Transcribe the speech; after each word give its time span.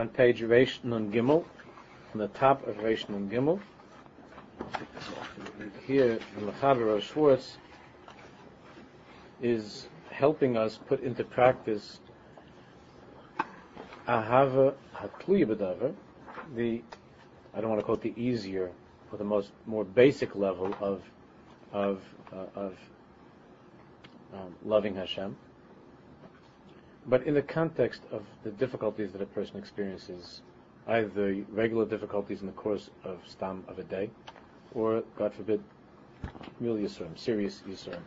on 0.00 0.08
page 0.08 0.40
Reish 0.40 0.82
Nun 0.82 1.12
Gimel, 1.12 1.44
on 2.14 2.20
the 2.20 2.28
top 2.28 2.66
of 2.66 2.76
Reish 2.76 3.06
Nun 3.10 3.28
Gimel. 3.28 3.60
Here, 5.86 6.18
the 6.36 6.46
Mechaber 6.46 7.02
Schwartz 7.02 7.58
is 9.42 9.88
helping 10.10 10.56
us 10.56 10.78
put 10.88 11.02
into 11.02 11.22
practice 11.22 12.00
Ahava 14.08 14.72
Hatluya 14.96 15.44
B'davar, 15.44 15.94
the, 16.56 16.82
I 17.54 17.60
don't 17.60 17.68
want 17.68 17.80
to 17.80 17.84
call 17.84 17.96
it 17.96 18.00
the 18.00 18.14
easier, 18.16 18.70
or 19.12 19.18
the 19.18 19.24
most, 19.24 19.50
more 19.66 19.84
basic 19.84 20.34
level 20.34 20.74
of, 20.80 21.02
of, 21.74 22.00
uh, 22.32 22.58
of 22.58 22.74
um, 24.32 24.54
loving 24.64 24.94
Hashem 24.94 25.36
but 27.06 27.22
in 27.24 27.34
the 27.34 27.42
context 27.42 28.02
of 28.10 28.22
the 28.44 28.50
difficulties 28.50 29.12
that 29.12 29.22
a 29.22 29.26
person 29.26 29.56
experiences, 29.56 30.42
either 30.86 31.44
regular 31.50 31.86
difficulties 31.86 32.40
in 32.40 32.46
the 32.46 32.52
course 32.52 32.90
of 33.04 33.18
stam 33.26 33.64
of 33.68 33.78
a 33.78 33.84
day, 33.84 34.10
or 34.74 35.02
God 35.16 35.34
forbid, 35.34 35.62
real 36.60 36.76
yisurim, 36.76 37.18
serious 37.18 37.62
yisurim, 37.68 38.02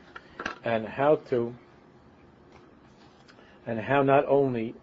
and 0.64 0.88
how 0.88 1.16
to, 1.30 1.54
and 3.66 3.80
how 3.80 4.04
not 4.04 4.26
only 4.28 4.76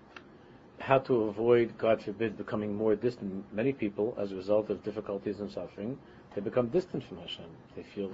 how 0.81 0.99
to 0.99 1.25
avoid, 1.25 1.77
God 1.79 2.03
forbid, 2.03 2.37
becoming 2.37 2.75
more 2.75 2.97
distant. 2.97 3.45
Many 3.53 3.73
people, 3.73 4.17
as 4.19 4.33
a 4.33 4.35
result 4.35 4.71
of 4.71 4.83
difficulties 4.83 5.41
and 5.41 5.51
suffering, 5.51 5.99
they 6.35 6.41
become 6.41 6.69
distant 6.69 7.05
from 7.05 7.19
Hashem. 7.19 7.45
They 7.77 7.83
feel, 7.83 8.11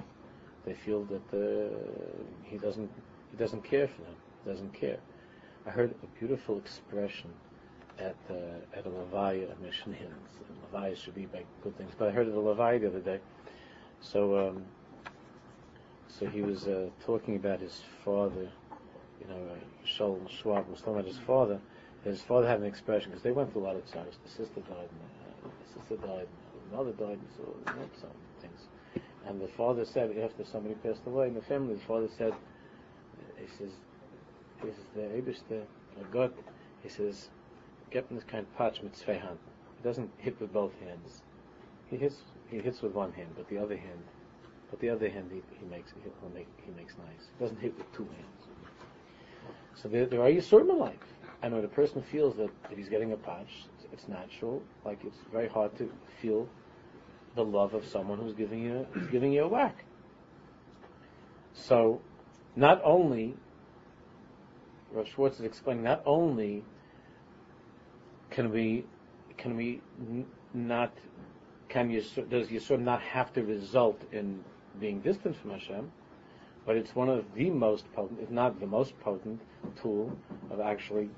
they 0.64 0.74
feel 0.74 1.04
that 1.04 1.22
uh, 1.32 1.76
He 2.44 2.58
doesn't, 2.58 2.90
He 3.30 3.36
doesn't 3.36 3.62
care 3.62 3.86
for 3.86 4.02
them. 4.02 4.14
He 4.44 4.50
doesn't 4.50 4.74
care. 4.74 4.98
I 5.66 5.70
heard 5.70 5.92
a 6.02 6.18
beautiful 6.18 6.58
expression 6.58 7.30
at 7.98 8.14
uh, 8.30 8.34
at 8.72 8.86
a 8.86 8.88
Levaya 8.88 9.50
of 9.50 9.60
Mission 9.60 9.92
Hymns. 9.92 10.30
Levaya 10.72 10.96
should 10.96 11.16
be 11.16 11.26
by 11.26 11.42
good 11.64 11.76
things, 11.76 11.90
but 11.98 12.08
I 12.08 12.12
heard 12.12 12.28
at 12.28 12.34
a 12.34 12.36
Levaya 12.36 12.80
the 12.80 12.86
other 12.86 13.00
day. 13.00 13.18
So, 14.00 14.48
um, 14.48 14.64
so 16.08 16.26
he 16.26 16.42
was 16.42 16.68
uh, 16.68 16.88
talking 17.04 17.34
about 17.34 17.60
his 17.60 17.82
father. 18.04 18.48
You 19.20 19.26
know, 19.28 19.40
uh, 19.50 19.88
Shaul 19.88 20.30
Schwab 20.30 20.68
was 20.68 20.78
talking 20.78 21.00
about 21.00 21.06
his 21.06 21.18
father. 21.18 21.58
His 22.04 22.22
father 22.22 22.46
had 22.46 22.60
an 22.60 22.66
expression 22.66 23.10
because 23.10 23.24
they 23.24 23.32
went 23.32 23.52
through 23.52 23.62
a 23.62 23.66
lot 23.66 23.74
of 23.74 23.90
times. 23.90 24.14
The 24.24 24.30
sister 24.30 24.60
died, 24.60 24.88
and 24.88 25.46
uh, 25.46 25.48
the 25.48 25.80
sister 25.80 26.06
died, 26.06 26.28
and 26.28 26.70
the 26.70 26.76
mother 26.76 26.92
died, 26.92 27.18
and 27.18 27.28
so 27.36 27.42
you 27.42 27.80
know, 27.80 27.88
some 28.00 28.10
things. 28.40 28.60
And 29.26 29.40
the 29.40 29.48
father 29.48 29.84
said, 29.84 30.16
after 30.16 30.44
somebody 30.44 30.76
passed 30.76 31.00
away 31.06 31.26
in 31.26 31.34
the 31.34 31.42
family, 31.42 31.74
the 31.74 31.80
father 31.80 32.08
said, 32.16 32.32
he 33.36 33.46
says, 33.58 33.72
is 34.68 34.76
the 34.94 35.02
Eibishter, 35.02 35.62
God, 36.10 36.32
he 36.82 36.88
says, 36.88 37.28
get 37.90 38.08
this 38.10 38.24
kind 38.24 38.46
of 38.46 38.56
patch 38.56 38.80
with 38.82 38.94
zwei. 38.96 39.14
He 39.14 39.82
doesn't 39.82 40.10
hit 40.18 40.40
with 40.40 40.52
both 40.52 40.72
hands. 40.80 41.22
He 41.88 41.96
hits, 41.96 42.16
he 42.50 42.58
hits 42.58 42.82
with 42.82 42.92
one 42.92 43.12
hand, 43.12 43.28
but 43.36 43.48
the 43.48 43.58
other 43.58 43.76
hand, 43.76 44.02
but 44.70 44.80
the 44.80 44.90
other 44.90 45.08
hand 45.08 45.30
he, 45.32 45.42
he 45.58 45.66
makes, 45.66 45.92
he'll 46.02 46.30
make, 46.30 46.48
he 46.64 46.72
makes 46.72 46.94
nice. 46.98 47.28
He 47.38 47.44
doesn't 47.44 47.60
hit 47.60 47.76
with 47.76 47.90
two 47.92 48.04
hands. 48.04 48.46
So 49.74 49.88
there, 49.88 50.06
there 50.06 50.22
are 50.22 50.30
Yisurim 50.30 50.70
in 50.70 50.78
life. 50.78 50.94
And 51.42 51.54
when 51.54 51.64
a 51.64 51.68
person 51.68 52.02
feels 52.02 52.36
that, 52.36 52.50
that 52.68 52.78
he's 52.78 52.88
getting 52.88 53.12
a 53.12 53.16
patch, 53.16 53.66
it's, 53.92 54.08
natural. 54.08 54.62
Like 54.84 54.98
it's 55.04 55.16
very 55.32 55.48
hard 55.48 55.76
to 55.78 55.90
feel 56.20 56.48
the 57.34 57.44
love 57.44 57.72
of 57.72 57.86
someone 57.86 58.18
who's 58.18 58.34
giving 58.34 58.62
you, 58.62 58.86
giving 59.10 59.32
you 59.32 59.44
a 59.44 59.48
whack. 59.48 59.84
So, 61.54 62.00
not 62.56 62.80
only 62.84 63.34
Rav 64.96 65.06
Schwartz 65.08 65.38
is 65.38 65.44
explaining 65.44 65.84
not 65.84 66.02
only 66.06 66.64
can 68.30 68.50
we 68.50 68.84
can 69.36 69.56
we 69.56 69.82
not 70.54 70.92
can 71.68 71.90
Yisur, 71.90 72.28
does 72.30 72.48
Yisur 72.48 72.80
not 72.80 73.02
have 73.02 73.32
to 73.34 73.42
result 73.42 74.00
in 74.12 74.42
being 74.80 75.00
distant 75.00 75.36
from 75.36 75.50
Hashem, 75.50 75.92
but 76.64 76.76
it's 76.76 76.94
one 76.94 77.10
of 77.10 77.24
the 77.34 77.50
most 77.50 77.92
potent, 77.92 78.20
if 78.22 78.30
not 78.30 78.58
the 78.58 78.66
most 78.66 78.98
potent, 79.00 79.40
tool 79.82 80.16
of 80.50 80.60
actually 80.60 81.10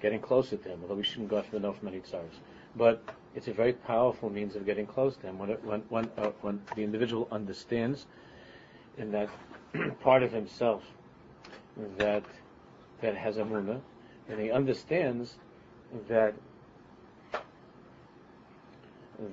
getting 0.00 0.20
closer 0.20 0.56
to 0.56 0.68
Him. 0.70 0.80
Although 0.82 0.94
we 0.94 1.02
shouldn't 1.02 1.28
go 1.28 1.38
after 1.38 1.52
the 1.52 1.60
no 1.60 1.72
from 1.72 1.86
many 1.86 2.00
tzars, 2.00 2.40
but 2.74 3.02
it's 3.34 3.48
a 3.48 3.52
very 3.52 3.74
powerful 3.74 4.30
means 4.30 4.56
of 4.56 4.64
getting 4.64 4.86
close 4.86 5.14
to 5.16 5.26
Him 5.26 5.38
when 5.38 5.50
it, 5.50 5.62
when 5.62 5.82
when, 5.90 6.10
uh, 6.16 6.30
when 6.40 6.62
the 6.74 6.82
individual 6.82 7.28
understands 7.30 8.06
in 8.96 9.12
that 9.12 9.28
part 10.00 10.22
of 10.22 10.32
himself 10.32 10.82
that 11.98 12.24
that 13.00 13.16
has 13.16 13.36
Amunah, 13.36 13.80
and 14.28 14.40
he 14.40 14.50
understands 14.50 15.36
that 16.08 16.34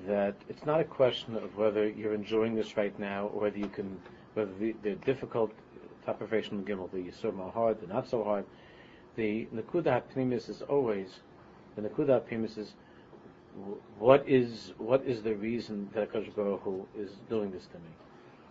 that 0.06 0.34
it's 0.48 0.64
not 0.64 0.80
a 0.80 0.84
question 0.84 1.36
of 1.36 1.56
whether 1.56 1.88
you're 1.88 2.14
enjoying 2.14 2.54
this 2.54 2.76
right 2.76 2.98
now 2.98 3.26
or 3.26 3.42
whether 3.42 3.58
you 3.58 3.68
can, 3.68 3.98
whether 4.32 4.50
the, 4.58 4.74
the 4.82 4.94
difficult 4.96 5.52
topification 6.06 6.52
of 6.52 6.64
Gimel, 6.64 6.90
the 6.90 7.28
are 7.28 7.50
hard, 7.50 7.80
the 7.80 7.86
not 7.86 8.08
so 8.08 8.24
hard. 8.24 8.44
The 9.16 9.46
Nakuda 9.54 10.02
Pnimis 10.14 10.48
is 10.48 10.62
always, 10.62 11.20
the 11.76 11.82
Nakuda 11.82 12.20
Pnimis 12.22 12.58
is, 12.58 12.72
what 13.98 14.28
is, 14.28 14.72
what 14.78 15.04
is 15.04 15.22
the 15.22 15.34
reason 15.34 15.88
that 15.94 16.10
HaKadosh 16.10 16.34
Baruch 16.34 16.62
Hu 16.62 16.86
is 16.98 17.10
doing 17.28 17.52
this 17.52 17.66
to 17.66 17.78
me? 17.78 17.90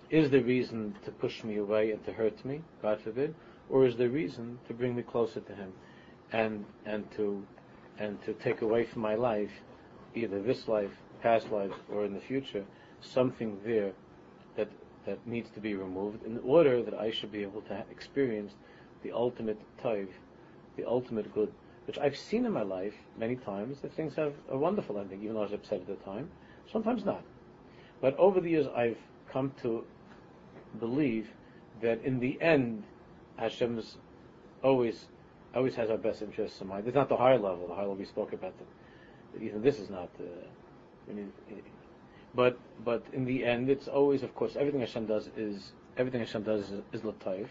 Is 0.10 0.30
the 0.30 0.42
reason 0.42 0.96
to 1.04 1.12
push 1.12 1.44
me 1.44 1.58
away 1.58 1.92
and 1.92 2.04
to 2.06 2.14
hurt 2.14 2.44
me, 2.46 2.62
God 2.82 3.02
forbid? 3.02 3.34
Or 3.70 3.86
is 3.86 3.96
the 3.96 4.10
reason 4.10 4.60
to 4.68 4.74
bring 4.74 4.96
me 4.96 5.04
closer 5.04 5.40
to 5.40 5.56
Him, 5.56 5.74
and 6.32 6.66
and 6.86 7.10
to 7.12 7.46
and 8.00 8.22
to 8.24 8.34
take 8.34 8.62
away 8.62 8.86
from 8.86 9.02
my 9.02 9.16
life, 9.16 9.52
either 10.16 10.42
this 10.42 10.68
life, 10.68 10.92
past 11.22 11.52
lives, 11.52 11.76
or 11.92 12.06
in 12.06 12.14
the 12.14 12.20
future, 12.20 12.64
something 13.02 13.60
there 13.66 13.92
that 14.56 14.70
that 15.06 15.26
needs 15.28 15.50
to 15.52 15.60
be 15.60 15.76
removed 15.76 16.26
in 16.26 16.40
order 16.40 16.82
that 16.82 16.94
I 16.94 17.12
should 17.12 17.32
be 17.32 17.44
able 17.44 17.62
to 17.64 17.84
experience 17.92 18.54
the 19.04 19.12
ultimate 19.12 19.60
taiv, 19.84 20.08
the 20.78 20.86
ultimate 20.86 21.34
good, 21.34 21.52
which 21.88 21.98
I've 21.98 22.18
seen 22.18 22.46
in 22.46 22.54
my 22.54 22.62
life 22.64 22.94
many 23.18 23.36
times 23.36 23.82
that 23.82 23.94
things 23.94 24.16
have 24.16 24.34
a 24.50 24.58
wonderful 24.58 24.98
ending, 24.98 25.22
even 25.22 25.36
though 25.36 25.42
I 25.42 25.46
was 25.46 25.54
upset 25.54 25.82
at 25.82 25.88
the 25.88 25.96
time. 25.96 26.30
Sometimes 26.72 27.04
not. 27.04 27.24
But 28.02 28.18
over 28.18 28.40
the 28.40 28.50
years, 28.50 28.68
I've 28.76 28.98
come 29.30 29.54
to 29.62 29.84
believe 30.80 31.28
that 31.82 32.04
in 32.04 32.20
the 32.20 32.42
end, 32.42 32.84
Hashem's 33.38 33.98
always 34.64 35.08
always 35.56 35.76
has 35.76 35.90
our 35.90 35.98
best 35.98 36.22
interests 36.22 36.62
in 36.62 36.68
mind. 36.68 36.88
It's 36.88 36.96
not 36.96 37.10
the 37.10 37.18
higher 37.18 37.38
level. 37.38 37.68
The 37.68 37.76
higher 37.76 37.84
level 37.84 37.96
we 37.96 38.06
spoke 38.06 38.34
about. 38.34 38.54
Even 39.40 39.62
this 39.62 39.80
is 39.80 39.90
not. 39.90 40.10
Uh, 40.20 40.24
but 42.36 42.58
but 42.84 43.04
in 43.14 43.26
the 43.26 43.46
end, 43.46 43.70
it's 43.70 43.88
always, 43.88 44.24
of 44.24 44.34
course, 44.36 44.56
everything 44.56 44.80
Hashem 44.80 45.06
does 45.06 45.30
is 45.38 45.74
everything 45.98 46.22
Hashem 46.22 46.44
does 46.44 46.72
is, 46.72 46.82
is 46.92 47.02
latayv 47.02 47.48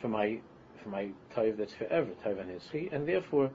for 0.00 0.08
my 0.08 0.38
for 0.82 0.88
my 0.88 1.08
tayv 1.34 1.56
that's 1.56 1.72
forever 1.74 2.10
tayv 2.24 2.40
and 2.40 2.50
history, 2.50 2.88
and 2.92 3.06
therefore 3.06 3.50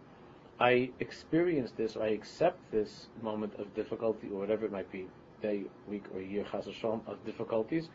I 0.60 0.92
experience 1.00 1.72
this, 1.76 1.96
or 1.96 2.04
I 2.04 2.10
accept 2.10 2.72
this 2.72 3.08
moment 3.22 3.54
of 3.58 3.74
difficulty, 3.74 4.28
or 4.32 4.40
whatever 4.40 4.66
it 4.66 4.72
might 4.72 4.92
be, 4.92 5.08
day, 5.42 5.64
week, 5.88 6.04
or 6.14 6.22
year, 6.22 6.46
chas 6.52 6.68
of 6.68 7.26
difficulties, 7.26 7.90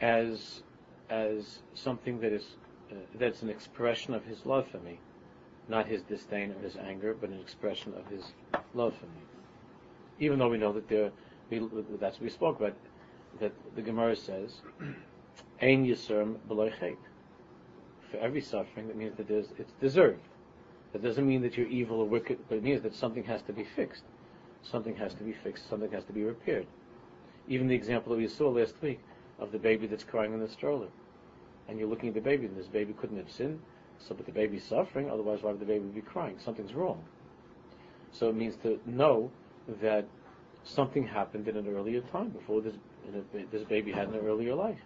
as 0.00 0.62
as 1.10 1.58
something 1.74 2.20
that 2.20 2.32
is 2.32 2.56
uh, 2.90 2.94
that's 3.18 3.42
an 3.42 3.50
expression 3.50 4.14
of 4.14 4.24
his 4.24 4.46
love 4.46 4.66
for 4.68 4.78
me, 4.78 4.98
not 5.68 5.86
his 5.86 6.02
disdain 6.02 6.52
or 6.52 6.62
his 6.62 6.76
anger, 6.76 7.16
but 7.20 7.30
an 7.30 7.40
expression 7.40 7.92
of 7.94 8.06
his 8.06 8.32
love 8.74 8.94
for 8.96 9.06
me. 9.06 9.22
Even 10.20 10.38
though 10.38 10.48
we 10.48 10.58
know 10.58 10.72
that 10.72 10.88
there, 10.88 11.10
we, 11.50 11.58
that's 12.00 12.16
what 12.16 12.22
we 12.22 12.30
spoke 12.30 12.60
about, 12.60 12.74
that 13.40 13.52
the 13.74 13.82
Gemara 13.82 14.16
says, 14.16 14.60
"Ein 15.60 15.84
yisurm 15.84 16.36
b'loy 16.48 16.72
For 18.10 18.16
every 18.18 18.40
suffering, 18.40 18.88
that 18.88 18.96
means 18.96 19.16
that 19.16 19.30
it's 19.30 19.72
deserved. 19.80 20.22
That 20.92 21.02
doesn't 21.02 21.26
mean 21.26 21.42
that 21.42 21.56
you're 21.56 21.66
evil 21.66 22.00
or 22.00 22.06
wicked, 22.06 22.38
but 22.48 22.58
it 22.58 22.64
means 22.64 22.82
that 22.82 22.94
something 22.94 23.24
has 23.24 23.42
to 23.42 23.52
be 23.52 23.64
fixed. 23.64 24.04
Something 24.62 24.96
has 24.96 25.12
to 25.14 25.24
be 25.24 25.32
fixed. 25.32 25.68
Something 25.68 25.90
has 25.92 26.04
to 26.04 26.12
be 26.12 26.24
repaired. 26.24 26.66
Even 27.48 27.68
the 27.68 27.74
example 27.74 28.12
that 28.12 28.18
we 28.18 28.28
saw 28.28 28.48
last 28.48 28.74
week 28.80 29.00
of 29.38 29.52
the 29.52 29.58
baby 29.58 29.86
that's 29.86 30.04
crying 30.04 30.32
in 30.32 30.40
the 30.40 30.48
stroller. 30.48 30.88
And 31.68 31.78
you're 31.78 31.88
looking 31.88 32.08
at 32.08 32.14
the 32.14 32.20
baby, 32.20 32.46
and 32.46 32.56
this 32.56 32.66
baby 32.68 32.94
couldn't 32.94 33.16
have 33.18 33.30
sinned, 33.30 33.60
so 33.98 34.14
but 34.14 34.26
the 34.26 34.32
baby's 34.32 34.64
suffering, 34.64 35.10
otherwise 35.10 35.42
why 35.42 35.50
would 35.50 35.60
the 35.60 35.66
baby 35.66 35.86
be 35.86 36.00
crying? 36.00 36.36
Something's 36.44 36.74
wrong. 36.74 37.02
So 38.12 38.28
it 38.28 38.36
means 38.36 38.56
to 38.62 38.80
know 38.86 39.30
that 39.80 40.06
something 40.64 41.06
happened 41.06 41.48
in 41.48 41.56
an 41.56 41.68
earlier 41.68 42.00
time, 42.12 42.28
before 42.28 42.60
this, 42.60 42.74
this 43.50 43.62
baby 43.64 43.92
had 43.92 44.08
an 44.08 44.16
earlier 44.16 44.54
life. 44.54 44.78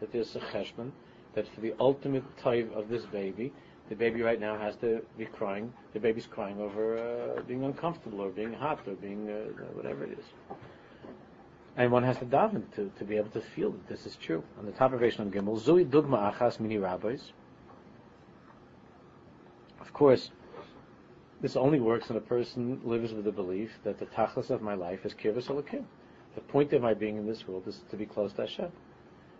That 0.00 0.12
there's 0.12 0.34
a 0.36 0.40
cheshbon, 0.40 0.92
that 1.34 1.46
for 1.54 1.60
the 1.60 1.74
ultimate 1.80 2.24
type 2.38 2.72
of 2.74 2.88
this 2.88 3.04
baby, 3.06 3.52
the 3.88 3.96
baby 3.96 4.22
right 4.22 4.40
now 4.40 4.56
has 4.58 4.76
to 4.76 5.02
be 5.16 5.24
crying, 5.24 5.72
the 5.94 6.00
baby's 6.00 6.26
crying 6.26 6.60
over 6.60 6.98
uh, 6.98 7.42
being 7.42 7.64
uncomfortable 7.64 8.20
or 8.20 8.30
being 8.30 8.52
hot 8.52 8.80
or 8.86 8.94
being 8.94 9.28
uh, 9.28 9.64
whatever 9.74 10.04
it 10.04 10.18
is. 10.18 10.24
And 11.78 11.92
one 11.92 12.02
has 12.02 12.18
to 12.18 12.26
daven 12.26 12.70
to, 12.74 12.90
to 12.98 13.04
be 13.04 13.16
able 13.16 13.30
to 13.30 13.40
feel 13.40 13.70
that 13.70 13.88
this 13.88 14.04
is 14.04 14.16
true. 14.16 14.42
On 14.58 14.66
the 14.66 14.72
top 14.72 14.92
of 14.92 15.00
Reish 15.00 15.18
Nun 15.18 15.30
Gimel, 15.30 15.58
Zui 15.62 15.88
Dugma 15.88 16.34
Achas 16.34 16.58
Mini 16.58 16.76
Rabbis. 16.76 17.32
Of 19.80 19.92
course, 19.92 20.30
This 21.40 21.54
only 21.54 21.78
works 21.78 22.08
when 22.08 22.18
a 22.18 22.20
person 22.20 22.80
lives 22.82 23.12
with 23.12 23.24
the 23.24 23.32
belief 23.32 23.70
that 23.84 23.98
the 23.98 24.06
tachlis 24.06 24.50
of 24.50 24.60
my 24.60 24.74
life 24.74 25.06
is 25.06 25.14
kirvus 25.14 25.46
alakim. 25.46 25.84
The 26.34 26.40
point 26.40 26.72
of 26.72 26.82
my 26.82 26.94
being 26.94 27.16
in 27.16 27.26
this 27.26 27.46
world 27.46 27.68
is 27.68 27.80
to 27.90 27.96
be 27.96 28.06
close 28.06 28.32
to 28.34 28.42
Hashem. 28.42 28.72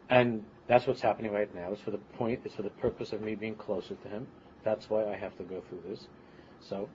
And 0.08 0.44
that's 0.68 0.86
what's 0.86 1.00
happening 1.00 1.32
right 1.32 1.52
now. 1.54 1.72
It's 1.72 1.82
for 1.82 1.90
the 1.90 1.98
point, 1.98 2.40
it's 2.44 2.54
for 2.54 2.62
the 2.62 2.70
purpose 2.70 3.12
of 3.12 3.20
me 3.20 3.34
being 3.34 3.56
closer 3.56 3.96
to 3.96 4.08
Him. 4.08 4.28
That's 4.62 4.88
why 4.88 5.06
I 5.06 5.16
have 5.16 5.36
to 5.38 5.42
go 5.42 5.60
through 5.68 5.82
this. 5.88 6.06
So, 6.60 6.88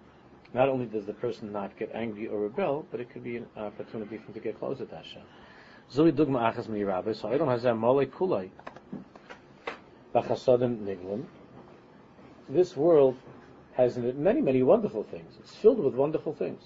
not 0.53 0.69
only 0.69 0.85
does 0.85 1.05
the 1.05 1.13
person 1.13 1.51
not 1.51 1.77
get 1.77 1.91
angry 1.94 2.27
or 2.27 2.41
rebel, 2.41 2.85
but 2.91 3.00
it 3.00 3.09
could 3.09 3.23
be 3.23 3.38
an 3.38 3.47
opportunity 3.57 4.17
for 4.17 4.27
him 4.27 4.33
to 4.33 4.39
get 4.39 4.59
closer 4.59 4.85
to 4.85 4.95
Hashem. 4.95 5.21
Dugma 5.91 6.53
achas 6.53 6.69
mi 6.69 6.83
rabbi, 6.83 7.13
so 7.13 7.31
I 7.31 7.38
don't 7.38 7.47
have 7.47 7.77
mole 7.77 8.05
kulai. 8.05 8.50
Bachasadim 10.13 10.79
niglim. 10.79 11.25
This 12.50 12.77
world 12.77 13.17
has 13.73 13.97
in 13.97 14.05
it 14.05 14.15
many, 14.15 14.41
many 14.41 14.61
wonderful 14.61 15.03
things. 15.03 15.33
It's 15.39 15.55
filled 15.55 15.79
with 15.79 15.95
wonderful 15.95 16.33
things. 16.33 16.61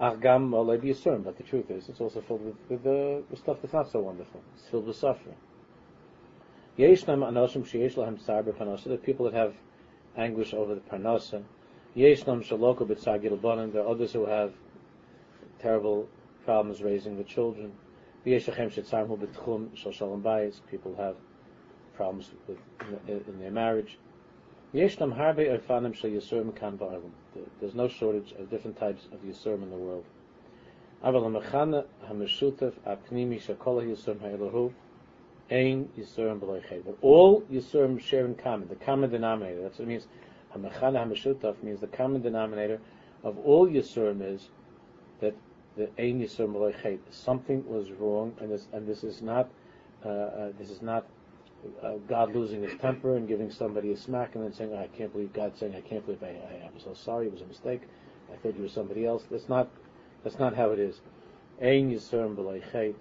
Argam 0.00 0.48
mole 0.48 0.78
biyisurim, 0.78 1.24
but 1.24 1.36
the 1.36 1.42
truth 1.42 1.70
is, 1.70 1.88
it's 1.88 2.00
also 2.00 2.20
filled 2.20 2.44
with, 2.44 2.56
with, 2.68 2.86
uh, 2.86 3.20
with 3.28 3.40
stuff 3.40 3.58
that's 3.60 3.74
not 3.74 3.90
so 3.90 4.00
wonderful. 4.00 4.40
It's 4.54 4.66
filled 4.68 4.86
with 4.86 4.96
suffering. 4.96 5.36
Yeshnam 6.78 7.28
anoshim 7.28 7.68
sheyesh 7.68 7.94
lahem 7.94 8.84
the 8.84 8.96
people 8.96 9.26
that 9.26 9.34
have 9.34 9.54
anguish 10.16 10.54
over 10.54 10.74
the 10.74 10.80
parnasa, 10.80 11.42
Yeshnam 11.96 12.44
shaloko 12.44 12.86
b'tzar 12.86 13.72
There 13.72 13.82
are 13.82 13.88
others 13.88 14.12
who 14.12 14.26
have 14.26 14.52
terrible 15.58 16.08
problems 16.44 16.82
raising 16.82 17.16
the 17.16 17.24
children. 17.24 17.72
V'yeshachem 18.24 18.70
shetzarmu 18.72 19.18
bayis. 20.22 20.60
People 20.70 20.94
have 20.96 21.16
problems 21.96 22.30
with, 22.46 22.58
in, 23.08 23.24
in 23.26 23.40
their 23.40 23.50
marriage. 23.50 23.98
There's 24.72 25.00
no 25.00 25.08
shortage 27.88 28.32
of 28.38 28.50
different 28.50 28.76
types 28.78 29.08
of 29.12 29.20
yisurim 29.24 29.62
in 29.64 29.70
the 29.70 29.76
world. 29.76 30.04
But 31.02 31.14
all 37.02 37.40
yisurim 37.42 38.00
share 38.00 38.26
in 38.26 38.34
common, 38.36 38.68
the 38.68 38.76
common 38.76 39.10
denominator. 39.10 39.62
That's 39.62 39.78
what 39.80 39.84
it 39.86 39.88
means. 39.88 40.06
Hamechana 40.54 41.06
Hamashutaf 41.06 41.62
means 41.62 41.80
the 41.80 41.86
common 41.86 42.22
denominator 42.22 42.80
of 43.22 43.38
all 43.38 43.68
Yisurim 43.68 44.22
is 44.22 44.48
that 45.20 45.34
the 45.76 45.88
Ein 45.98 46.20
Yisurim 46.20 46.82
Chet. 46.82 46.98
Something 47.10 47.66
was 47.68 47.90
wrong, 47.92 48.34
and 48.40 48.50
this 48.50 48.66
and 48.72 48.86
this 48.86 49.04
is 49.04 49.22
not 49.22 49.48
uh, 50.04 50.08
uh, 50.08 50.52
this 50.58 50.70
is 50.70 50.82
not 50.82 51.06
uh, 51.82 51.94
God 52.08 52.34
losing 52.34 52.62
his 52.62 52.74
temper 52.80 53.16
and 53.16 53.28
giving 53.28 53.50
somebody 53.50 53.92
a 53.92 53.96
smack 53.96 54.34
and 54.34 54.44
then 54.44 54.52
saying, 54.52 54.72
oh, 54.72 54.78
"I 54.78 54.88
can't 54.88 55.12
believe 55.12 55.32
God 55.32 55.56
saying 55.56 55.74
I 55.74 55.80
can't 55.80 56.04
believe 56.04 56.22
I, 56.22 56.28
I 56.28 56.66
am 56.66 56.78
so 56.82 56.94
sorry. 56.94 57.26
It 57.26 57.32
was 57.32 57.42
a 57.42 57.46
mistake. 57.46 57.82
I 58.32 58.36
thought 58.36 58.56
you 58.56 58.62
were 58.62 58.68
somebody 58.68 59.06
else." 59.06 59.24
That's 59.30 59.48
not 59.48 59.68
that's 60.24 60.38
not 60.38 60.54
how 60.56 60.70
it 60.70 60.78
is. 60.78 61.00
Ein 61.62 61.92
Yisurim 61.92 62.36
Chet. 62.72 62.94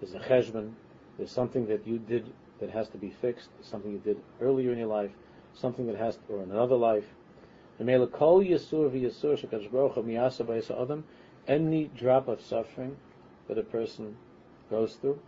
There's 0.00 0.14
a 0.14 0.18
cheshbon. 0.18 0.72
There's 1.16 1.30
something 1.30 1.66
that 1.66 1.86
you 1.86 1.98
did 1.98 2.32
that 2.58 2.70
has 2.70 2.88
to 2.90 2.98
be 2.98 3.10
fixed. 3.10 3.50
Something 3.62 3.92
you 3.92 3.98
did 3.98 4.18
earlier 4.40 4.72
in 4.72 4.78
your 4.78 4.88
life 4.88 5.10
something 5.54 5.86
that 5.86 5.96
has, 5.96 6.18
or 6.28 6.42
in 6.42 6.50
another 6.50 6.76
life. 6.76 7.04
Any 11.48 11.90
drop 11.96 12.28
of 12.28 12.40
suffering 12.40 12.96
that 13.48 13.58
a 13.58 13.62
person 13.62 14.16
goes 14.70 14.94
through, 14.94 15.18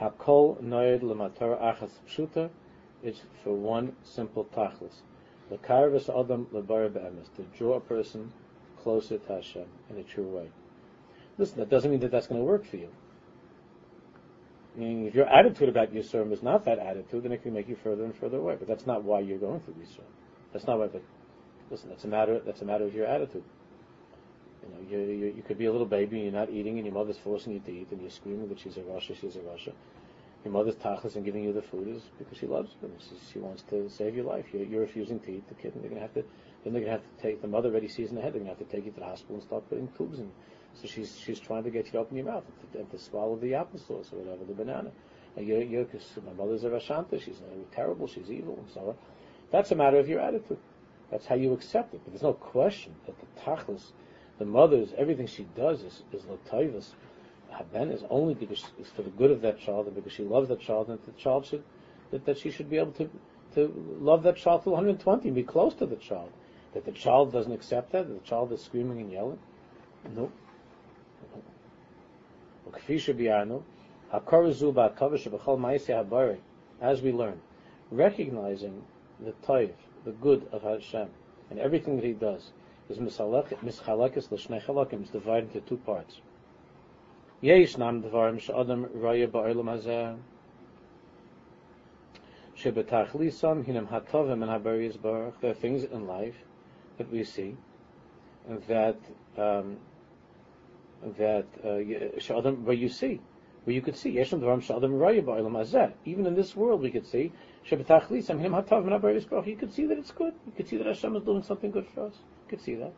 Hakol 0.00 0.60
noyed 0.62 1.02
achas 1.02 1.90
pshuta, 2.08 2.50
it's 3.02 3.20
for 3.44 3.52
one 3.52 3.94
simple 4.02 4.44
tachlis. 4.46 5.02
L'karvus 5.50 6.08
adam 6.08 6.46
lebar 6.52 6.88
be'emes, 6.92 7.28
to 7.36 7.42
draw 7.56 7.74
a 7.74 7.80
person 7.80 8.32
closer 8.82 9.18
to 9.18 9.32
Hashem 9.34 9.66
in 9.90 9.98
a 9.98 10.02
true 10.02 10.26
way. 10.26 10.48
Listen, 11.38 11.58
that 11.58 11.68
doesn't 11.68 11.90
mean 11.90 12.00
that 12.00 12.10
that's 12.10 12.26
going 12.26 12.40
to 12.40 12.44
work 12.44 12.64
for 12.64 12.76
you. 12.76 12.88
Meaning, 14.80 15.04
if 15.04 15.14
your 15.14 15.28
attitude 15.28 15.68
about 15.68 15.92
Yisurim 15.92 16.32
is 16.32 16.42
not 16.42 16.64
that 16.64 16.78
attitude, 16.78 17.22
then 17.24 17.32
it 17.32 17.42
can 17.42 17.52
make 17.52 17.68
you 17.68 17.76
further 17.76 18.02
and 18.02 18.16
further 18.16 18.38
away. 18.38 18.56
But 18.58 18.66
that's 18.66 18.86
not 18.86 19.04
why 19.04 19.20
you're 19.20 19.38
going 19.38 19.60
through 19.60 19.74
Yisurim. 19.74 20.08
That's 20.54 20.66
not 20.66 20.78
why. 20.78 20.86
But 20.86 21.02
listen, 21.70 21.90
that's 21.90 22.04
a 22.04 22.08
matter. 22.08 22.40
That's 22.46 22.62
a 22.62 22.64
matter 22.64 22.86
of 22.86 22.94
your 22.94 23.06
attitude. 23.06 23.44
You 24.62 24.68
know, 24.70 24.90
you, 24.90 25.12
you, 25.12 25.34
you 25.36 25.42
could 25.42 25.58
be 25.58 25.66
a 25.66 25.72
little 25.72 25.86
baby 25.86 26.16
and 26.16 26.24
you're 26.24 26.40
not 26.40 26.48
eating, 26.48 26.78
and 26.78 26.86
your 26.86 26.94
mother's 26.94 27.18
forcing 27.18 27.52
you 27.52 27.60
to 27.60 27.70
eat, 27.70 27.88
and 27.90 28.00
you're 28.00 28.10
screaming 28.10 28.48
that 28.48 28.58
she's 28.58 28.78
a 28.78 28.80
rasha, 28.80 29.14
she's 29.20 29.36
a 29.36 29.40
rasha. 29.40 29.74
Your 30.44 30.54
mother's 30.54 30.76
tachlis 30.76 31.14
and 31.14 31.26
giving 31.26 31.44
you 31.44 31.52
the 31.52 31.60
food 31.60 31.88
is 31.88 32.02
because 32.18 32.38
she 32.38 32.46
loves 32.46 32.70
you. 32.80 32.90
She, 33.00 33.32
she 33.34 33.38
wants 33.38 33.62
to 33.68 33.90
save 33.90 34.14
your 34.14 34.24
life. 34.24 34.46
You're, 34.54 34.64
you're 34.64 34.80
refusing 34.80 35.20
to 35.20 35.30
eat 35.30 35.46
the 35.48 35.54
kid, 35.56 35.74
and 35.74 35.84
they're 35.84 35.90
to 35.90 36.00
have 36.00 36.14
to. 36.14 36.24
Then 36.64 36.72
they're 36.72 36.84
to 36.84 36.90
have 36.90 37.02
to 37.02 37.22
take 37.22 37.42
the 37.42 37.48
mother 37.48 37.68
already 37.68 37.88
sees 37.88 38.08
in 38.08 38.16
the 38.16 38.22
head. 38.22 38.32
They're 38.32 38.40
to 38.40 38.48
have 38.48 38.58
to 38.58 38.64
take 38.64 38.86
you 38.86 38.92
to 38.92 39.00
the 39.00 39.06
hospital 39.06 39.34
and 39.36 39.44
start 39.44 39.68
putting 39.68 39.88
tubes 39.98 40.18
in 40.18 40.30
so 40.74 40.86
she's 40.86 41.18
she's 41.18 41.40
trying 41.40 41.64
to 41.64 41.70
get 41.70 41.86
you 41.86 41.92
to 41.92 41.98
open 41.98 42.16
your 42.16 42.26
mouth 42.26 42.44
and 42.74 42.88
to, 42.90 42.96
to 42.96 43.02
swallow 43.02 43.36
the 43.36 43.52
applesauce 43.52 44.12
or 44.12 44.16
whatever, 44.16 44.44
the 44.44 44.54
banana. 44.54 44.90
And 45.36 45.46
you're, 45.46 45.62
you're, 45.62 45.86
my 46.26 46.32
mother's 46.32 46.64
a 46.64 46.70
Rashanta, 46.70 47.22
she's 47.22 47.40
terrible, 47.72 48.06
she's 48.06 48.30
evil, 48.30 48.58
and 48.58 48.68
so 48.72 48.80
on. 48.88 48.94
That's 49.50 49.70
a 49.70 49.76
matter 49.76 49.98
of 49.98 50.08
your 50.08 50.20
attitude. 50.20 50.58
That's 51.10 51.26
how 51.26 51.34
you 51.34 51.52
accept 51.52 51.94
it. 51.94 52.00
But 52.04 52.12
there's 52.12 52.22
no 52.22 52.32
question 52.32 52.94
that 53.06 53.14
the 53.18 53.40
tachlis, 53.40 53.92
the 54.38 54.44
mother's, 54.44 54.92
everything 54.96 55.26
she 55.26 55.46
does 55.56 55.82
is, 55.82 56.02
is 56.12 56.22
lotaivas. 56.22 56.90
Haben 57.50 57.90
is 57.90 58.04
only 58.10 58.34
because 58.34 58.64
it's 58.78 58.90
for 58.90 59.02
the 59.02 59.10
good 59.10 59.30
of 59.30 59.40
that 59.42 59.58
child 59.58 59.86
and 59.86 59.94
because 59.94 60.12
she 60.12 60.22
loves 60.22 60.48
that 60.48 60.60
child 60.60 60.88
and 60.88 60.98
that 60.98 61.06
the 61.06 61.20
child 61.20 61.46
should, 61.46 61.64
that, 62.12 62.24
that 62.24 62.38
she 62.38 62.50
should 62.50 62.70
be 62.70 62.78
able 62.78 62.92
to, 62.92 63.10
to 63.54 63.98
love 64.00 64.22
that 64.22 64.36
child 64.36 64.62
to 64.64 64.70
120 64.70 65.28
and 65.28 65.34
be 65.34 65.42
close 65.42 65.74
to 65.74 65.86
the 65.86 65.96
child. 65.96 66.30
That 66.74 66.84
the 66.84 66.92
child 66.92 67.32
doesn't 67.32 67.52
accept 67.52 67.90
that, 67.92 68.06
that 68.06 68.22
the 68.22 68.28
child 68.28 68.52
is 68.52 68.62
screaming 68.62 69.00
and 69.00 69.10
yelling. 69.10 69.38
No. 70.14 70.30
As 76.82 77.02
we 77.02 77.12
learn, 77.12 77.40
recognizing 77.90 78.82
the 79.20 79.32
taif, 79.46 79.70
the 80.04 80.12
good 80.12 80.48
of 80.52 80.62
Hashem, 80.62 81.08
and 81.50 81.58
everything 81.58 81.96
that 81.96 82.04
He 82.04 82.12
does, 82.12 82.52
is 82.88 82.98
mischalakis 82.98 84.30
l'shnei 84.30 84.62
chalakim, 84.64 85.02
is 85.02 85.10
divided 85.10 85.54
into 85.54 85.60
two 85.68 85.76
parts. 85.76 86.20
Dvarim 87.42 88.40
she'adam 88.40 88.86
raya 88.96 89.28
ba'olam 89.28 89.66
hazeh, 89.66 90.16
hinam 93.64 93.88
hatovim 93.88 95.02
baruch. 95.02 95.40
There 95.40 95.50
are 95.50 95.54
things 95.54 95.84
in 95.84 96.06
life 96.06 96.36
that 96.98 97.10
we 97.10 97.24
see 97.24 97.56
that 98.68 98.96
um, 99.38 99.76
that 101.18 101.46
uh, 101.64 102.50
where 102.50 102.74
you 102.74 102.88
see, 102.88 103.20
where 103.64 103.74
you 103.74 103.82
could 103.82 103.96
see 103.96 104.14
Yeshem 104.14 104.40
Dvarim 104.40 104.62
Shadam 104.62 104.98
Raya. 104.98 105.92
Even 106.04 106.26
in 106.26 106.34
this 106.34 106.54
world, 106.54 106.82
we 106.82 106.90
could 106.90 107.06
see 107.06 107.32
Shebetachlis 107.68 108.26
Amhinim 108.26 108.64
Hatav 108.64 109.46
You 109.46 109.56
could 109.56 109.72
see 109.72 109.86
that 109.86 109.98
it's 109.98 110.10
good. 110.10 110.34
You 110.46 110.52
could 110.56 110.68
see 110.68 110.76
that 110.76 110.86
Hashem 110.86 111.16
is 111.16 111.22
doing 111.22 111.42
something 111.42 111.70
good 111.70 111.86
for 111.94 112.06
us. 112.06 112.14
You 112.14 112.50
could 112.56 112.60
see 112.60 112.74
that. 112.76 112.92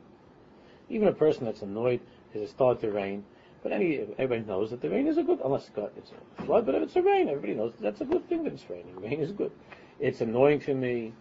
Even 0.89 1.09
a 1.09 1.13
person 1.13 1.45
that's 1.45 1.63
annoyed 1.63 2.01
as 2.35 2.43
it 2.43 2.51
started 2.51 2.81
to 2.81 2.91
rain, 2.91 3.25
but 3.63 3.73
any 3.73 4.01
everybody 4.19 4.43
knows 4.43 4.71
that 4.71 4.81
the 4.81 4.91
rain 4.91 5.07
is 5.07 5.19
a 5.19 5.23
good, 5.23 5.41
unless 5.45 5.71
it's 5.97 6.13
a 6.13 6.43
flood. 6.43 6.67
But 6.67 6.75
if 6.75 6.83
it's 6.83 6.97
a 6.97 7.03
rain, 7.03 7.29
everybody 7.29 7.55
knows 7.55 7.73
that 7.73 7.83
that's 7.83 8.01
a 8.01 8.05
good 8.05 8.29
thing 8.29 8.43
that 8.45 8.53
it's 8.53 8.69
raining. 8.69 9.01
Rain 9.01 9.21
is 9.21 9.33
good. 9.33 9.53
It's 10.01 10.21
annoying 10.21 10.61
to 10.61 10.75
me, 10.75 11.13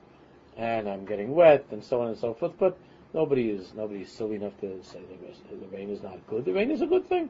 and 0.57 0.89
I'm 0.89 1.05
getting 1.05 1.35
wet, 1.35 1.65
and 1.71 1.83
so 1.83 2.01
on 2.01 2.07
and 2.07 2.17
so 2.17 2.33
forth. 2.33 2.53
But 2.57 2.77
Nobody 3.13 3.49
is 3.49 3.73
nobody 3.73 4.01
is 4.01 4.11
silly 4.11 4.37
enough 4.37 4.57
to 4.61 4.81
say 4.83 4.99
the, 4.99 5.67
rain 5.67 5.89
is 5.89 6.01
not 6.01 6.25
good. 6.27 6.45
The 6.45 6.53
rain 6.53 6.71
is 6.71 6.81
a 6.81 6.87
good 6.87 7.05
thing. 7.05 7.29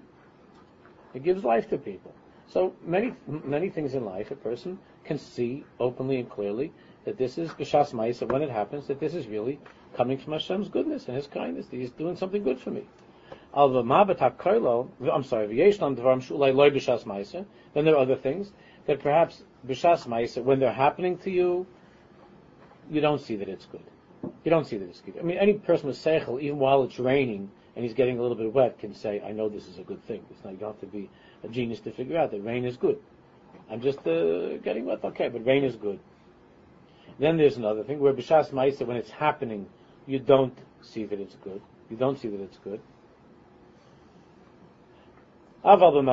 It 1.13 1.23
gives 1.23 1.43
life 1.43 1.69
to 1.69 1.77
people. 1.77 2.13
So 2.47 2.73
many 2.85 3.13
many 3.27 3.69
things 3.69 3.95
in 3.95 4.05
life, 4.05 4.29
a 4.29 4.35
person 4.35 4.77
can 5.03 5.17
see 5.17 5.65
openly 5.79 6.19
and 6.19 6.29
clearly 6.29 6.71
that 7.05 7.17
this 7.17 7.37
is 7.37 7.49
b'shas 7.51 7.93
ma'is. 7.93 8.19
That 8.19 8.31
when 8.31 8.43
it 8.43 8.49
happens, 8.51 8.87
that 8.87 8.99
this 8.99 9.15
is 9.15 9.27
really 9.27 9.59
coming 9.95 10.17
from 10.19 10.33
Hashem's 10.33 10.69
goodness 10.69 11.07
and 11.07 11.15
His 11.15 11.27
kindness. 11.27 11.65
That 11.67 11.77
He's 11.77 11.91
doing 11.91 12.15
something 12.15 12.43
good 12.43 12.59
for 12.59 12.69
me. 12.69 12.83
I'm 13.53 13.83
sorry. 15.23 15.47
Then 17.73 17.85
there 17.85 17.95
are 17.95 17.97
other 17.97 18.15
things 18.15 18.51
that 18.85 18.99
perhaps 18.99 19.43
b'shas 19.67 20.07
ma'is, 20.07 20.43
when 20.43 20.59
they're 20.59 20.71
happening 20.71 21.17
to 21.19 21.31
you, 21.31 21.65
you 22.89 23.01
don't 23.01 23.19
see 23.19 23.35
that 23.37 23.49
it's 23.49 23.65
good. 23.65 23.83
You 24.43 24.49
don't 24.49 24.65
see 24.65 24.77
the 24.77 24.85
excuse. 24.85 25.15
I 25.19 25.23
mean, 25.23 25.37
any 25.37 25.53
person 25.53 25.87
with 25.87 25.97
seichel, 25.97 26.41
even 26.41 26.57
while 26.57 26.83
it's 26.83 26.99
raining 26.99 27.51
and 27.75 27.85
he's 27.85 27.93
getting 27.93 28.17
a 28.17 28.21
little 28.21 28.35
bit 28.35 28.53
wet, 28.53 28.79
can 28.79 28.93
say, 28.93 29.21
"I 29.21 29.31
know 29.31 29.49
this 29.49 29.67
is 29.67 29.77
a 29.77 29.83
good 29.83 30.03
thing." 30.05 30.23
It's 30.31 30.43
not 30.43 30.53
you 30.53 30.59
don't 30.59 30.73
have 30.73 30.81
to 30.81 30.87
be 30.87 31.09
a 31.43 31.47
genius 31.47 31.79
to 31.81 31.91
figure 31.91 32.17
out 32.17 32.31
that 32.31 32.41
rain 32.41 32.65
is 32.65 32.77
good. 32.77 32.99
I'm 33.69 33.81
just 33.81 33.99
uh, 33.99 34.57
getting 34.57 34.85
wet, 34.85 35.03
okay, 35.03 35.29
but 35.29 35.45
rain 35.45 35.63
is 35.63 35.75
good. 35.75 35.99
Then 37.19 37.37
there's 37.37 37.57
another 37.57 37.83
thing 37.83 37.99
where 37.99 38.13
b'shas 38.13 38.49
ma'isa, 38.49 38.85
when 38.85 38.97
it's 38.97 39.11
happening, 39.11 39.67
you 40.07 40.19
don't 40.19 40.57
see 40.81 41.05
that 41.05 41.19
it's 41.19 41.35
good. 41.35 41.61
You 41.89 41.97
don't 41.97 42.19
see 42.19 42.27
that 42.27 42.41
it's 42.41 42.57
good. 42.57 42.81
But 45.63 45.81
in 45.83 46.09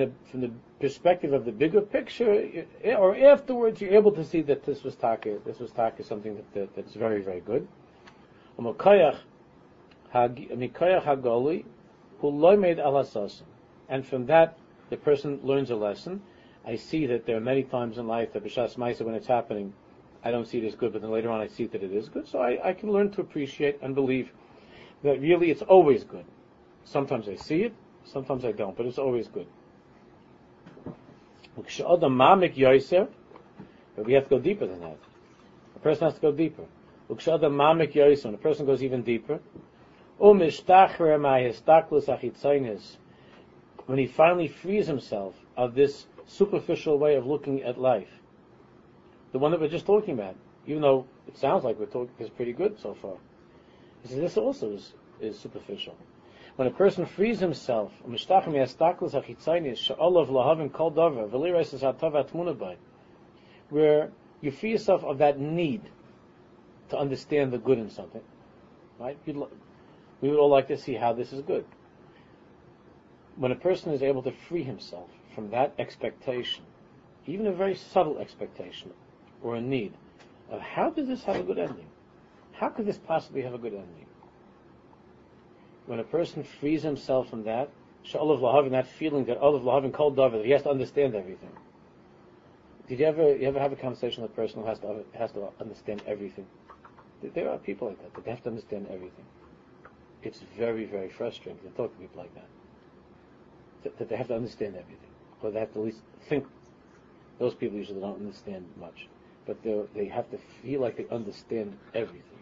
a, 0.00 0.10
from 0.30 0.40
the 0.40 0.50
perspective 0.80 1.32
of 1.34 1.44
the 1.44 1.52
bigger 1.52 1.82
picture, 1.82 2.64
eh, 2.82 2.94
or 2.94 3.14
afterwards, 3.16 3.80
you're 3.80 3.92
able 3.92 4.12
to 4.12 4.24
see 4.24 4.40
that 4.42 4.64
this 4.64 4.82
was 4.82 4.96
taka, 4.96 5.38
this 5.44 5.58
was 5.58 5.70
taka, 5.72 6.02
something 6.02 6.36
that, 6.36 6.54
that, 6.54 6.74
that's 6.74 6.94
very, 6.94 7.20
very 7.20 7.40
good. 7.40 7.68
And 13.88 14.06
from 14.06 14.26
that 14.26 14.58
the 14.90 14.96
person 14.96 15.40
learns 15.42 15.70
a 15.70 15.76
lesson. 15.76 16.22
I 16.66 16.76
see 16.76 17.06
that 17.06 17.26
there 17.26 17.36
are 17.36 17.40
many 17.40 17.62
times 17.62 17.98
in 17.98 18.06
life 18.06 18.32
that 18.32 18.44
b'shas 18.44 18.76
ma'isa 18.76 19.02
when 19.02 19.14
it's 19.14 19.26
happening, 19.26 19.72
I 20.24 20.30
don't 20.30 20.46
see 20.46 20.58
it 20.58 20.64
as 20.64 20.74
good, 20.74 20.92
but 20.92 21.02
then 21.02 21.10
later 21.10 21.30
on 21.30 21.40
I 21.40 21.46
see 21.46 21.66
that 21.66 21.82
it 21.82 21.92
is 21.92 22.08
good. 22.08 22.26
So 22.26 22.40
I, 22.40 22.68
I 22.68 22.72
can 22.72 22.90
learn 22.90 23.10
to 23.12 23.20
appreciate 23.20 23.78
and 23.82 23.94
believe 23.94 24.32
that 25.02 25.20
really 25.20 25.50
it's 25.50 25.62
always 25.62 26.04
good. 26.04 26.24
Sometimes 26.90 27.28
I 27.28 27.34
see 27.36 27.64
it, 27.64 27.74
sometimes 28.04 28.46
I 28.46 28.52
don't, 28.52 28.74
but 28.74 28.86
it's 28.86 28.96
always 28.96 29.28
good. 29.28 29.46
But 31.54 31.66
we 34.06 34.14
have 34.14 34.24
to 34.24 34.30
go 34.30 34.38
deeper 34.38 34.66
than 34.66 34.80
that. 34.80 34.96
A 35.76 35.78
person 35.80 36.06
has 36.06 36.14
to 36.14 36.20
go 36.20 36.32
deeper. 36.32 36.64
When 37.08 37.18
a 37.18 38.38
person 38.38 38.64
goes 38.64 38.82
even 38.82 39.02
deeper, 39.02 39.38
when 40.16 40.40
he 43.98 44.06
finally 44.06 44.48
frees 44.48 44.86
himself 44.86 45.34
of 45.58 45.74
this 45.74 46.06
superficial 46.26 46.98
way 46.98 47.16
of 47.16 47.26
looking 47.26 47.62
at 47.64 47.78
life, 47.78 48.08
the 49.32 49.38
one 49.38 49.50
that 49.50 49.60
we're 49.60 49.68
just 49.68 49.84
talking 49.84 50.14
about, 50.14 50.36
even 50.66 50.80
though 50.80 51.04
it 51.26 51.36
sounds 51.36 51.64
like 51.64 51.78
we're 51.78 51.84
talking 51.84 52.14
is 52.18 52.30
pretty 52.30 52.54
good 52.54 52.80
so 52.80 52.94
far. 52.94 53.16
He 54.02 54.08
says 54.08 54.16
this 54.20 54.36
also 54.38 54.72
is, 54.72 54.94
is 55.20 55.38
superficial. 55.38 55.94
When 56.58 56.66
a 56.66 56.72
person 56.72 57.06
frees 57.06 57.38
himself, 57.38 57.92
where 63.70 64.10
you 64.40 64.50
free 64.50 64.70
yourself 64.72 65.04
of 65.04 65.18
that 65.18 65.38
need 65.38 65.82
to 66.88 66.98
understand 66.98 67.52
the 67.52 67.58
good 67.58 67.78
in 67.78 67.88
something, 67.88 68.22
right? 68.98 69.16
we 69.24 70.28
would 70.28 70.36
all 70.36 70.48
like 70.48 70.66
to 70.66 70.76
see 70.76 70.94
how 70.94 71.12
this 71.12 71.32
is 71.32 71.42
good. 71.42 71.64
When 73.36 73.52
a 73.52 73.54
person 73.54 73.92
is 73.92 74.02
able 74.02 74.24
to 74.24 74.32
free 74.32 74.64
himself 74.64 75.10
from 75.36 75.50
that 75.50 75.74
expectation, 75.78 76.64
even 77.28 77.46
a 77.46 77.52
very 77.52 77.76
subtle 77.76 78.18
expectation 78.18 78.90
or 79.44 79.54
a 79.54 79.60
need 79.60 79.92
of 80.50 80.60
how 80.60 80.90
does 80.90 81.06
this 81.06 81.22
have 81.22 81.36
a 81.36 81.44
good 81.44 81.60
ending? 81.60 81.86
How 82.50 82.68
could 82.68 82.86
this 82.86 82.98
possibly 82.98 83.42
have 83.42 83.54
a 83.54 83.58
good 83.58 83.74
ending? 83.74 84.07
When 85.88 86.00
a 86.00 86.04
person 86.04 86.44
frees 86.60 86.82
himself 86.82 87.30
from 87.30 87.44
that, 87.44 87.70
Sha'olav 88.04 88.40
Lahavin, 88.40 88.72
that 88.72 88.86
feeling 88.86 89.24
that 89.24 89.38
Olav 89.38 89.62
Lahavin 89.62 89.92
called 89.92 90.16
David, 90.16 90.44
he 90.44 90.50
has 90.50 90.62
to 90.62 90.70
understand 90.70 91.14
everything. 91.14 91.50
Did 92.88 93.00
you 93.00 93.06
ever 93.06 93.34
you 93.36 93.48
ever 93.48 93.58
have 93.58 93.72
a 93.72 93.76
conversation 93.76 94.22
with 94.22 94.32
a 94.32 94.34
person 94.34 94.60
who 94.60 94.66
has 94.68 94.78
to 94.80 95.04
has 95.14 95.32
to 95.32 95.48
understand 95.60 96.02
everything? 96.06 96.46
There 97.22 97.48
are 97.50 97.56
people 97.56 97.88
like 97.88 97.98
that, 98.02 98.14
that 98.14 98.24
they 98.24 98.30
have 98.30 98.42
to 98.42 98.50
understand 98.50 98.86
everything. 98.90 99.24
It's 100.22 100.40
very, 100.56 100.84
very 100.84 101.08
frustrating 101.08 101.58
to 101.62 101.76
talk 101.76 101.94
to 101.94 102.00
people 102.00 102.20
like 102.20 102.34
that. 102.34 102.48
That, 103.82 103.98
that 103.98 104.08
they 104.10 104.16
have 104.16 104.28
to 104.28 104.36
understand 104.36 104.76
everything. 104.76 105.10
Or 105.42 105.50
they 105.50 105.60
have 105.60 105.72
to 105.72 105.80
at 105.80 105.84
least 105.86 106.02
think. 106.28 106.46
Those 107.38 107.54
people 107.54 107.78
usually 107.78 108.00
don't 108.00 108.20
understand 108.20 108.66
much 108.78 109.08
but 109.48 109.56
they 109.94 110.04
have 110.04 110.30
to 110.30 110.38
feel 110.62 110.82
like 110.82 110.98
they 110.98 111.06
understand 111.10 111.76
everything. 111.94 112.38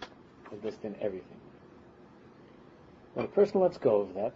Understand 0.50 0.96
everything. 1.00 1.38
When 3.16 3.24
a 3.24 3.28
person 3.28 3.62
lets 3.62 3.78
go 3.78 4.02
of 4.02 4.12
that, 4.14 4.34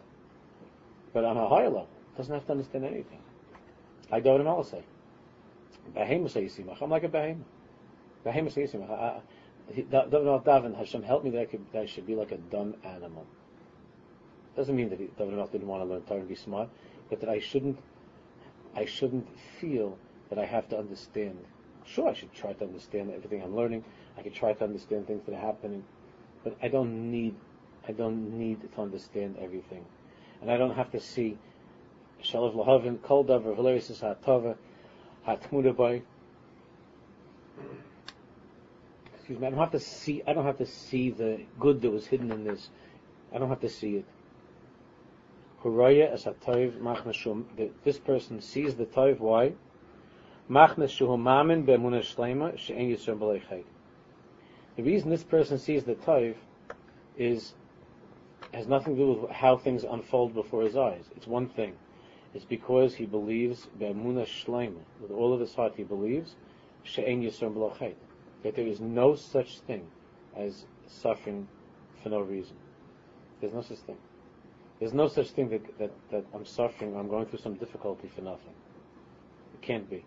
but 1.12 1.24
on 1.24 1.36
a 1.36 1.46
higher 1.46 1.68
level, 1.68 1.90
doesn't 2.16 2.32
have 2.32 2.46
to 2.46 2.52
understand 2.52 2.86
anything. 2.86 3.20
I'm 4.10 4.24
like 6.90 7.04
a 7.04 7.08
behemoth. 7.08 7.46
Behemoth 8.24 8.54
Yisimach. 8.54 9.20
Davin, 9.76 10.76
Hashem, 10.76 11.02
help 11.02 11.24
me 11.24 11.30
that 11.30 11.40
I, 11.42 11.44
could, 11.44 11.64
that 11.72 11.82
I 11.82 11.86
should 11.86 12.06
be 12.06 12.14
like 12.14 12.32
a 12.32 12.38
dumb 12.38 12.74
animal. 12.82 13.26
Doesn't 14.56 14.74
mean 14.74 14.88
that 14.88 14.98
David 15.18 15.34
Melech 15.34 15.52
didn't 15.52 15.68
want 15.68 15.82
to 15.82 15.84
learn 15.84 16.00
Torah 16.02 16.20
and 16.20 16.28
be 16.28 16.34
smart, 16.34 16.70
but 17.10 17.20
that 17.20 17.28
I 17.28 17.38
shouldn't, 17.38 17.78
I 18.74 18.86
shouldn't 18.86 19.28
feel 19.60 19.98
that 20.30 20.38
I 20.38 20.46
have 20.46 20.68
to 20.70 20.78
understand 20.78 21.36
Sure, 21.86 22.08
I 22.08 22.14
should 22.14 22.32
try 22.32 22.52
to 22.52 22.64
understand 22.64 23.10
everything 23.10 23.42
I'm 23.42 23.56
learning. 23.56 23.84
I 24.16 24.22
can 24.22 24.32
try 24.32 24.52
to 24.52 24.64
understand 24.64 25.06
things 25.06 25.24
that 25.26 25.34
are 25.34 25.40
happening, 25.40 25.84
but 26.44 26.56
I 26.62 26.68
don't 26.68 27.10
need, 27.10 27.34
I 27.88 27.92
don't 27.92 28.38
need 28.38 28.60
to 28.74 28.80
understand 28.80 29.36
everything, 29.40 29.84
and 30.40 30.50
I 30.50 30.56
don't 30.56 30.74
have 30.74 30.90
to 30.92 31.00
see 31.00 31.38
Shalav 32.22 32.54
Lahavin, 32.54 33.02
Kol 33.02 33.24
Davar, 33.24 33.56
Valeris 33.56 33.90
Hatova, 34.00 34.56
Hatmudabai. 35.26 36.02
Excuse 39.14 39.38
me. 39.38 39.46
I 39.46 39.50
don't 39.50 39.58
have 39.58 39.72
to 39.72 39.80
see. 39.80 40.22
I 40.26 40.32
don't 40.32 40.44
have 40.44 40.58
to 40.58 40.66
see 40.66 41.10
the 41.10 41.40
good 41.58 41.80
that 41.82 41.90
was 41.90 42.06
hidden 42.06 42.30
in 42.30 42.44
this. 42.44 42.68
I 43.32 43.38
don't 43.38 43.48
have 43.48 43.60
to 43.60 43.68
see 43.68 43.96
it. 43.96 44.04
Huraya. 45.62 46.12
This 47.84 47.98
person 47.98 48.40
sees 48.40 48.74
the 48.74 48.86
toiv. 48.86 49.18
Why? 49.18 49.52
The 54.76 54.82
reason 54.82 55.10
this 55.10 55.22
person 55.22 55.58
sees 55.58 55.84
the 55.84 55.94
toiv 55.94 56.34
is 57.16 57.52
has 58.52 58.66
nothing 58.66 58.96
to 58.96 59.00
do 59.00 59.12
with 59.12 59.30
how 59.30 59.56
things 59.56 59.84
unfold 59.84 60.34
before 60.34 60.62
his 60.62 60.76
eyes. 60.76 61.04
It's 61.16 61.26
one 61.26 61.48
thing. 61.48 61.74
It's 62.34 62.44
because 62.44 62.94
he 62.94 63.06
believes 63.06 63.68
with 63.78 65.10
all 65.10 65.32
of 65.32 65.40
his 65.40 65.54
heart. 65.54 65.74
He 65.76 65.82
believes 65.82 66.34
that 66.96 68.56
there 68.56 68.66
is 68.66 68.80
no 68.80 69.14
such 69.14 69.58
thing 69.60 69.86
as 70.36 70.64
suffering 70.86 71.46
for 72.02 72.08
no 72.08 72.20
reason. 72.20 72.56
There's 73.40 73.54
no 73.54 73.62
such 73.62 73.78
thing. 73.78 73.96
There's 74.78 74.94
no 74.94 75.08
such 75.08 75.30
thing 75.30 75.50
that, 75.50 75.78
that, 75.78 75.90
that 76.10 76.24
I'm 76.34 76.46
suffering, 76.46 76.96
I'm 76.96 77.08
going 77.08 77.26
through 77.26 77.40
some 77.40 77.54
difficulty 77.54 78.08
for 78.08 78.22
nothing. 78.22 78.54
It 79.54 79.62
can't 79.62 79.88
be. 79.90 80.04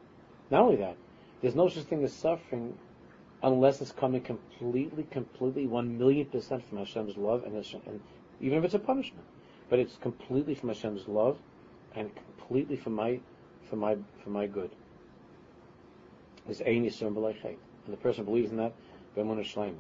Not 0.49 0.61
only 0.63 0.77
that, 0.77 0.97
there's 1.41 1.55
no 1.55 1.69
such 1.69 1.83
thing 1.83 2.03
as 2.03 2.13
suffering 2.13 2.75
unless 3.43 3.81
it's 3.81 3.91
coming 3.91 4.21
completely, 4.21 5.03
completely, 5.11 5.67
one 5.67 5.97
million 5.97 6.25
percent 6.25 6.67
from 6.67 6.79
Hashem's 6.79 7.17
love, 7.17 7.43
and, 7.43 7.55
Hashem, 7.55 7.81
and 7.85 7.99
even 8.43 8.57
if 8.57 8.65
it's 8.65 8.73
a 8.73 8.79
punishment, 8.79 9.23
but 9.69 9.79
it's 9.79 9.95
completely 10.01 10.53
from 10.53 10.67
Hashem's 10.67 11.07
love 11.07 11.37
and 11.95 12.11
completely 12.37 12.75
for 12.75 12.89
my, 12.89 13.17
for 13.69 13.77
my, 13.77 13.95
for 14.21 14.31
my 14.31 14.47
good. 14.47 14.69
Yisur 16.49 17.07
and 17.07 17.55
the 17.87 17.97
person 17.97 18.25
believes 18.25 18.51
in 18.51 18.57
that, 18.57 18.73
B'emunah 19.15 19.45
Shleima. 19.45 19.77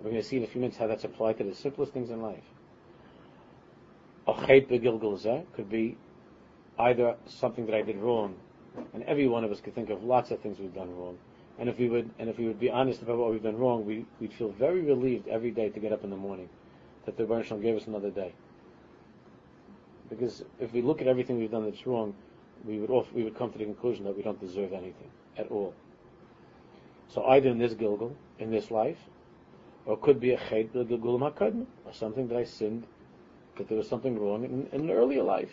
We're 0.00 0.10
going 0.10 0.16
to 0.16 0.24
see 0.24 0.38
in 0.38 0.42
a 0.42 0.46
few 0.48 0.60
minutes 0.60 0.76
how 0.76 0.88
that's 0.88 1.04
applied 1.04 1.38
to 1.38 1.44
the 1.44 1.54
simplest 1.54 1.92
things 1.92 2.10
in 2.10 2.20
life. 2.20 2.42
A 4.26 4.32
chait 4.32 4.66
begilgul 4.66 5.44
could 5.54 5.70
be 5.70 5.96
either 6.80 7.14
something 7.26 7.64
that 7.66 7.76
I 7.76 7.82
did 7.82 7.98
wrong 7.98 8.34
and 8.92 9.04
every 9.04 9.28
one 9.28 9.44
of 9.44 9.52
us 9.52 9.60
could 9.60 9.76
think 9.76 9.90
of 9.90 10.02
lots 10.02 10.32
of 10.32 10.40
things 10.40 10.58
we've 10.58 10.74
done 10.74 10.92
wrong. 10.96 11.16
And 11.60 11.68
if 11.68 11.78
we 11.78 11.88
would, 11.88 12.10
and 12.18 12.28
if 12.28 12.38
we 12.38 12.46
would 12.48 12.58
be 12.58 12.70
honest 12.70 13.02
about 13.02 13.18
what 13.18 13.30
we've 13.30 13.40
done 13.40 13.56
wrong, 13.56 13.86
we, 13.86 14.04
we'd 14.18 14.32
feel 14.32 14.50
very 14.50 14.82
relieved 14.82 15.28
every 15.28 15.52
day 15.52 15.68
to 15.68 15.78
get 15.78 15.92
up 15.92 16.02
in 16.02 16.10
the 16.10 16.16
morning 16.16 16.48
that 17.06 17.16
the 17.16 17.24
Baruch 17.24 17.60
gave 17.60 17.76
us 17.76 17.86
another 17.86 18.10
day. 18.10 18.32
Because 20.08 20.44
if 20.60 20.72
we 20.72 20.82
look 20.82 21.00
at 21.00 21.06
everything 21.06 21.38
we've 21.38 21.50
done 21.50 21.64
that's 21.64 21.86
wrong, 21.86 22.14
we 22.64 22.78
would 22.78 22.90
off, 22.90 23.12
we 23.12 23.24
would 23.24 23.36
come 23.36 23.52
to 23.52 23.58
the 23.58 23.64
conclusion 23.64 24.04
that 24.04 24.16
we 24.16 24.22
don't 24.22 24.40
deserve 24.40 24.72
anything 24.72 25.10
at 25.36 25.50
all. 25.50 25.74
So 27.08 27.24
either 27.26 27.50
in 27.50 27.58
this 27.58 27.74
Gilgul, 27.74 28.14
in 28.38 28.50
this 28.50 28.70
life, 28.70 28.98
or 29.86 29.94
it 29.94 30.00
could 30.02 30.20
be 30.20 30.30
a 30.30 30.38
Chet 30.38 30.72
Gilgul 30.72 31.18
Makadm, 31.18 31.66
or 31.84 31.92
something 31.92 32.28
that 32.28 32.38
I 32.38 32.44
sinned, 32.44 32.86
that 33.56 33.68
there 33.68 33.78
was 33.78 33.88
something 33.88 34.18
wrong 34.18 34.44
in, 34.44 34.68
in 34.72 34.88
an 34.88 34.90
earlier 34.90 35.22
life. 35.22 35.52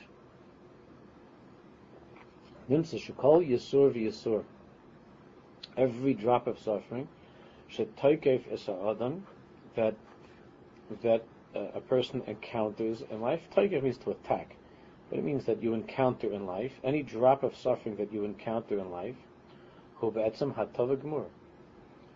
Nimsa 2.70 3.00
shekol 3.00 3.48
yisur 3.48 3.94
v'yisur. 3.94 4.44
Every 5.78 6.14
drop 6.14 6.48
of 6.48 6.58
suffering, 6.60 7.08
shetaykef 7.72 8.52
es 8.52 8.68
adam, 8.70 9.26
that 9.76 9.96
that 11.02 11.24
a 11.56 11.82
person 11.82 12.24
encounters 12.28 13.04
in 13.10 13.22
life. 13.22 13.42
Taykef 13.56 13.84
means 13.84 13.98
to 14.00 14.12
attack, 14.12 14.56
but 15.10 15.20
it 15.20 15.26
means 15.26 15.46
that 15.46 15.62
you 15.62 15.74
encounter 15.74 16.32
in 16.32 16.46
life 16.46 16.72
any 16.84 17.04
drop 17.04 17.44
of 17.44 17.56
suffering 17.56 17.96
that 17.98 18.14
you 18.14 18.24
encounter 18.24 18.80
in 18.80 18.90
life. 18.92 19.16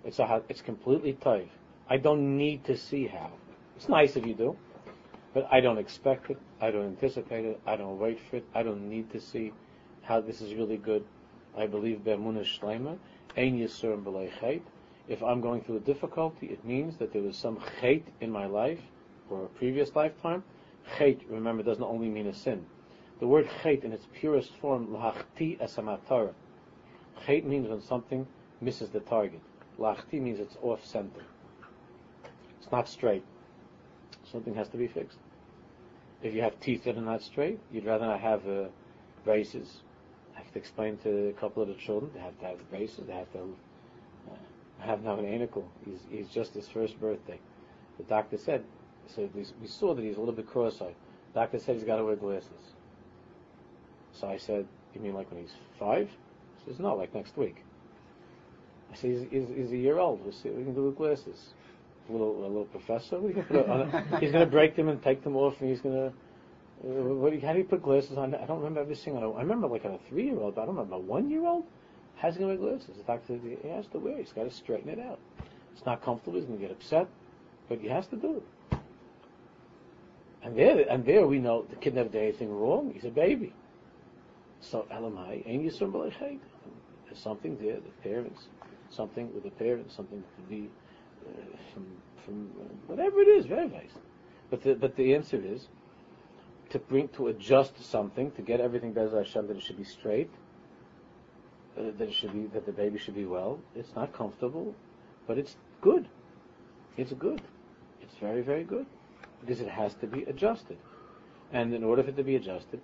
It's 0.03 0.19
a 0.19 0.43
it's 0.49 0.61
completely 0.61 1.13
toiv. 1.13 1.47
I 1.87 1.97
don't 1.97 2.37
need 2.37 2.63
to 2.65 2.77
see 2.77 3.07
how. 3.07 3.29
It's 3.75 3.89
nice 3.89 4.15
if 4.15 4.25
you 4.25 4.33
do, 4.33 4.55
but 5.33 5.47
I 5.51 5.59
don't 5.59 5.77
expect 5.77 6.31
it. 6.31 6.39
I 6.61 6.71
don't 6.71 6.85
anticipate 6.85 7.45
it. 7.45 7.59
I 7.65 7.75
don't 7.75 7.99
wait 7.99 8.19
for 8.29 8.37
it. 8.37 8.45
I 8.55 8.63
don't 8.63 8.89
need 8.89 9.11
to 9.11 9.19
see 9.19 9.53
how 10.01 10.21
this 10.21 10.41
is 10.41 10.53
really 10.55 10.77
good. 10.77 11.05
I 11.57 11.67
believe 11.67 12.03
be'emunah 12.03 12.45
shleima, 12.59 12.97
ein 13.37 13.59
yisur 13.59 14.01
b'lei 14.01 14.31
chait. 14.39 14.61
If 15.07 15.21
I'm 15.21 15.41
going 15.41 15.61
through 15.61 15.77
a 15.77 15.81
difficulty, 15.81 16.47
it 16.47 16.65
means 16.65 16.97
that 16.97 17.13
there 17.13 17.21
was 17.21 17.37
some 17.37 17.59
chait 17.81 18.03
in 18.21 18.31
my 18.31 18.47
life 18.47 18.79
or 19.29 19.45
a 19.45 19.47
previous 19.47 19.95
lifetime 19.95 20.43
Chet, 20.97 21.17
remember, 21.29 21.63
doesn't 21.63 21.83
only 21.83 22.09
mean 22.09 22.27
a 22.27 22.33
sin. 22.33 22.65
The 23.19 23.27
word 23.27 23.49
chet 23.63 23.83
in 23.83 23.91
its 23.91 24.05
purest 24.13 24.51
form, 24.57 24.87
lahachti 24.87 25.57
esamatara. 25.59 26.33
Chet 27.25 27.45
means 27.45 27.67
when 27.67 27.81
something 27.81 28.27
misses 28.61 28.89
the 28.89 28.99
target. 28.99 29.41
Lahachti 29.79 30.21
means 30.21 30.39
it's 30.39 30.57
off 30.61 30.85
center. 30.85 31.23
It's 32.59 32.71
not 32.71 32.87
straight. 32.87 33.23
Something 34.31 34.55
has 34.55 34.69
to 34.69 34.77
be 34.77 34.87
fixed. 34.87 35.17
If 36.21 36.33
you 36.33 36.41
have 36.41 36.59
teeth 36.59 36.83
that 36.85 36.97
are 36.97 37.01
not 37.01 37.21
straight, 37.21 37.59
you'd 37.71 37.85
rather 37.85 38.05
not 38.05 38.19
have 38.19 38.47
uh, 38.47 38.65
braces. 39.23 39.81
I 40.35 40.39
have 40.39 40.51
to 40.53 40.59
explain 40.59 40.97
to 40.99 41.29
a 41.29 41.33
couple 41.33 41.61
of 41.61 41.69
the 41.69 41.75
children, 41.75 42.11
they 42.13 42.21
have 42.21 42.37
to 42.39 42.45
have 42.45 42.69
braces, 42.69 43.05
they 43.05 43.13
have 43.13 43.31
to 43.33 43.39
uh, 43.39 44.35
have 44.79 45.03
now 45.03 45.19
an 45.19 45.25
ankle. 45.25 45.69
He's, 45.85 45.99
he's 46.09 46.27
just 46.27 46.53
his 46.53 46.67
first 46.67 46.99
birthday. 46.99 47.39
The 47.97 48.03
doctor 48.03 48.37
said, 48.37 48.63
so 49.13 49.29
we, 49.33 49.45
we 49.61 49.67
saw 49.67 49.93
that 49.93 50.03
he's 50.03 50.17
a 50.17 50.19
little 50.19 50.33
bit 50.33 50.47
cross-eyed. 50.47 50.95
The 51.33 51.39
doctor 51.39 51.59
said 51.59 51.75
he's 51.75 51.83
got 51.83 51.97
to 51.97 52.03
wear 52.03 52.15
glasses. 52.15 52.49
So 54.13 54.27
I 54.27 54.37
said, 54.37 54.65
you 54.93 55.01
mean 55.01 55.13
like 55.13 55.29
when 55.31 55.41
he's 55.41 55.53
five? 55.77 56.09
He 56.57 56.71
says, 56.71 56.79
no, 56.79 56.95
like 56.95 57.13
next 57.13 57.37
week. 57.37 57.63
I 58.91 58.95
said, 58.95 59.11
he's, 59.11 59.25
he's, 59.29 59.47
he's 59.55 59.71
a 59.71 59.77
year 59.77 59.99
old. 59.99 60.23
We'll 60.23 60.31
see 60.31 60.49
what 60.49 60.57
we 60.57 60.63
can 60.63 60.73
do 60.73 60.83
with 60.83 60.97
glasses. 60.97 61.53
A 62.09 62.11
little, 62.11 62.45
a 62.45 62.47
little 62.47 62.65
professor. 62.65 63.19
What 63.19 63.25
are 63.25 63.37
you 63.37 63.43
gonna 63.43 63.63
put 63.63 63.69
on 63.69 63.81
a, 63.81 64.19
he's 64.19 64.31
going 64.31 64.45
to 64.45 64.51
break 64.51 64.75
them 64.75 64.89
and 64.89 65.01
take 65.01 65.23
them 65.23 65.35
off, 65.35 65.59
and 65.59 65.69
he's 65.69 65.81
going 65.81 65.95
to. 65.95 66.07
Uh, 66.07 67.15
what 67.15 67.31
do 67.31 67.37
you, 67.37 67.45
how 67.45 67.53
do 67.53 67.59
you 67.59 67.65
put 67.65 67.81
glasses 67.81 68.17
on? 68.17 68.35
I 68.35 68.45
don't 68.45 68.59
remember 68.59 68.81
everything. 68.81 69.17
I 69.17 69.21
remember 69.21 69.67
like 69.67 69.85
on 69.85 69.93
a 69.93 69.99
three-year-old, 70.09 70.55
but 70.55 70.61
I 70.61 70.65
don't 70.65 70.75
remember 70.75 70.95
a 70.95 70.99
one-year-old. 70.99 71.63
How's 72.17 72.35
he 72.35 72.41
going 72.41 72.55
to 72.55 72.63
wear 72.63 72.73
glasses? 72.73 72.95
The 72.97 73.03
doctor 73.03 73.27
said 73.27 73.41
he 73.61 73.69
has 73.69 73.87
to 73.87 73.99
wear. 73.99 74.17
He's 74.17 74.31
got 74.31 74.43
to 74.43 74.51
straighten 74.51 74.89
it 74.89 74.99
out. 74.99 75.19
It's 75.73 75.85
not 75.85 76.01
comfortable. 76.03 76.37
He's 76.37 76.45
going 76.45 76.59
to 76.59 76.65
get 76.65 76.71
upset, 76.71 77.07
but 77.67 77.79
he 77.79 77.87
has 77.87 78.07
to 78.07 78.15
do 78.15 78.37
it. 78.37 78.43
And 80.45 80.55
there, 80.55 80.85
and 80.87 81.03
there 81.03 81.25
we 81.25 81.39
know 81.39 81.65
the 81.67 81.75
kid 81.75 81.95
never 81.95 82.07
did 82.07 82.21
anything 82.21 82.53
wrong. 82.53 82.91
He's 82.93 83.03
a 83.03 83.09
baby. 83.09 83.51
So 84.61 84.85
Elamai, 84.93 85.41
ain't 85.47 85.63
Yisrael 85.63 85.91
B'lechet. 85.91 86.37
There's 87.05 87.19
something 87.19 87.57
there, 87.59 87.77
the 87.77 88.07
parents, 88.07 88.43
something 88.91 89.33
with 89.33 89.43
the 89.43 89.49
parents, 89.49 89.95
something 89.95 90.21
to 90.21 90.41
be 90.47 90.69
uh, 91.27 91.57
from, 91.73 91.87
from 92.23 92.51
uh, 92.61 92.63
whatever 92.85 93.21
it 93.21 93.27
is, 93.27 93.47
very 93.47 93.67
nice. 93.67 93.89
But 94.51 94.61
the, 94.61 94.75
but 94.75 94.95
the 94.95 95.15
answer 95.15 95.41
is 95.43 95.67
to 96.69 96.77
bring, 96.77 97.07
to 97.09 97.27
adjust 97.27 97.83
something, 97.83 98.29
to 98.33 98.43
get 98.43 98.59
everything 98.61 98.93
Bez 98.93 99.13
Hashem, 99.13 99.47
that 99.47 99.57
it 99.57 99.63
should 99.63 99.77
be 99.77 99.83
straight, 99.83 100.29
uh, 101.75 101.85
that 101.97 102.09
it 102.09 102.13
should 102.13 102.33
be, 102.33 102.45
that 102.53 102.67
the 102.67 102.71
baby 102.71 102.99
should 102.99 103.15
be 103.15 103.25
well. 103.25 103.59
It's 103.75 103.95
not 103.95 104.13
comfortable, 104.13 104.75
but 105.25 105.39
it's 105.39 105.55
good. 105.81 106.07
It's 106.97 107.13
good. 107.13 107.41
It's 108.01 108.15
very, 108.21 108.43
very 108.43 108.63
good. 108.63 108.85
Because 109.45 109.61
it 109.61 109.69
has 109.69 109.93
to 109.95 110.07
be 110.07 110.23
adjusted. 110.23 110.77
And 111.51 111.73
in 111.73 111.83
order 111.83 112.03
for 112.03 112.09
it 112.09 112.17
to 112.17 112.23
be 112.23 112.35
adjusted, 112.35 112.81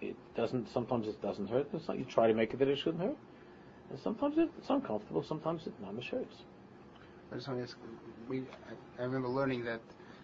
it 0.00 0.16
doesn't. 0.34 0.68
Sometimes 0.68 1.06
it 1.06 1.20
doesn't 1.22 1.48
hurt. 1.48 1.72
Not, 1.72 1.98
you 1.98 2.04
try 2.04 2.26
to 2.26 2.34
make 2.34 2.52
it 2.52 2.58
that 2.58 2.68
it 2.68 2.78
shouldn't 2.78 3.02
hurt, 3.02 3.16
and 3.90 3.98
sometimes 3.98 4.36
it's 4.38 4.68
uncomfortable. 4.68 5.22
Sometimes 5.22 5.66
it 5.66 5.72
not 5.80 5.94
hurts. 6.04 6.36
I 7.30 7.36
just 7.36 7.48
want 7.48 7.60
to 7.60 7.64
ask. 7.64 7.76
We, 8.28 8.40
I, 8.40 9.02
I 9.02 9.04
remember 9.04 9.28
learning 9.28 9.64
that 9.64 9.80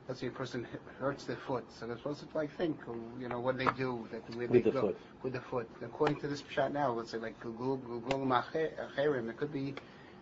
let's 0.08 0.20
say 0.20 0.26
a 0.26 0.30
person 0.30 0.66
hurts 0.98 1.24
their 1.24 1.36
foot, 1.36 1.64
so 1.70 1.86
they're 1.86 1.98
supposed 1.98 2.20
to 2.20 2.26
like 2.36 2.50
think, 2.56 2.78
you 3.20 3.28
know, 3.28 3.38
what 3.38 3.58
they 3.58 3.66
do 3.76 4.08
that 4.10 4.22
where 4.36 4.48
with 4.48 4.64
they 4.64 4.70
the 4.70 4.70
go 4.70 4.80
foot. 4.80 4.96
with 5.22 5.34
the 5.34 5.40
foot. 5.40 5.68
According 5.82 6.20
to 6.20 6.28
this 6.28 6.42
shot 6.50 6.72
now, 6.72 6.92
let's 6.92 7.10
say 7.10 7.18
like 7.18 7.38
Google 7.40 7.80
it 9.28 9.36
could 9.36 9.52
be. 9.52 9.74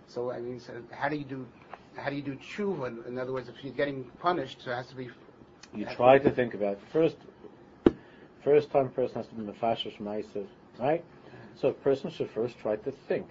So 0.09 0.33
I 0.33 0.41
mean, 0.41 0.61
so 0.61 0.73
how 0.91 1.09
do 1.09 1.17
you 1.17 1.25
do? 1.25 1.47
How 1.97 2.11
do 2.11 2.17
you 2.17 2.23
do 2.23 2.37
tshuva? 2.37 3.07
In 3.07 3.19
other 3.19 3.33
words, 3.33 3.49
if 3.49 3.65
you're 3.65 3.73
getting 3.73 4.05
punished, 4.21 4.63
so 4.63 4.71
it 4.73 4.75
has 4.75 4.89
to 4.89 4.97
be. 4.97 5.09
You 5.77 5.85
try 5.85 6.19
to 6.19 6.31
think 6.31 6.55
about 6.55 6.79
first. 6.91 7.17
First 8.43 8.71
time 8.71 8.89
person 8.91 9.17
has 9.17 9.27
to 9.27 9.35
be 9.35 9.43
mefashish 9.43 9.99
ma'asav, 9.99 10.47
right? 10.79 11.05
So 11.55 11.69
a 11.69 11.73
person 11.73 12.11
should 12.11 12.31
first 12.31 12.59
try 12.59 12.77
to 12.77 12.91
think. 12.91 13.27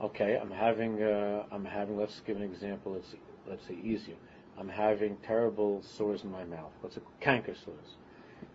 Okay, 0.00 0.36
I'm 0.36 0.50
having, 0.50 1.02
uh, 1.02 1.44
I'm 1.50 1.64
having. 1.64 1.96
Let's 1.96 2.20
give 2.20 2.36
an 2.36 2.42
example. 2.42 2.92
Let's 2.92 3.14
let's 3.48 3.66
say 3.66 3.78
easier. 3.82 4.16
I'm 4.58 4.68
having 4.68 5.16
terrible 5.26 5.82
sores 5.82 6.24
in 6.24 6.30
my 6.30 6.44
mouth. 6.44 6.72
What's 6.82 6.98
a 6.98 7.02
canker 7.20 7.54
sores? 7.54 7.96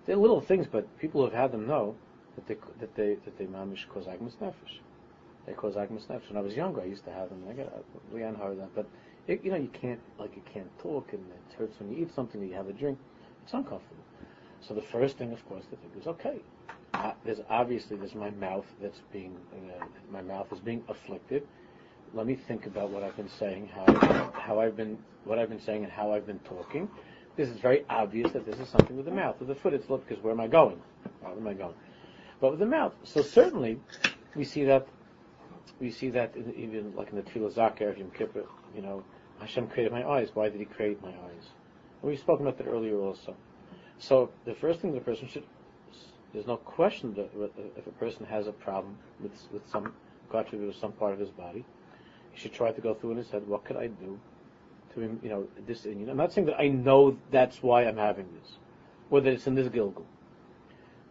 They're 0.05 0.15
little 0.15 0.42
things, 0.42 0.68
but 0.68 0.85
people 1.00 1.22
who 1.22 1.25
have 1.25 1.33
had 1.33 1.51
them 1.51 1.65
know 1.65 1.96
that 2.35 2.48
they 2.48 2.57
that 2.79 2.94
they 2.96 3.15
that 3.25 3.37
they 3.39 3.46
mamish 3.46 3.87
cause 3.87 4.05
agmas 4.05 4.35
nefesh. 4.35 4.79
They 5.48 5.53
cause 5.53 5.74
agmas 5.74 6.05
nefesh. 6.05 6.29
When 6.29 6.37
I 6.37 6.42
was 6.42 6.55
younger, 6.55 6.81
I 6.81 6.85
used 6.85 7.05
to 7.05 7.11
have 7.11 7.29
them. 7.29 7.44
I 7.50 7.53
got 7.53 7.74
Leanne 8.13 8.37
heard 8.37 8.59
that, 8.59 8.75
but 8.75 8.85
it, 9.27 9.44
you 9.44 9.51
know, 9.51 9.57
you 9.57 9.70
can't 9.70 10.00
like 10.18 10.35
you 10.35 10.42
can't 10.53 10.70
talk, 10.79 11.13
and 11.13 11.22
it 11.22 11.53
hurts 11.57 11.79
when 11.79 11.92
you 11.92 12.03
eat 12.03 12.13
something. 12.16 12.42
Or 12.42 12.46
you 12.46 12.53
have 12.53 12.70
a 12.70 12.74
drink. 12.74 12.98
It's 13.44 13.53
uncomfortable. 13.53 14.03
So 14.61 14.74
the 14.74 14.81
first 14.81 15.18
thing, 15.18 15.31
of 15.31 15.48
course, 15.48 15.63
to 15.70 15.75
think 15.77 15.94
is 16.00 16.07
okay. 16.07 16.40
Uh, 16.94 17.11
there's 17.25 17.40
obviously 17.50 17.98
there's 17.98 18.16
my 18.16 18.31
mouth 18.31 18.66
that's 18.81 19.01
being 19.11 19.37
uh, 19.53 19.85
my 20.11 20.22
mouth 20.22 20.51
is 20.51 20.59
being 20.59 20.83
afflicted. 20.87 21.46
Let 22.13 22.25
me 22.25 22.35
think 22.35 22.66
about 22.66 22.90
what 22.90 23.03
I've 23.03 23.18
been 23.18 23.29
saying, 23.29 23.70
how 23.74 24.31
how 24.33 24.59
I've 24.59 24.75
been 24.77 24.98
what 25.25 25.40
I've 25.40 25.50
been 25.50 25.61
saying, 25.61 25.83
and 25.83 25.92
how 25.92 26.13
I've 26.13 26.25
been 26.25 26.40
talking. 26.40 26.90
This 27.35 27.50
is 27.50 27.59
very 27.59 27.85
obvious 27.90 28.31
that 28.31 28.46
this 28.48 28.59
is 28.59 28.68
something 28.70 28.96
with 28.98 29.05
the 29.05 29.11
mouth. 29.11 29.37
With 29.40 29.50
the 29.50 29.55
foot, 29.55 29.74
it's 29.74 29.90
look 29.90 30.07
because 30.07 30.24
where 30.24 30.33
am 30.33 30.40
I 30.40 30.48
going? 30.48 30.81
Where 31.22 31.33
am 31.33 31.48
I 31.48 31.53
going? 31.53 31.75
But 32.40 32.51
with 32.51 32.59
the 32.59 32.66
mouth, 32.66 32.94
so 33.03 33.22
certainly 33.22 33.79
we 34.35 34.44
see 34.44 34.63
that 34.63 34.87
we 35.79 35.92
see 35.92 36.09
that 36.11 36.35
in, 36.35 36.53
even 36.55 36.96
like 36.96 37.09
in 37.09 37.18
the 37.18 37.22
Tefillah 37.22 37.53
Zakah 37.53 37.98
Yom 37.98 38.11
Kippur. 38.11 38.46
You 38.75 38.81
know, 38.81 39.03
Hashem 39.39 39.67
created 39.67 39.91
my 39.91 40.07
eyes. 40.07 40.29
Why 40.33 40.50
did 40.50 40.59
He 40.59 40.65
create 40.65 41.01
my 41.01 41.09
eyes? 41.09 41.45
And 42.01 42.09
we've 42.09 42.19
spoken 42.19 42.47
about 42.47 42.57
that 42.59 42.67
earlier 42.67 42.97
also. 42.97 43.35
So 44.00 44.29
the 44.45 44.53
first 44.53 44.79
thing 44.79 44.93
the 44.93 45.00
person 45.00 45.27
should, 45.27 45.43
there's 46.33 46.47
no 46.47 46.57
question 46.57 47.13
that 47.15 47.29
if 47.75 47.87
a 47.87 47.91
person 47.91 48.25
has 48.25 48.47
a 48.47 48.51
problem 48.51 48.97
with 49.21 49.31
with 49.51 49.67
some, 49.69 49.93
God 50.29 50.47
some 50.79 50.91
part 50.91 51.13
of 51.13 51.19
his 51.19 51.29
body, 51.29 51.65
he 52.31 52.39
should 52.39 52.53
try 52.53 52.71
to 52.71 52.81
go 52.81 52.93
through 52.93 53.11
in 53.11 53.17
his 53.17 53.29
head, 53.29 53.47
what 53.47 53.63
could 53.65 53.77
I 53.77 53.87
do 53.87 54.19
to, 54.97 55.19
you 55.23 55.29
know, 55.29 55.47
this. 55.65 55.85
You 55.85 55.95
know, 55.95 56.11
I'm 56.11 56.17
not 56.17 56.33
saying 56.33 56.47
that 56.47 56.59
I 56.59 56.67
know 56.67 57.17
that's 57.31 57.61
why 57.63 57.85
I'm 57.85 57.97
having 57.97 58.27
this, 58.41 58.53
or 59.09 59.21
that 59.21 59.31
it's 59.31 59.47
in 59.47 59.55
this 59.55 59.67
gilgul. 59.67 60.05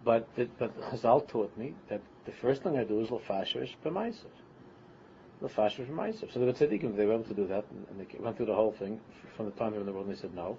But 0.05 0.29
that, 0.37 0.57
but 0.59 0.79
Chazal 0.91 1.27
taught 1.27 1.57
me 1.57 1.75
that 1.89 2.01
the 2.27 2.33
first 2.33 2.63
thing 2.63 2.79
I 2.79 2.85
do 2.85 3.01
is 3.01 3.09
lefasherish 3.09 3.75
b'maisav. 3.85 4.25
Lefasherish 5.43 5.89
b'maisav. 5.89 6.33
So 6.33 6.41
the 6.41 6.53
tzaddikim, 6.53 6.97
they 6.97 7.07
were 7.07 7.15
able 7.15 7.25
to 7.25 7.35
do 7.35 7.47
that, 7.47 7.65
and 7.91 8.01
they 8.01 8.19
went 8.19 8.37
through 8.37 8.47
the 8.47 8.55
whole 8.55 8.73
thing 8.73 9.01
from 9.37 9.47
the 9.47 9.53
time 9.53 9.73
they 9.73 9.79
were 9.79 9.83
in 9.83 9.87
the 9.87 9.93
world, 9.93 10.07
and 10.07 10.17
they 10.17 10.21
said 10.21 10.35
no 10.35 10.57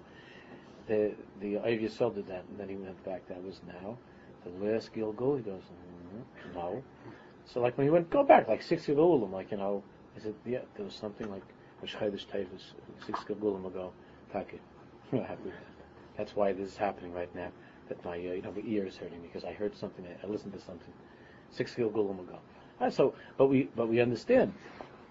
the 0.88 1.12
the 1.40 1.54
Yisrael 1.54 2.14
did 2.14 2.26
that, 2.26 2.44
and 2.48 2.58
then 2.58 2.68
he 2.68 2.74
went 2.74 3.02
back. 3.04 3.28
That 3.28 3.42
was 3.44 3.60
now 3.66 3.96
the 4.44 4.64
last 4.64 4.92
Gilgul. 4.92 5.36
He 5.36 5.42
goes, 5.42 5.62
mm, 5.62 6.54
no. 6.54 6.82
So 7.46 7.60
like 7.60 7.78
when 7.78 7.86
he 7.86 7.90
went, 7.90 8.10
go 8.10 8.24
back 8.24 8.48
like 8.48 8.62
six 8.62 8.86
Gilgulim, 8.86 9.30
like 9.30 9.50
you 9.50 9.58
know, 9.58 9.82
is 10.16 10.24
said, 10.24 10.34
yeah? 10.44 10.60
There 10.74 10.84
was 10.84 10.94
something 10.94 11.30
like 11.30 11.44
Meshchaydish 11.84 12.26
Tavis 12.26 12.72
six 13.06 13.20
Gilgulim 13.20 13.66
ago. 13.66 13.92
That. 15.10 15.38
That's 16.18 16.36
why 16.36 16.52
this 16.52 16.68
is 16.68 16.76
happening 16.76 17.14
right 17.14 17.34
now. 17.34 17.48
That 17.88 18.04
my 18.04 18.16
uh, 18.16 18.16
you 18.16 18.42
know 18.42 18.52
my 18.52 18.62
ear 18.66 18.86
is 18.86 18.98
hurting 18.98 19.22
because 19.22 19.44
I 19.44 19.52
heard 19.52 19.74
something. 19.74 20.04
I, 20.06 20.26
I 20.26 20.28
listened 20.28 20.52
to 20.52 20.60
something 20.60 20.92
six 21.50 21.74
Gilgulim 21.74 22.20
ago. 22.20 22.38
And 22.80 22.92
so, 22.92 23.14
but 23.36 23.46
we 23.46 23.68
but 23.74 23.88
we 23.88 24.00
understand. 24.00 24.52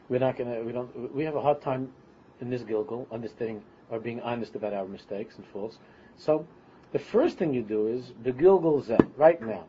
We're 0.09 0.19
not 0.19 0.37
gonna. 0.37 0.61
We 0.61 0.71
don't. 0.71 1.13
We 1.13 1.23
have 1.23 1.35
a 1.35 1.41
hard 1.41 1.61
time 1.61 1.91
in 2.39 2.49
this 2.49 2.63
Gilgul 2.63 3.11
understanding 3.11 3.61
or 3.89 3.99
being 3.99 4.21
honest 4.21 4.55
about 4.55 4.73
our 4.73 4.85
mistakes 4.85 5.35
and 5.37 5.45
faults. 5.47 5.77
So 6.17 6.45
the 6.91 6.99
first 6.99 7.37
thing 7.37 7.53
you 7.53 7.63
do 7.63 7.87
is 7.87 8.13
the 8.23 8.31
Gilgul 8.31 8.83
Zen, 8.83 9.11
right 9.17 9.41
now. 9.41 9.65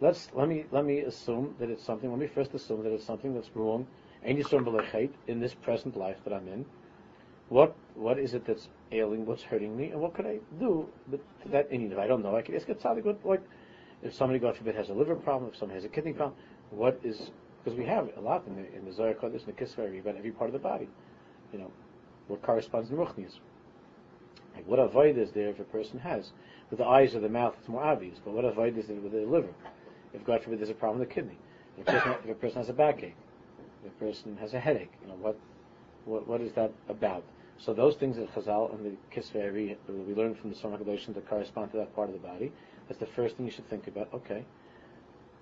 Let's 0.00 0.28
let 0.34 0.48
me 0.48 0.64
let 0.70 0.84
me 0.84 1.00
assume 1.00 1.54
that 1.58 1.70
it's 1.70 1.84
something. 1.84 2.10
Let 2.10 2.18
me 2.18 2.28
first 2.28 2.54
assume 2.54 2.82
that 2.84 2.92
it's 2.92 3.04
something 3.04 3.34
that's 3.34 3.54
wrong, 3.54 3.86
and 4.22 4.38
in 5.26 5.40
this 5.40 5.54
present 5.54 5.96
life 5.96 6.16
that 6.24 6.32
I'm 6.32 6.48
in. 6.48 6.64
What 7.48 7.74
what 7.94 8.18
is 8.18 8.34
it 8.34 8.44
that's 8.44 8.68
ailing? 8.92 9.26
What's 9.26 9.42
hurting 9.42 9.76
me? 9.76 9.90
And 9.90 10.00
what 10.00 10.14
could 10.14 10.26
I 10.26 10.38
do 10.60 10.88
with 11.10 11.20
that 11.46 11.70
in 11.70 11.90
If 11.90 11.98
I 11.98 12.06
don't 12.06 12.22
know, 12.22 12.36
I 12.36 12.42
can 12.42 12.54
ask 12.54 12.68
a 12.68 12.74
tzaddik. 12.74 13.04
What, 13.04 13.24
what 13.24 13.42
if 14.02 14.14
somebody, 14.14 14.38
God 14.38 14.56
forbid, 14.56 14.76
has 14.76 14.90
a 14.90 14.94
liver 14.94 15.16
problem? 15.16 15.50
If 15.50 15.56
somebody 15.58 15.76
has 15.76 15.84
a 15.84 15.88
kidney 15.88 16.12
problem? 16.12 16.36
What 16.70 17.00
is 17.02 17.30
because 17.64 17.78
we 17.78 17.86
have 17.86 18.10
a 18.16 18.20
lot 18.20 18.44
in 18.46 18.56
the 18.56 18.76
in 18.76 18.84
the 18.84 18.92
Zohar 18.92 19.14
Kodesh 19.14 19.46
and 19.46 19.56
the 19.56 19.64
Kisver 19.64 19.98
about 20.00 20.16
every 20.16 20.30
part 20.30 20.48
of 20.48 20.52
the 20.52 20.58
body. 20.58 20.88
You 21.52 21.58
know, 21.58 21.70
what 22.28 22.42
corresponds 22.42 22.90
to 22.90 22.94
Ruchnias. 22.94 23.38
Like 24.54 24.66
what 24.66 24.78
avoid 24.78 25.16
is 25.18 25.32
there 25.32 25.48
if 25.48 25.60
a 25.60 25.64
person 25.64 25.98
has? 26.00 26.30
With 26.70 26.78
the 26.78 26.84
eyes 26.84 27.14
or 27.14 27.20
the 27.20 27.28
mouth, 27.28 27.54
it's 27.58 27.68
more 27.68 27.82
obvious, 27.82 28.18
but 28.24 28.32
what 28.34 28.44
avoid 28.44 28.76
is 28.76 28.86
there 28.86 28.96
with 28.96 29.12
the 29.12 29.20
liver? 29.20 29.54
If 30.12 30.24
God 30.24 30.42
forbid 30.42 30.58
there's 30.58 30.70
a 30.70 30.74
problem 30.74 30.98
with 30.98 31.08
the 31.08 31.14
kidney, 31.14 31.38
if 31.78 31.88
a 31.88 31.92
person, 31.92 32.12
if 32.24 32.30
a 32.30 32.34
person 32.34 32.58
has 32.58 32.68
a 32.68 32.72
backache, 32.72 33.14
if 33.84 33.92
a 33.92 33.94
person 34.04 34.36
has 34.38 34.54
a 34.54 34.60
headache, 34.60 34.92
you 35.02 35.08
know, 35.08 35.14
what, 35.14 35.38
what, 36.04 36.26
what 36.26 36.40
is 36.40 36.52
that 36.52 36.72
about? 36.88 37.24
So 37.58 37.72
those 37.72 37.96
things 37.96 38.16
that 38.16 38.32
Chazal 38.34 38.74
and 38.74 38.84
the 38.84 38.96
Kisvei 39.14 39.52
we 39.52 40.14
learn 40.14 40.34
from 40.34 40.50
the 40.50 40.56
Somach 40.56 40.84
that 41.14 41.28
correspond 41.28 41.72
to 41.72 41.78
that 41.78 41.94
part 41.94 42.08
of 42.08 42.14
the 42.20 42.26
body, 42.26 42.52
that's 42.86 43.00
the 43.00 43.06
first 43.06 43.36
thing 43.36 43.46
you 43.46 43.52
should 43.52 43.68
think 43.68 43.86
about. 43.86 44.12
Okay, 44.14 44.44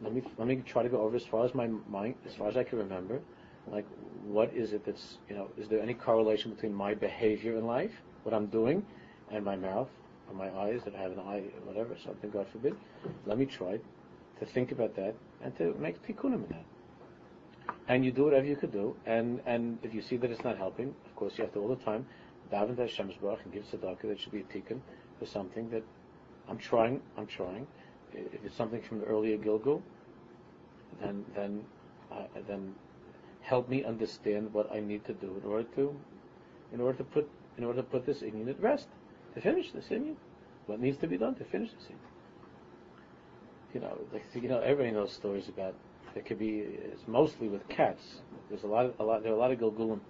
let 0.03 0.15
me 0.15 0.23
let 0.39 0.47
me 0.49 0.57
try 0.67 0.83
to 0.83 0.89
go 0.89 1.01
over 1.01 1.17
as 1.17 1.25
far 1.25 1.45
as 1.45 1.55
my 1.55 1.69
mind, 1.89 2.15
as 2.27 2.35
far 2.35 2.49
as 2.49 2.57
I 2.57 2.65
can 2.65 2.79
remember, 2.79 3.21
like 3.71 3.87
what 4.25 4.53
is 4.55 4.73
it 4.73 4.85
that's 4.85 5.19
you 5.29 5.37
know 5.37 5.49
is 5.57 5.69
there 5.69 5.81
any 5.81 5.95
correlation 5.95 6.53
between 6.53 6.75
my 6.75 6.95
behavior 6.95 7.57
in 7.57 7.65
life 7.65 7.93
what 8.25 8.35
i'm 8.35 8.47
doing 8.47 8.85
and 9.31 9.45
my 9.45 9.55
mouth 9.55 9.89
on 10.29 10.37
my 10.37 10.51
eyes, 10.59 10.81
that 10.85 10.95
I 10.95 11.03
have 11.03 11.13
an 11.13 11.21
eye, 11.21 11.43
whatever, 11.65 11.97
something, 12.05 12.31
God 12.31 12.47
forbid. 12.51 12.75
Let 13.27 13.39
me 13.39 13.47
try 13.47 13.79
to 14.41 14.47
think 14.47 14.73
about 14.73 14.97
that 14.97 15.15
and 15.43 15.57
to 15.59 15.75
make 15.79 16.03
tikkunim 16.07 16.45
in 16.45 16.49
that. 16.49 17.75
And 17.89 18.05
you 18.05 18.13
do 18.13 18.25
whatever 18.25 18.47
you 18.47 18.57
could 18.57 18.73
do, 18.73 18.97
and, 19.07 19.41
and 19.47 19.79
if 19.83 19.95
you 19.95 20.03
see 20.03 20.17
that 20.17 20.31
it's 20.31 20.43
not 20.45 20.57
helping, 20.57 20.95
of 21.05 21.17
course 21.17 21.35
you 21.37 21.45
have 21.45 21.53
to 21.55 21.61
all 21.61 21.69
the 21.69 21.77
time 21.77 22.07
daven 22.53 22.77
to 22.77 22.83
Hashem's 22.83 23.15
Baruch 23.21 23.41
and 23.45 23.53
give 23.53 23.65
tzedakah 23.65 24.03
that 24.03 24.21
should 24.21 24.33
be 24.33 24.41
a 24.41 24.45
tikkun 24.45 24.81
for 25.19 25.27
something 25.27 25.69
that 25.71 25.83
I'm 26.49 26.59
trying, 26.59 27.01
I'm 27.17 27.27
trying. 27.27 27.67
If 28.17 28.45
it's 28.45 28.57
something 28.57 28.83
from 28.83 29.01
the 29.01 29.07
earlier 29.07 29.37
Gilgul, 29.37 29.83
then 31.01 31.25
then 31.35 31.65
uh, 32.11 32.25
then 32.49 32.75
help 33.41 33.69
me 33.69 33.85
understand 33.85 34.53
what 34.53 34.73
I 34.73 34.81
need 34.81 35.05
to 35.05 35.13
do 35.13 35.41
in 35.43 35.49
order 35.49 35.69
to 35.77 35.95
in 36.73 36.81
order 36.81 36.99
to 36.99 37.05
put 37.05 37.29
in 37.59 37.65
order 37.65 37.83
to 37.83 37.89
put 37.89 38.07
this 38.07 38.23
inyan 38.23 38.49
at 38.49 38.61
rest, 38.61 38.89
to 39.35 39.41
finish 39.41 39.73
this 39.73 39.87
inyan. 39.87 40.17
What 40.67 40.81
needs 40.81 40.99
to 40.99 41.07
be 41.07 41.17
done 41.17 41.35
to 41.37 41.45
finish 41.45 41.71
this 41.71 41.85
inyan? 41.85 42.17
You 43.75 43.81
know, 43.81 43.99
like, 44.13 44.25
you 44.35 44.49
know, 44.49 44.61
everybody 44.61 44.91
knows 44.91 45.13
stories 45.13 45.49
about. 45.49 45.75
It 46.15 46.25
could 46.25 46.39
be. 46.39 46.61
It's 46.61 47.07
mostly 47.07 47.49
with 47.49 47.69
cats. 47.69 48.23
There's 48.49 48.63
a 48.63 48.67
lot. 48.67 48.87
Of, 48.87 48.95
a 48.99 49.03
lot. 49.03 49.23
There 49.23 49.33
are 49.33 49.35
a 49.35 49.39
lot 49.39 49.51
of 49.51 49.59
gilgulim. 49.59 50.01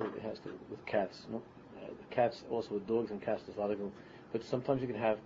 It 0.00 0.22
has 0.22 0.38
to 0.40 0.48
with 0.70 0.84
cats. 0.86 1.26
Uh, 1.34 1.88
cats 2.10 2.42
also 2.50 2.74
with 2.74 2.86
dogs 2.86 3.10
and 3.10 3.20
cats. 3.20 3.42
There's 3.44 3.58
a 3.58 3.60
lot 3.60 3.70
of 3.70 3.78
gilgulim. 3.78 3.90
But 4.32 4.44
sometimes 4.44 4.80
you 4.80 4.86
can 4.86 4.96
have. 4.96 5.18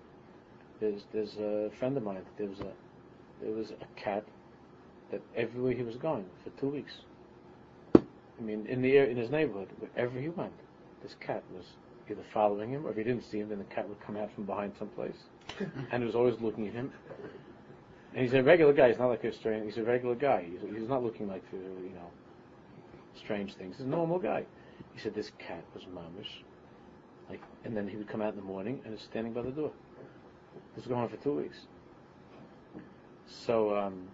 There's 0.81 1.03
there's 1.13 1.37
a 1.37 1.71
friend 1.79 1.97
of 1.97 2.03
mine. 2.03 2.23
There 2.37 2.49
was 2.49 2.61
a 2.61 2.73
there 3.43 3.53
was 3.53 3.71
a 3.71 4.01
cat 4.01 4.25
that 5.11 5.23
everywhere 5.35 5.73
he 5.73 5.83
was 5.83 5.97
going 5.97 6.25
for 6.45 6.51
two 6.61 6.69
weeks. 6.69 6.93
I 7.95 8.43
mean, 8.43 8.67
in 8.67 8.83
the 8.83 8.97
in 8.99 9.17
his 9.17 9.31
neighborhood, 9.31 9.69
wherever 9.79 10.19
he 10.21 10.29
went, 10.29 10.53
this 11.03 11.15
cat 11.21 11.43
was 11.55 11.65
either 12.11 12.23
following 12.33 12.71
him, 12.71 12.87
or 12.87 12.91
if 12.91 12.97
he 12.97 13.03
didn't 13.03 13.25
see 13.25 13.39
him, 13.39 13.49
then 13.49 13.59
the 13.59 13.65
cat 13.65 13.89
would 13.89 14.01
come 14.01 14.17
out 14.17 14.33
from 14.35 14.45
behind 14.45 14.73
someplace, 14.79 15.17
and 15.91 16.03
it 16.03 16.07
was 16.07 16.15
always 16.15 16.41
looking 16.41 16.69
at 16.69 16.75
him. 16.75 16.93
And 18.15 18.25
he's 18.25 18.35
a 18.35 18.43
regular 18.43 18.73
guy. 18.73 18.89
He's 18.89 18.99
not 18.99 19.09
like 19.09 19.25
a 19.25 19.33
strange. 19.33 19.65
He's 19.67 19.79
a 19.79 19.83
regular 19.83 20.15
guy. 20.15 20.47
He's, 20.51 20.61
he's 20.79 20.89
not 20.89 21.03
looking 21.03 21.29
like 21.29 21.49
for 21.51 21.57
you 21.57 21.93
know 21.95 22.11
strange 23.15 23.55
things. 23.55 23.77
He's 23.77 23.87
a 23.87 23.89
normal 23.89 24.19
guy. 24.19 24.45
He 24.95 25.01
said 25.01 25.15
this 25.15 25.31
cat 25.39 25.65
was 25.75 25.85
mamish, 25.85 26.43
like, 27.31 27.43
and 27.65 27.77
then 27.77 27.89
he 27.89 27.97
would 27.97 28.09
come 28.09 28.23
out 28.23 28.31
in 28.31 28.37
the 28.37 28.43
morning 28.43 28.81
and 28.85 28.95
is 28.95 29.01
standing 29.01 29.33
by 29.33 29.43
the 29.43 29.51
door. 29.51 29.73
This 30.75 30.85
was 30.85 30.89
going 30.89 31.03
on 31.03 31.09
for 31.09 31.17
two 31.17 31.35
weeks. 31.35 31.59
So, 33.27 33.77
um, 33.77 34.09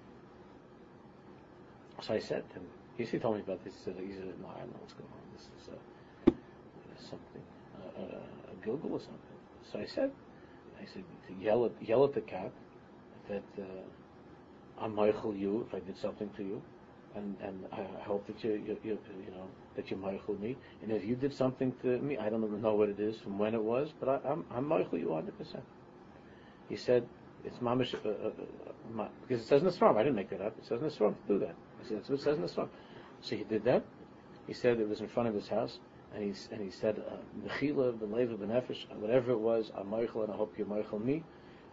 so 2.01 2.15
I 2.15 2.19
said 2.19 2.49
to 2.51 2.57
him, 2.57 2.67
he, 2.97 3.19
told 3.19 3.37
me 3.37 3.43
about 3.43 3.65
this. 3.65 3.75
He 3.75 3.85
said, 3.85 3.95
he 4.01 4.13
said, 4.13 4.35
no, 4.41 4.49
I 4.55 4.61
don't 4.61 4.71
know 4.71 4.79
what's 4.81 4.95
going 4.95 5.09
on. 5.11 5.23
This 5.37 5.47
is 5.59 5.69
uh, 5.69 6.33
something, 6.99 7.43
uh, 7.79 8.01
uh, 8.01 8.53
a 8.53 8.67
Gilgul 8.67 8.93
or 8.93 9.01
something. 9.01 9.39
So 9.71 9.79
I 9.79 9.87
said, 9.87 10.11
I 10.81 10.85
said, 10.85 11.05
to 11.29 11.45
yell 11.45 11.67
at, 11.67 11.73
yell 11.81 12.05
at 12.05 12.15
the 12.15 12.21
cat 12.21 12.53
that 13.29 13.43
uh, 13.59 14.83
I'm 14.83 14.95
mochel 14.95 15.39
you 15.39 15.67
if 15.69 15.75
I 15.75 15.81
did 15.81 15.97
something 15.97 16.29
to 16.37 16.43
you, 16.43 16.63
and 17.15 17.37
and 17.41 17.65
I 17.73 18.03
hope 18.03 18.27
that 18.27 18.43
you 18.43 18.53
you 18.53 18.77
you, 18.83 18.99
you 19.25 19.31
know 19.31 19.49
that 19.77 19.91
you 19.91 19.97
mochel 19.97 20.39
me, 20.41 20.57
and 20.83 20.91
if 20.91 21.05
you 21.05 21.15
did 21.15 21.33
something 21.33 21.73
to 21.83 21.99
me, 21.99 22.19
I 22.19 22.29
don't 22.29 22.45
even 22.45 22.61
know 22.61 22.75
what 22.75 22.89
it 22.89 22.99
is 22.99 23.19
from 23.21 23.39
when 23.39 23.55
it 23.55 23.63
was, 23.63 23.93
but 24.01 24.09
I, 24.09 24.29
I'm 24.29 24.45
I'm 24.51 24.65
mochel 24.65 24.99
you 24.99 25.11
100 25.11 25.39
percent. 25.39 25.65
He 26.73 26.79
said 26.79 27.07
it's 27.45 27.59
mamish 27.59 27.95
uh, 27.95 28.09
uh, 28.09 29.03
uh, 29.03 29.09
because 29.21 29.45
it 29.45 29.47
says 29.47 29.61
in 29.61 29.67
the 29.67 29.73
storm. 29.73 29.99
I 29.99 30.03
didn't 30.03 30.17
make 30.17 30.31
that 30.31 30.41
up. 30.41 30.57
It 30.57 30.65
says 30.65 30.81
in 30.81 30.87
the 30.87 30.91
storm 30.91 31.15
to 31.27 31.35
do 31.35 31.39
that. 31.41 31.55
Said 31.87 31.99
that's 31.99 32.09
what 32.09 32.19
it 32.19 32.23
says 32.23 32.37
in 32.37 32.43
the 32.43 32.49
storm. 32.49 32.71
So 33.21 33.37
he 33.37 33.45
did 33.45 33.63
that. 33.65 33.85
He 34.47 34.55
said 34.55 34.81
it 34.81 34.89
was 34.89 35.03
in 35.03 35.09
front 35.09 35.29
of 35.29 35.35
his 35.35 35.49
house, 35.49 35.81
and 36.15 36.23
he 36.25 36.33
and 36.51 36.63
he 36.63 36.71
said 36.71 36.97
mechila 37.47 37.93
b'leva 37.99 38.39
b'nefesh 38.39 38.87
whatever 38.97 39.33
it 39.33 39.39
was. 39.39 39.71
I'm 39.77 39.89
mochel, 39.89 40.25
and 40.25 40.33
I 40.33 40.37
hope 40.37 40.55
you're 40.57 40.67
mochel 40.67 41.05
me. 41.05 41.23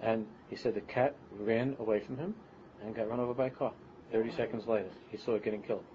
And 0.01 0.27
he 0.49 0.57
said 0.57 0.75
the 0.75 0.81
cat 0.81 1.15
ran 1.39 1.77
away 1.79 2.01
from 2.01 2.17
him 2.17 2.35
and 2.83 2.93
got 2.93 3.09
run 3.09 3.21
over 3.21 3.33
by 3.33 3.47
a 3.47 3.51
car. 3.51 3.71
Thirty 4.11 4.33
seconds 4.33 4.67
later, 4.67 4.89
he 5.11 5.15
saw 5.15 5.35
it 5.35 5.45
getting 5.45 5.61
killed. 5.61 5.85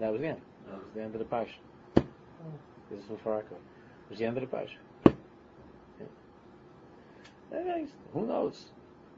That 0.00 0.10
was 0.10 0.20
the 0.20 0.26
end. 0.26 0.40
That 0.66 0.78
was 0.78 0.94
the 0.96 1.02
end 1.02 1.14
of 1.14 1.20
the 1.20 1.26
parsha. 1.26 1.60
This 2.90 2.98
is 2.98 3.06
from 3.06 3.18
Farako. 3.18 3.52
It 3.52 4.10
was 4.10 4.18
the 4.18 4.24
end 4.24 4.36
of 4.36 4.50
the 4.50 4.56
parsha. 4.56 4.78
Yeah. 7.52 7.84
Who 8.12 8.26
knows? 8.26 8.66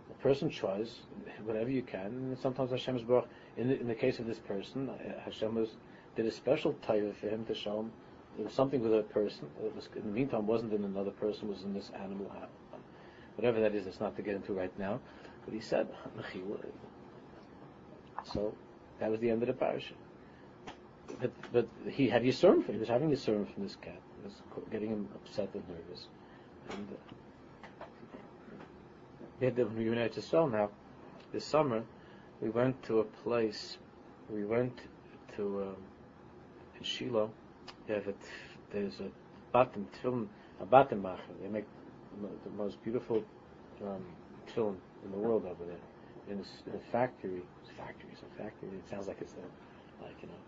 The 0.08 0.14
person 0.14 0.50
tries 0.50 1.00
whatever 1.44 1.70
you 1.70 1.82
can, 1.82 2.36
sometimes 2.40 2.70
Hashem's 2.70 3.02
baruch. 3.02 3.28
In 3.56 3.68
the, 3.68 3.80
in 3.80 3.86
the 3.86 3.94
case 3.94 4.18
of 4.18 4.26
this 4.26 4.38
person, 4.38 4.90
Hashem 5.24 5.54
was, 5.54 5.70
did 6.16 6.26
a 6.26 6.30
special 6.30 6.74
taiva 6.86 7.14
for 7.14 7.28
him 7.28 7.44
to 7.46 7.54
show 7.54 7.80
him 7.80 7.92
there 8.36 8.44
was 8.44 8.54
something 8.54 8.80
with 8.80 8.92
a 8.92 9.02
person. 9.02 9.48
It 9.62 9.74
was, 9.74 9.88
in 9.94 10.02
the 10.02 10.12
meantime, 10.12 10.46
wasn't 10.46 10.72
in 10.72 10.84
another 10.84 11.12
person, 11.12 11.48
was 11.48 11.62
in 11.62 11.72
this 11.72 11.90
animal. 12.00 12.30
Whatever 13.36 13.60
that 13.60 13.74
is, 13.74 13.86
it's 13.86 14.00
not 14.00 14.16
to 14.16 14.22
get 14.22 14.34
into 14.34 14.52
right 14.52 14.76
now. 14.78 15.00
But 15.44 15.54
he 15.54 15.60
said, 15.60 15.88
so 18.24 18.54
that 18.98 19.10
was 19.10 19.20
the 19.20 19.30
end 19.30 19.42
of 19.42 19.48
the 19.48 19.54
parasha. 19.54 19.94
But, 21.20 21.30
but 21.52 21.68
he 21.88 22.08
had 22.08 22.22
Yisurim, 22.22 22.66
he 22.66 22.78
was 22.78 22.88
having 22.88 23.10
Yisurim 23.10 23.52
from 23.52 23.62
this 23.62 23.76
cat. 23.76 24.00
It 24.24 24.24
was 24.24 24.42
getting 24.72 24.88
him 24.88 25.08
upset 25.14 25.50
and 25.54 25.62
nervous. 25.68 26.08
And 26.70 26.88
uh, 26.90 27.14
we 29.40 29.46
had 29.46 29.56
the, 29.56 29.64
when 29.66 29.76
we 29.76 29.88
were 29.88 29.96
now, 29.96 30.70
this 31.32 31.44
summer, 31.44 31.82
we 32.40 32.50
went 32.50 32.82
to 32.84 33.00
a 33.00 33.04
place, 33.04 33.78
we 34.30 34.44
went 34.44 34.78
to, 35.36 35.62
um, 35.62 35.76
in 36.78 36.84
Shiloh, 36.84 37.30
there's 37.86 38.06
a 39.00 39.10
bottom 39.52 39.86
film, 40.02 40.28
a 40.60 40.66
bottom 40.66 41.02
macher. 41.02 41.20
They 41.42 41.48
make 41.48 41.66
the 42.44 42.50
most 42.50 42.82
beautiful 42.82 43.24
um, 43.82 44.04
film 44.54 44.76
in 45.04 45.10
the 45.10 45.18
world 45.18 45.44
over 45.44 45.64
there. 45.64 45.80
In 46.28 46.38
a, 46.38 46.70
in 46.70 46.76
a 46.76 46.92
factory, 46.92 47.42
it's 47.60 47.70
a 47.70 47.82
factory, 47.82 48.08
it's 48.12 48.22
a 48.22 48.42
factory. 48.42 48.68
It 48.70 48.88
sounds 48.88 49.08
like 49.08 49.18
it's 49.20 49.34
a, 49.34 50.02
like 50.02 50.16
you 50.22 50.28
know, 50.28 50.40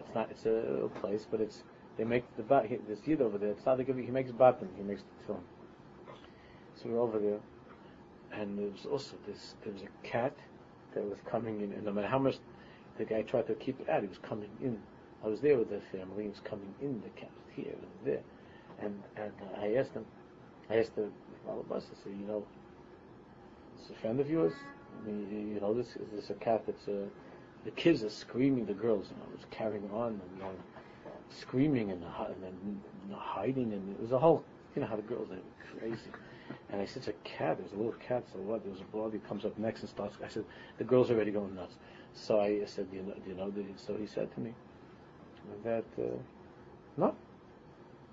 it's 0.00 0.14
not. 0.14 0.30
It's 0.30 0.46
a 0.46 0.50
little 0.50 0.88
place, 0.88 1.26
but 1.28 1.40
it's 1.40 1.64
they 1.98 2.04
make 2.04 2.24
the 2.36 2.44
bat. 2.44 2.66
This 2.88 3.00
yid 3.04 3.20
over 3.20 3.36
there. 3.36 3.50
It's 3.50 3.66
not 3.66 3.78
like 3.78 3.88
he 3.88 4.10
makes 4.10 4.30
bottom. 4.30 4.68
He 4.76 4.82
makes 4.84 5.02
the 5.02 5.26
film. 5.26 5.44
So 6.76 6.88
we're 6.88 7.00
over 7.00 7.18
there, 7.18 7.40
and 8.32 8.58
there 8.58 8.68
was 8.68 8.86
also 8.86 9.16
this. 9.26 9.54
There 9.64 9.72
was 9.72 9.82
a 9.82 10.06
cat 10.06 10.34
that 10.94 11.04
was 11.04 11.18
coming 11.30 11.60
in, 11.60 11.72
and 11.72 11.84
no 11.84 11.92
matter 11.92 12.08
how 12.08 12.18
much 12.18 12.38
the 12.98 13.04
guy 13.04 13.22
tried 13.22 13.46
to 13.46 13.54
keep 13.54 13.80
it 13.80 13.88
out, 13.88 14.02
he 14.02 14.08
was 14.08 14.18
coming 14.18 14.50
in 14.62 14.78
I 15.24 15.28
was 15.28 15.40
there 15.40 15.56
with 15.56 15.70
the 15.70 15.80
family. 15.96 16.24
He 16.24 16.28
was 16.28 16.40
coming 16.40 16.74
in 16.80 17.00
the 17.00 17.08
camp 17.10 17.32
here 17.54 17.72
and 17.72 18.06
there, 18.06 18.22
and 18.80 19.02
and 19.16 19.32
uh, 19.40 19.60
I 19.60 19.74
asked 19.74 19.92
him, 19.92 20.04
I 20.68 20.78
asked 20.78 20.96
the 20.96 21.08
Malabas, 21.46 21.84
I 21.84 22.02
said, 22.02 22.12
you 22.18 22.26
know, 22.26 22.44
it's 23.78 23.90
a 23.90 23.94
friend 23.94 24.18
of 24.18 24.28
yours. 24.28 24.52
I 25.00 25.06
mean, 25.06 25.52
you 25.54 25.60
know, 25.60 25.74
this 25.74 25.96
is 25.96 26.08
this 26.12 26.30
a 26.30 26.34
cat 26.34 26.64
that's 26.66 26.88
uh, 26.88 27.06
the 27.64 27.70
kids 27.72 28.02
are 28.02 28.10
screaming, 28.10 28.66
the 28.66 28.74
girls, 28.74 29.06
you 29.10 29.16
know, 29.16 29.36
was 29.36 29.46
carrying 29.50 29.88
on 29.92 30.08
and 30.08 30.22
you 30.36 30.42
know, 30.42 30.50
screaming 31.30 31.92
and, 31.92 32.02
and 32.02 32.42
then 32.42 32.54
you 33.06 33.12
know, 33.12 33.18
hiding, 33.18 33.72
and 33.72 33.94
it 33.94 34.00
was 34.00 34.10
a 34.10 34.18
whole, 34.18 34.44
you 34.74 34.82
know, 34.82 34.88
how 34.88 34.96
the 34.96 35.02
girls 35.02 35.28
are 35.30 35.78
crazy. 35.78 36.10
And 36.72 36.80
I 36.80 36.86
said, 36.86 36.98
it's 36.98 37.08
a 37.08 37.12
cat. 37.22 37.58
There's 37.58 37.72
a 37.72 37.76
little 37.76 37.94
cat. 38.06 38.24
So 38.32 38.38
what? 38.38 38.64
There's 38.64 38.80
a 38.80 38.84
boy 38.84 39.10
who 39.10 39.18
comes 39.20 39.44
up 39.44 39.56
next 39.58 39.82
and 39.82 39.90
starts. 39.90 40.16
I 40.24 40.28
said, 40.28 40.44
the 40.78 40.84
girls 40.84 41.10
already 41.10 41.30
going 41.30 41.54
nuts. 41.54 41.76
So 42.14 42.40
I 42.40 42.64
said, 42.64 42.90
do 42.90 42.96
you 42.96 43.02
know? 43.02 43.14
You 43.26 43.34
know? 43.34 43.52
So 43.76 43.94
he 43.96 44.06
said 44.06 44.32
to 44.34 44.40
me, 44.40 44.54
that 45.64 45.84
uh, 45.98 46.16
no, 46.96 47.14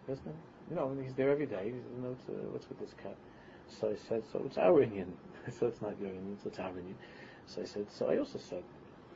there's 0.08 0.20
no, 0.26 0.34
you 0.70 0.76
know, 0.76 1.04
he's 1.04 1.14
there 1.14 1.30
every 1.32 1.46
day. 1.46 1.74
You 1.74 2.02
know, 2.02 2.16
uh, 2.30 2.34
what's 2.52 2.68
with 2.70 2.80
this 2.80 2.94
cat? 3.02 3.16
So 3.68 3.90
I 3.90 3.96
said, 4.08 4.24
so 4.32 4.42
it's 4.46 4.58
our 4.58 4.86
inyan. 4.86 5.12
so 5.60 5.68
it's 5.68 5.82
not 5.82 6.00
your 6.02 6.10
inyan, 6.10 6.42
so 6.42 6.50
it's 6.50 6.60
our 6.60 6.72
inyan. 6.72 6.96
So 7.46 7.62
I 7.62 7.66
said, 7.66 7.88
so 7.92 8.10
I 8.10 8.18
also 8.18 8.40
said, 8.40 8.64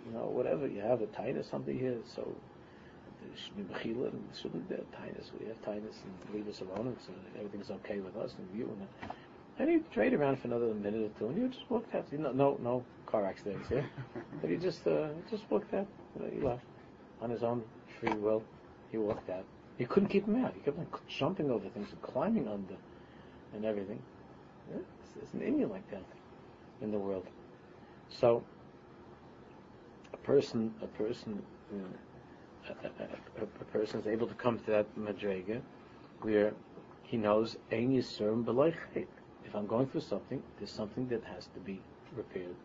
you 0.05 0.13
know, 0.13 0.25
whatever 0.25 0.67
you 0.67 0.81
have 0.81 1.01
a 1.01 1.07
tinus 1.07 1.49
something 1.49 1.77
here, 1.77 1.97
so 2.05 2.21
there 3.21 3.37
should 3.37 3.55
be 3.55 3.63
mechila 3.73 4.11
and 4.11 4.23
shouldn't 4.39 4.67
be 4.67 4.75
a 4.75 4.85
tinus. 4.95 5.31
We 5.39 5.47
have 5.47 5.61
tinus 5.61 5.95
and 6.03 6.35
leave 6.35 6.47
us 6.47 6.61
alone, 6.61 6.87
and 6.87 6.97
so 7.05 7.13
everything's 7.37 7.71
okay 7.71 7.99
with 7.99 8.15
us 8.17 8.35
and 8.37 8.59
you. 8.59 8.65
And, 8.65 9.11
and 9.59 9.69
he 9.69 9.79
trade 9.93 10.13
around 10.13 10.39
for 10.39 10.47
another 10.47 10.73
minute 10.73 11.11
or 11.11 11.19
two, 11.19 11.27
and 11.27 11.37
you 11.37 11.47
just 11.47 11.69
walked 11.69 11.93
out. 11.95 12.05
You 12.11 12.17
know, 12.17 12.31
no, 12.31 12.57
no 12.61 12.83
car 13.05 13.25
accidents 13.25 13.69
here. 13.69 13.85
but 14.41 14.49
he 14.49 14.57
just, 14.57 14.85
uh, 14.87 15.09
just 15.29 15.43
walked 15.49 15.73
out. 15.73 15.87
You 16.15 16.25
know, 16.25 16.31
he 16.31 16.41
left 16.41 16.63
on 17.23 17.29
his 17.29 17.41
own 17.41 17.63
free 17.99 18.13
will, 18.13 18.43
he 18.91 18.97
walked 18.97 19.29
out. 19.29 19.45
He 19.77 19.85
couldn't 19.85 20.09
keep 20.09 20.27
him 20.27 20.43
out. 20.43 20.53
He 20.53 20.59
kept 20.59 20.77
on 20.77 20.87
jumping 21.07 21.49
over 21.49 21.67
things 21.69 21.87
and 21.91 22.01
climbing 22.01 22.47
under 22.47 22.75
and 23.55 23.65
everything. 23.65 23.99
Yeah, 24.69 24.81
there's 25.15 25.33
an 25.33 25.39
inyan 25.39 25.71
like 25.71 25.89
that 25.89 26.03
in 26.81 26.91
the 26.91 26.99
world. 26.99 27.25
So 28.09 28.43
a 30.11 30.17
person, 30.17 30.73
a 30.81 30.87
person, 30.87 31.41
uh, 31.73 32.73
a, 32.83 33.41
a, 33.41 33.43
a, 33.43 33.65
person 33.65 33.99
is 34.01 34.07
able 34.07 34.27
to 34.27 34.35
come 34.35 34.59
to 34.59 34.71
that 34.71 34.95
madrega 34.97 35.61
where 36.21 36.53
he 37.03 37.17
knows 37.17 37.57
if 39.45 39.55
I'm 39.55 39.67
going 39.67 39.87
through 39.87 40.01
something, 40.01 40.41
there's 40.57 40.71
something 40.71 41.07
that 41.09 41.23
has 41.25 41.47
to 41.47 41.59
be 41.59 41.81
repaired. 42.15 42.55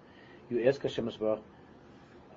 You 0.50 0.66
ask 0.66 0.82
Hashem 0.82 1.10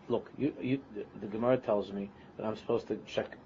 look, 0.08 0.30
you, 0.38 0.54
you, 0.62 0.80
the, 0.94 1.06
the 1.22 1.28
Gemara 1.28 1.58
tells 1.58 1.92
me 1.92 2.10
that 2.38 2.46
I'm 2.46 2.56
supposed 2.56 2.88
to 2.88 3.00
check 3.08 3.38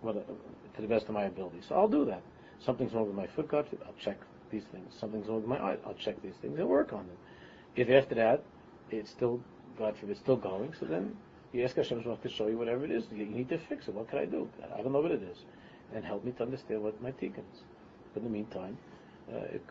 what, 0.00 0.14
to 0.14 0.82
the 0.82 0.88
best 0.88 1.06
of 1.06 1.14
my 1.14 1.24
ability. 1.24 1.60
So 1.66 1.74
I'll 1.74 1.88
do 1.88 2.04
that. 2.06 2.22
Something's 2.60 2.92
wrong 2.92 3.06
with 3.06 3.16
my 3.16 3.26
foot, 3.26 3.48
God, 3.48 3.66
I'll 3.86 3.94
check 4.00 4.18
these 4.50 4.64
things. 4.64 4.94
Something's 4.98 5.28
wrong 5.28 5.40
with 5.40 5.48
my 5.48 5.58
eye, 5.58 5.76
I'll 5.86 5.94
check 5.94 6.20
these 6.22 6.34
things 6.40 6.58
and 6.58 6.68
work 6.68 6.92
on 6.92 7.06
them. 7.06 7.16
If 7.76 7.90
after 7.90 8.14
that, 8.16 8.42
it's 8.90 9.10
still, 9.10 9.40
God 9.78 9.96
forbid, 9.96 10.16
still 10.16 10.36
going, 10.36 10.74
so 10.78 10.86
then 10.86 11.16
you 11.52 11.64
ask 11.64 11.76
Hashem 11.76 12.02
to 12.02 12.28
show 12.28 12.46
you 12.46 12.58
whatever 12.58 12.84
it 12.84 12.90
is. 12.90 13.04
You 13.10 13.24
need 13.24 13.48
to 13.48 13.58
fix 13.58 13.88
it. 13.88 13.94
What 13.94 14.08
can 14.08 14.18
I 14.18 14.26
do? 14.26 14.48
I 14.74 14.82
don't 14.82 14.92
know 14.92 15.00
what 15.00 15.12
it 15.12 15.22
is. 15.22 15.38
And 15.94 16.04
help 16.04 16.24
me 16.24 16.32
to 16.32 16.42
understand 16.42 16.82
what 16.82 17.00
my 17.00 17.10
tikkun 17.12 17.38
is. 17.38 17.62
But 18.12 18.20
in 18.20 18.24
the 18.24 18.30
meantime, 18.30 18.76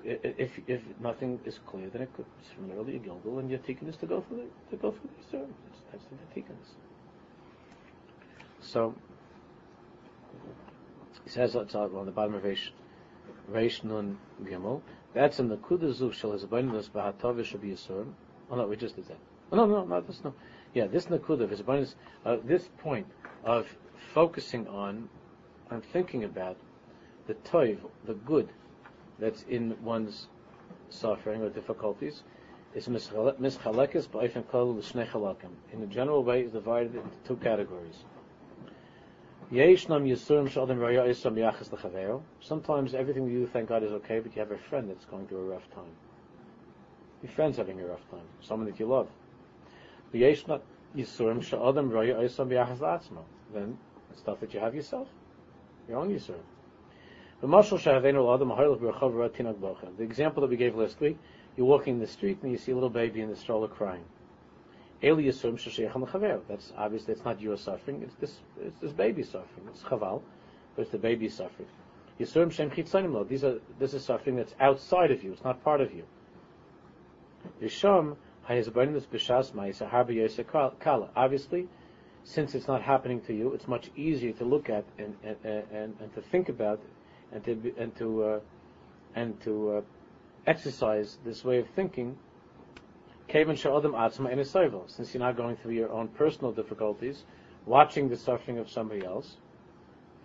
if 0.03 0.51
if 0.67 0.81
nothing 0.99 1.39
is 1.45 1.59
clear, 1.65 1.89
then 1.89 2.03
it 2.03 2.13
could 2.15 2.25
similarly 2.55 2.97
a 2.97 2.99
gilgul, 2.99 3.39
and 3.39 3.49
your 3.49 3.59
is 3.67 3.97
to 3.97 4.05
go 4.05 4.21
for 4.21 4.35
the 4.35 4.45
to 4.71 4.77
go 4.77 4.91
for 4.91 5.01
the 5.01 5.31
sermon. 5.31 5.53
That's, 5.91 6.03
the 6.03 6.41
tikkun. 6.41 6.55
So 8.61 8.93
he 11.23 11.29
says 11.29 11.55
it's 11.55 11.75
on 11.75 12.05
the 12.05 12.11
bottom 12.11 12.35
of 12.35 12.43
Reish, 12.43 12.69
Reish 13.51 13.83
Nun 13.83 14.17
Gimel. 14.43 14.81
That's 15.13 15.39
in 15.39 15.49
the 15.49 15.57
Kudazu 15.57 16.13
Shel 16.13 16.31
Hezbollah 16.31 16.89
Bahatov 16.89 17.43
should 17.45 17.61
be 17.61 17.71
a 17.71 17.77
sermon. 17.77 18.15
Oh 18.51 18.55
no, 18.55 18.67
we 18.67 18.75
just 18.75 18.95
did 18.95 19.07
that. 19.07 19.17
Oh, 19.51 19.55
no, 19.55 19.65
no, 19.65 19.85
not 19.85 20.05
this. 20.07 20.21
No, 20.23 20.33
yeah, 20.73 20.87
this 20.87 21.05
Nakuda 21.05 21.51
is 21.51 21.61
abundance. 21.61 21.95
Uh, 22.25 22.37
this 22.43 22.69
point 22.79 23.07
of 23.43 23.67
focusing 24.13 24.67
on, 24.67 25.09
on 25.71 25.81
thinking 25.81 26.23
about 26.23 26.57
the 27.27 27.33
toiv, 27.33 27.79
the 28.05 28.13
good 28.13 28.49
that's 29.19 29.43
in 29.43 29.75
one's 29.83 30.27
suffering 30.89 31.41
or 31.41 31.49
difficulties, 31.49 32.23
is 32.73 32.87
mischalekes 32.87 34.07
ba'ifin 34.07 34.47
kol 34.49 34.75
l'shnei 34.75 35.07
chalakim. 35.07 35.51
In 35.73 35.81
a 35.83 35.87
general 35.87 36.23
way, 36.23 36.41
is 36.43 36.51
divided 36.51 36.95
into 36.95 37.17
two 37.25 37.37
categories. 37.37 38.03
Sometimes 42.41 42.93
everything 42.93 43.27
you 43.29 43.39
do, 43.39 43.47
thank 43.47 43.69
God, 43.69 43.81
is 43.83 43.91
okay, 43.93 44.19
but 44.19 44.35
you 44.35 44.39
have 44.41 44.51
a 44.51 44.57
friend 44.57 44.89
that's 44.89 45.05
going 45.05 45.25
through 45.27 45.39
a 45.39 45.45
rough 45.45 45.69
time. 45.73 45.95
Your 47.23 47.31
friend's 47.31 47.57
having 47.57 47.79
a 47.79 47.85
rough 47.85 48.05
time, 48.11 48.27
someone 48.41 48.67
that 48.69 48.77
you 48.77 48.87
love. 48.87 49.07
Then 53.53 53.77
stuff 54.15 54.39
that 54.41 54.53
you 54.53 54.59
have 54.59 54.75
yourself, 54.75 55.07
your 55.87 55.99
own 55.99 56.09
yisurim. 56.09 56.43
The 57.39 57.47
example 59.99 60.41
that 60.41 60.49
we 60.49 60.57
gave 60.57 60.75
last 60.75 60.99
week, 60.99 61.19
you're 61.55 61.67
walking 61.67 61.93
in 61.95 61.99
the 61.99 62.07
street 62.07 62.39
and 62.41 62.51
you 62.51 62.57
see 62.57 62.71
a 62.71 62.75
little 62.75 62.89
baby 62.89 63.21
in 63.21 63.29
the 63.29 63.35
stroller 63.35 63.67
crying. 63.67 64.03
That's 64.99 65.21
obviously 66.75 67.13
it's 67.13 67.23
not 67.23 67.39
your 67.39 67.55
suffering, 67.55 68.01
it's 68.01 68.15
this 68.15 68.39
it's 68.59 68.79
this 68.79 68.91
baby 68.91 69.21
suffering. 69.21 69.67
It's 69.69 69.83
chaval, 69.83 70.23
but 70.75 70.81
it's 70.81 70.91
the 70.91 70.97
baby 70.97 71.29
suffering. 71.29 71.67
Yisurim 72.19 72.51
shem 72.51 72.71
These 73.27 73.43
are 73.43 73.59
this 73.77 73.93
is 73.93 74.03
suffering 74.03 74.37
that's 74.37 74.55
outside 74.59 75.11
of 75.11 75.23
you, 75.23 75.31
it's 75.33 75.43
not 75.43 75.63
part 75.63 75.81
of 75.81 75.93
you. 75.93 76.05
Yisham 77.61 78.15
Obviously, 81.15 81.67
since 82.23 82.55
it's 82.55 82.67
not 82.67 82.81
happening 82.81 83.21
to 83.21 83.33
you, 83.33 83.53
it's 83.53 83.67
much 83.67 83.91
easier 83.95 84.31
to 84.31 84.43
look 84.45 84.69
at 84.69 84.85
and 84.97 85.15
and, 85.23 85.37
and, 85.43 85.95
and 85.99 86.15
to 86.15 86.21
think 86.21 86.49
about 86.49 86.79
and 87.31 87.43
to 87.45 87.73
and 87.77 87.95
to 87.97 88.23
uh, 88.23 88.39
and 89.15 89.39
to 89.41 89.71
uh, 89.71 89.81
exercise 90.45 91.17
this 91.25 91.43
way 91.43 91.59
of 91.59 91.67
thinking. 91.69 92.17
Since 93.29 93.53
you're 93.53 95.19
not 95.19 95.35
going 95.35 95.57
through 95.57 95.73
your 95.73 95.91
own 95.91 96.07
personal 96.07 96.53
difficulties, 96.53 97.25
watching 97.65 98.07
the 98.07 98.15
suffering 98.15 98.57
of 98.57 98.69
somebody 98.69 99.05
else, 99.05 99.35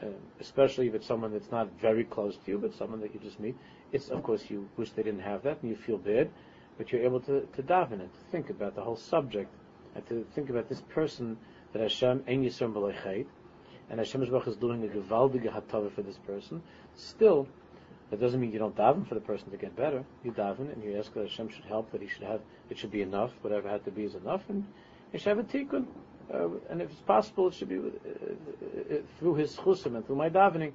uh, 0.01 0.07
especially 0.39 0.87
if 0.87 0.95
it's 0.95 1.07
someone 1.09 1.33
that's 1.33 1.51
not 1.51 1.69
very 1.81 2.05
close 2.05 2.37
to 2.37 2.53
you, 2.53 2.59
but 2.59 2.73
someone 2.75 3.01
that 3.01 3.13
you 3.13 3.19
just 3.19 3.41
meet, 3.41 3.57
it's 3.91 4.09
of 4.09 4.23
course 4.23 4.49
you 4.49 4.69
wish 4.77 4.93
they 4.93 5.03
didn't 5.03 5.23
have 5.23 5.43
that 5.43 5.61
and 5.63 5.71
you 5.71 5.77
feel 5.77 5.99
bad 5.99 6.31
but 6.79 6.91
you're 6.91 7.03
able 7.03 7.21
to, 7.21 7.47
to 7.55 7.63
daven 7.63 8.01
and 8.01 8.13
to 8.13 8.21
think 8.31 8.51
about 8.51 8.75
the 8.75 8.83
whole 8.83 8.97
subject 8.97 9.53
and 9.95 10.07
to 10.09 10.27
think 10.35 10.51
about 10.51 10.69
this 10.69 10.81
person 10.89 11.37
that 11.73 11.83
Hashem 11.83 12.25
ein 12.27 12.45
b'loicheit 12.45 13.27
and 13.91 13.99
Hashem 13.99 14.23
is 14.23 14.57
doing 14.57 14.85
a 14.85 14.89
gewaldige 14.89 15.53
hatava 15.53 15.93
for 15.93 16.03
this 16.03 16.17
person. 16.19 16.63
Still, 16.95 17.47
that 18.11 18.21
doesn't 18.21 18.41
mean 18.41 18.53
you 18.53 18.59
don't 18.59 18.77
daven 18.77 19.07
for 19.07 19.15
the 19.15 19.21
person 19.21 19.51
to 19.51 19.57
get 19.57 19.75
better. 19.77 20.05
You 20.25 20.33
daven 20.33 20.73
and 20.73 20.83
you 20.83 20.99
ask 20.99 21.13
that 21.15 21.29
Hashem 21.29 21.49
should 21.51 21.65
help, 21.65 21.93
that 21.93 22.01
He 22.01 22.09
should 22.09 22.23
have, 22.23 22.41
it 22.71 22.79
should 22.79 22.91
be 22.91 23.03
enough. 23.03 23.33
Whatever 23.43 23.69
had 23.69 23.85
to 23.85 23.91
be 23.91 24.05
is 24.05 24.15
enough, 24.15 24.43
and 24.49 24.67
you 25.13 25.19
should 25.19 25.37
have 25.37 25.39
a 25.39 25.45
tikkun. 25.45 25.87
Uh, 26.33 26.49
and 26.71 26.81
if 26.81 26.91
it's 26.91 27.01
possible, 27.01 27.49
it 27.49 27.55
should 27.55 27.69
be 27.69 27.79
uh, 27.79 27.81
uh, 27.81 28.97
through 29.19 29.35
His 29.35 29.55
chusim 29.57 29.97
and 29.97 30.07
through 30.07 30.17
my 30.17 30.31
davening. 30.31 30.73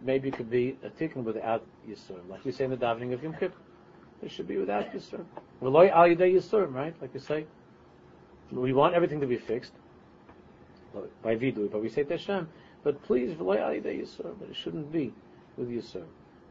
Maybe 0.00 0.28
it 0.28 0.36
could 0.36 0.50
be 0.50 0.76
a 0.82 0.90
tikkun 0.90 1.24
without 1.24 1.64
yisur, 1.88 2.28
like 2.28 2.44
we 2.44 2.52
say 2.52 2.64
in 2.64 2.70
the 2.70 2.76
davening 2.76 3.12
of 3.12 3.22
Yom 3.22 3.32
Kippur. 3.34 3.56
It 4.22 4.30
should 4.30 4.48
be 4.48 4.56
without 4.56 4.92
Yisur. 4.92 5.24
V'loy 5.62 5.90
al 5.90 6.04
yidei 6.06 6.34
Yisur, 6.34 6.72
right? 6.72 6.94
Like 7.02 7.12
you 7.12 7.20
say, 7.20 7.46
we 8.50 8.72
want 8.72 8.94
everything 8.94 9.20
to 9.20 9.26
be 9.26 9.36
fixed 9.36 9.72
by 11.22 11.36
vidui, 11.36 11.70
but 11.70 11.82
we 11.82 11.88
say 11.88 12.04
Hashem, 12.08 12.48
but 12.82 13.02
please, 13.02 13.30
Yisur, 13.36 14.34
but 14.38 14.48
it 14.48 14.56
shouldn't 14.56 14.92
be 14.92 15.12
with 15.56 15.68
Yisur. 15.68 16.04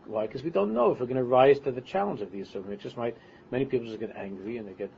Why? 0.06 0.28
Because 0.28 0.44
we 0.44 0.50
don't 0.50 0.74
know 0.74 0.92
if 0.92 1.00
we're 1.00 1.06
going 1.06 1.18
to 1.18 1.24
rise 1.24 1.60
to 1.62 1.72
the 1.72 1.82
challenge 1.82 2.22
of 2.22 2.32
the 2.32 2.40
Yisur. 2.40 2.68
It 2.70 2.80
just 2.80 2.98
might, 2.98 3.18
many 3.52 3.66
people 3.66 3.88
just 3.88 4.00
get 4.00 4.16
angry 4.16 4.58
and 4.58 4.68
they 4.68 4.74
get 4.74 4.92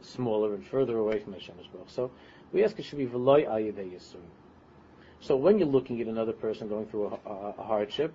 smaller 0.00 0.54
and 0.54 0.66
further 0.66 0.98
away 0.98 1.18
from 1.18 1.32
Hashem 1.32 1.56
as 1.60 1.66
well. 1.72 1.84
So 1.86 2.10
we 2.52 2.64
ask 2.64 2.78
it 2.78 2.84
should 2.84 2.98
be 2.98 3.06
v'loy 3.06 3.46
al 3.46 3.56
yidei 3.56 3.92
Yisur. 3.92 4.20
So 5.20 5.36
when 5.36 5.58
you're 5.58 5.68
looking 5.68 6.00
at 6.00 6.06
another 6.06 6.32
person 6.32 6.68
going 6.68 6.86
through 6.86 7.18
a, 7.26 7.28
a, 7.28 7.54
a 7.58 7.62
hardship, 7.62 8.12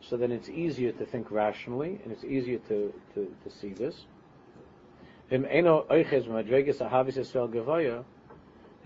so 0.00 0.16
then 0.16 0.30
it's 0.30 0.48
easier 0.48 0.92
to 0.92 1.04
think 1.04 1.30
rationally, 1.30 2.00
and 2.04 2.12
it's 2.12 2.24
easier 2.24 2.58
to, 2.68 2.92
to, 3.14 3.34
to 3.44 3.50
see 3.50 3.70
this. 3.70 4.06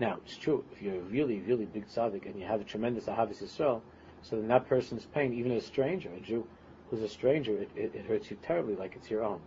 Now, 0.01 0.17
it's 0.25 0.35
true, 0.35 0.65
if 0.71 0.81
you're 0.81 0.95
a 0.95 1.01
really, 1.01 1.41
really 1.41 1.65
big 1.65 1.87
tzaddik 1.87 2.25
and 2.25 2.35
you 2.35 2.43
have 2.43 2.59
a 2.59 2.63
tremendous 2.63 3.05
Ahavis 3.05 3.43
Yisrael, 3.43 3.81
so 4.23 4.35
then 4.35 4.47
that 4.47 4.67
person's 4.67 5.05
pain, 5.05 5.31
even 5.31 5.51
a 5.51 5.61
stranger, 5.61 6.09
a 6.17 6.19
Jew 6.19 6.43
who's 6.89 7.03
a 7.03 7.07
stranger, 7.07 7.55
it, 7.55 7.69
it, 7.75 7.91
it 7.93 8.05
hurts 8.07 8.31
you 8.31 8.37
terribly 8.41 8.75
like 8.75 8.95
it's 8.95 9.11
your 9.11 9.23
own. 9.23 9.39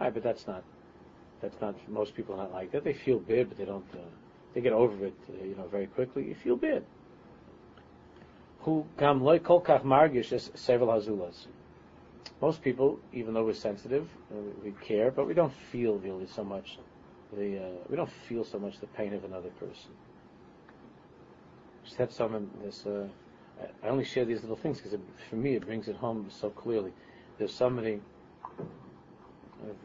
All 0.00 0.06
right, 0.06 0.12
but 0.12 0.24
that's 0.24 0.48
not, 0.48 0.64
that's 1.40 1.60
not, 1.60 1.76
most 1.88 2.16
people 2.16 2.34
are 2.34 2.38
not 2.38 2.52
like 2.52 2.72
that. 2.72 2.82
They 2.82 2.94
feel 2.94 3.20
bad, 3.20 3.48
but 3.48 3.56
they 3.56 3.64
don't, 3.64 3.86
uh, 3.94 3.98
they 4.54 4.60
get 4.60 4.72
over 4.72 5.06
it, 5.06 5.14
uh, 5.30 5.44
you 5.44 5.54
know, 5.54 5.68
very 5.68 5.86
quickly. 5.86 6.26
You 6.26 6.34
feel 6.34 6.56
bad 6.56 6.82
who 8.62 8.86
gam 8.96 9.22
loy 9.22 9.38
kol 9.40 9.60
kach 9.60 9.82
margish 9.82 10.32
as 10.32 10.50
several 10.54 10.88
hazulas. 10.90 11.46
Most 12.40 12.62
people, 12.62 12.98
even 13.12 13.34
though 13.34 13.44
we're 13.44 13.54
sensitive, 13.54 14.08
uh, 14.32 14.36
we 14.64 14.72
care, 14.84 15.10
but 15.10 15.26
we 15.26 15.34
don't 15.34 15.52
feel 15.52 15.98
really 15.98 16.26
so 16.26 16.44
much 16.44 16.78
the 17.36 17.58
uh, 17.58 17.70
we 17.88 17.96
don't 17.96 18.10
feel 18.28 18.44
so 18.44 18.58
much 18.58 18.78
the 18.80 18.86
pain 18.88 19.12
of 19.14 19.24
another 19.24 19.50
person. 19.50 19.90
Just 21.84 21.96
had 21.96 22.12
someone 22.12 22.50
this. 22.62 22.86
Uh, 22.86 23.06
I 23.82 23.88
only 23.88 24.04
share 24.04 24.24
these 24.24 24.40
little 24.40 24.56
things 24.56 24.80
because 24.80 24.98
for 25.30 25.36
me 25.36 25.54
it 25.54 25.64
brings 25.64 25.88
it 25.88 25.96
home 25.96 26.26
so 26.30 26.50
clearly. 26.50 26.92
There's 27.38 27.54
somebody 27.54 28.00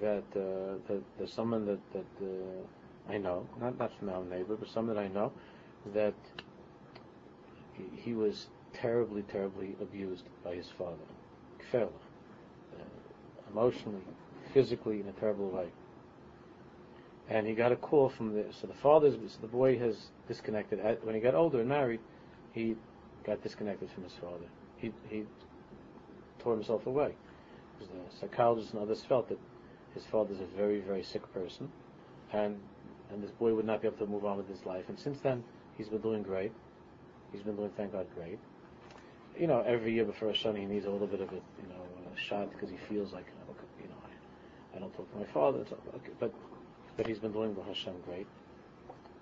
that, 0.01 0.23
uh, 0.35 0.77
that 0.87 1.01
there's 1.17 1.33
someone 1.33 1.65
that 1.65 1.79
that 1.93 2.25
uh, 2.25 3.11
I 3.13 3.17
know, 3.17 3.47
not 3.59 3.77
not 3.77 3.97
from 3.97 4.09
our 4.09 4.23
neighbor, 4.23 4.55
but 4.55 4.69
someone 4.69 4.95
that 4.95 5.01
I 5.01 5.07
know 5.07 5.31
that 5.93 6.13
he, 8.03 8.13
was 8.13 8.47
terribly, 8.73 9.21
terribly 9.23 9.75
abused 9.81 10.25
by 10.43 10.55
his 10.55 10.67
father. 10.67 10.95
Gefährlich. 11.59 11.91
Uh, 12.73 13.51
emotionally, 13.51 14.01
physically, 14.53 14.99
in 14.99 15.07
a 15.07 15.11
terrible 15.13 15.49
way. 15.49 15.67
And 17.29 17.45
he 17.45 17.53
got 17.53 17.71
a 17.71 17.75
call 17.75 18.09
from 18.09 18.33
the, 18.33 18.45
so 18.51 18.67
the 18.67 18.73
father's, 18.73 19.15
so 19.15 19.39
the 19.41 19.47
boy 19.47 19.77
has 19.79 19.97
disconnected. 20.27 20.79
When 21.03 21.13
he 21.13 21.21
got 21.21 21.35
older 21.35 21.59
and 21.59 21.67
married, 21.67 21.99
he 22.53 22.75
got 23.25 23.43
disconnected 23.43 23.89
from 23.91 24.03
his 24.03 24.13
father. 24.13 24.45
He, 24.77 24.93
he 25.09 25.23
tore 26.39 26.53
himself 26.53 26.85
away. 26.87 27.15
Because 27.77 27.93
the 27.93 28.17
psychologists 28.19 28.73
and 28.73 28.81
others 28.81 29.03
felt 29.03 29.27
that 29.29 29.39
his 29.93 30.05
father's 30.05 30.39
a 30.39 30.57
very, 30.57 30.79
very 30.79 31.03
sick 31.03 31.21
person, 31.33 31.69
and 32.33 32.59
and 33.09 33.23
this 33.23 33.31
boy 33.31 33.53
would 33.53 33.65
not 33.65 33.81
be 33.81 33.87
able 33.87 33.97
to 33.97 34.05
move 34.05 34.25
on 34.25 34.35
with 34.35 34.49
his 34.49 34.65
life. 34.65 34.83
And 34.89 34.99
since 34.99 35.19
then, 35.21 35.43
he's 35.77 35.87
been 35.87 36.01
doing 36.01 36.23
great. 36.23 36.51
He's 37.31 37.41
been 37.41 37.55
doing, 37.55 37.71
thank 37.77 37.93
God, 37.93 38.05
great 38.15 38.37
you 39.39 39.47
know, 39.47 39.61
every 39.61 39.93
year 39.93 40.05
before 40.05 40.29
Hashanah, 40.29 40.57
he 40.57 40.65
needs 40.65 40.85
a 40.85 40.89
little 40.89 41.07
bit 41.07 41.21
of 41.21 41.29
a, 41.29 41.35
you 41.35 41.69
know, 41.69 41.81
a 42.15 42.19
shot 42.19 42.51
because 42.51 42.69
he 42.69 42.77
feels 42.89 43.13
like, 43.13 43.25
you 43.81 43.87
know, 43.87 43.95
I, 44.75 44.79
don't 44.79 44.93
talk 44.95 45.11
to 45.11 45.17
my 45.17 45.25
father, 45.25 45.59
okay, 45.59 46.11
but 46.19 46.33
but 46.97 47.05
he's 47.05 47.19
been 47.19 47.31
doing 47.31 47.53
the 47.53 47.63
Hashem 47.63 47.93
great. 48.05 48.27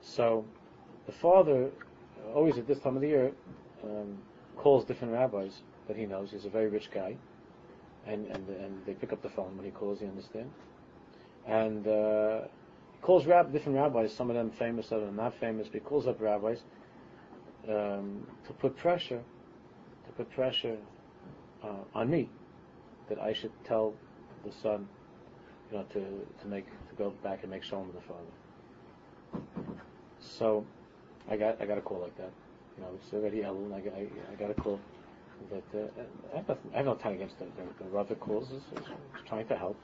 So, 0.01 0.45
the 1.05 1.11
father, 1.11 1.69
always 2.33 2.57
at 2.57 2.67
this 2.67 2.79
time 2.79 2.95
of 2.95 3.01
the 3.01 3.07
year, 3.07 3.31
um, 3.83 4.17
calls 4.55 4.85
different 4.85 5.13
rabbis 5.13 5.61
that 5.88 5.95
he 5.97 6.05
knows. 6.05 6.31
He's 6.31 6.45
a 6.45 6.49
very 6.49 6.69
rich 6.69 6.89
guy, 6.91 7.15
and 8.07 8.25
and 8.27 8.49
and 8.49 8.85
they 8.85 8.93
pick 8.93 9.13
up 9.13 9.21
the 9.21 9.29
phone 9.29 9.55
when 9.57 9.65
he 9.65 9.71
calls. 9.71 10.01
You 10.01 10.07
understand? 10.07 10.49
And 11.45 11.88
uh, 11.88 12.41
he 12.93 12.99
calls 13.01 13.25
rab- 13.25 13.51
different 13.51 13.77
rabbis. 13.77 14.13
Some 14.13 14.29
of 14.29 14.35
them 14.35 14.49
famous, 14.51 14.88
some 14.88 14.99
of 14.99 15.05
them 15.05 15.15
not 15.15 15.35
famous. 15.39 15.67
But 15.67 15.75
he 15.75 15.79
calls 15.81 16.07
up 16.07 16.19
rabbis 16.19 16.63
um, 17.67 18.25
to 18.47 18.53
put 18.53 18.75
pressure 18.77 19.21
to 20.05 20.11
put 20.11 20.31
pressure 20.31 20.77
uh, 21.63 21.83
on 21.93 22.09
me 22.09 22.29
that 23.09 23.19
I 23.19 23.33
should 23.33 23.51
tell 23.63 23.93
the 24.45 24.51
son, 24.51 24.88
you 25.71 25.77
know, 25.77 25.83
to, 25.93 25.99
to 26.41 26.47
make 26.47 26.65
go 26.97 27.12
back 27.23 27.39
and 27.43 27.51
make 27.51 27.63
shalom 27.63 27.88
with 27.88 27.95
the 27.95 28.08
father. 28.08 29.75
So 30.19 30.65
I 31.29 31.38
got 31.38 31.62
I 31.62 31.65
got 31.65 31.77
a 31.77 31.81
call 31.81 32.01
like 32.01 32.17
that. 32.17 32.31
You 32.77 32.84
know, 32.84 32.89
it's 32.95 33.13
already 33.13 33.38
Elul, 33.38 33.73
I, 33.73 33.77
I, 33.77 34.08
I 34.31 34.36
got 34.36 34.51
a 34.51 34.53
call 34.53 34.79
that 35.49 35.79
uh, 35.79 36.38
I, 36.73 36.77
have 36.77 36.86
no 36.86 36.95
time 36.95 37.13
against 37.13 37.39
the, 37.39 37.45
the, 37.45 38.03
the 38.03 38.15
calls 38.15 38.51
is, 38.51 38.63
is 38.75 38.86
trying 39.25 39.47
to 39.47 39.55
help. 39.55 39.79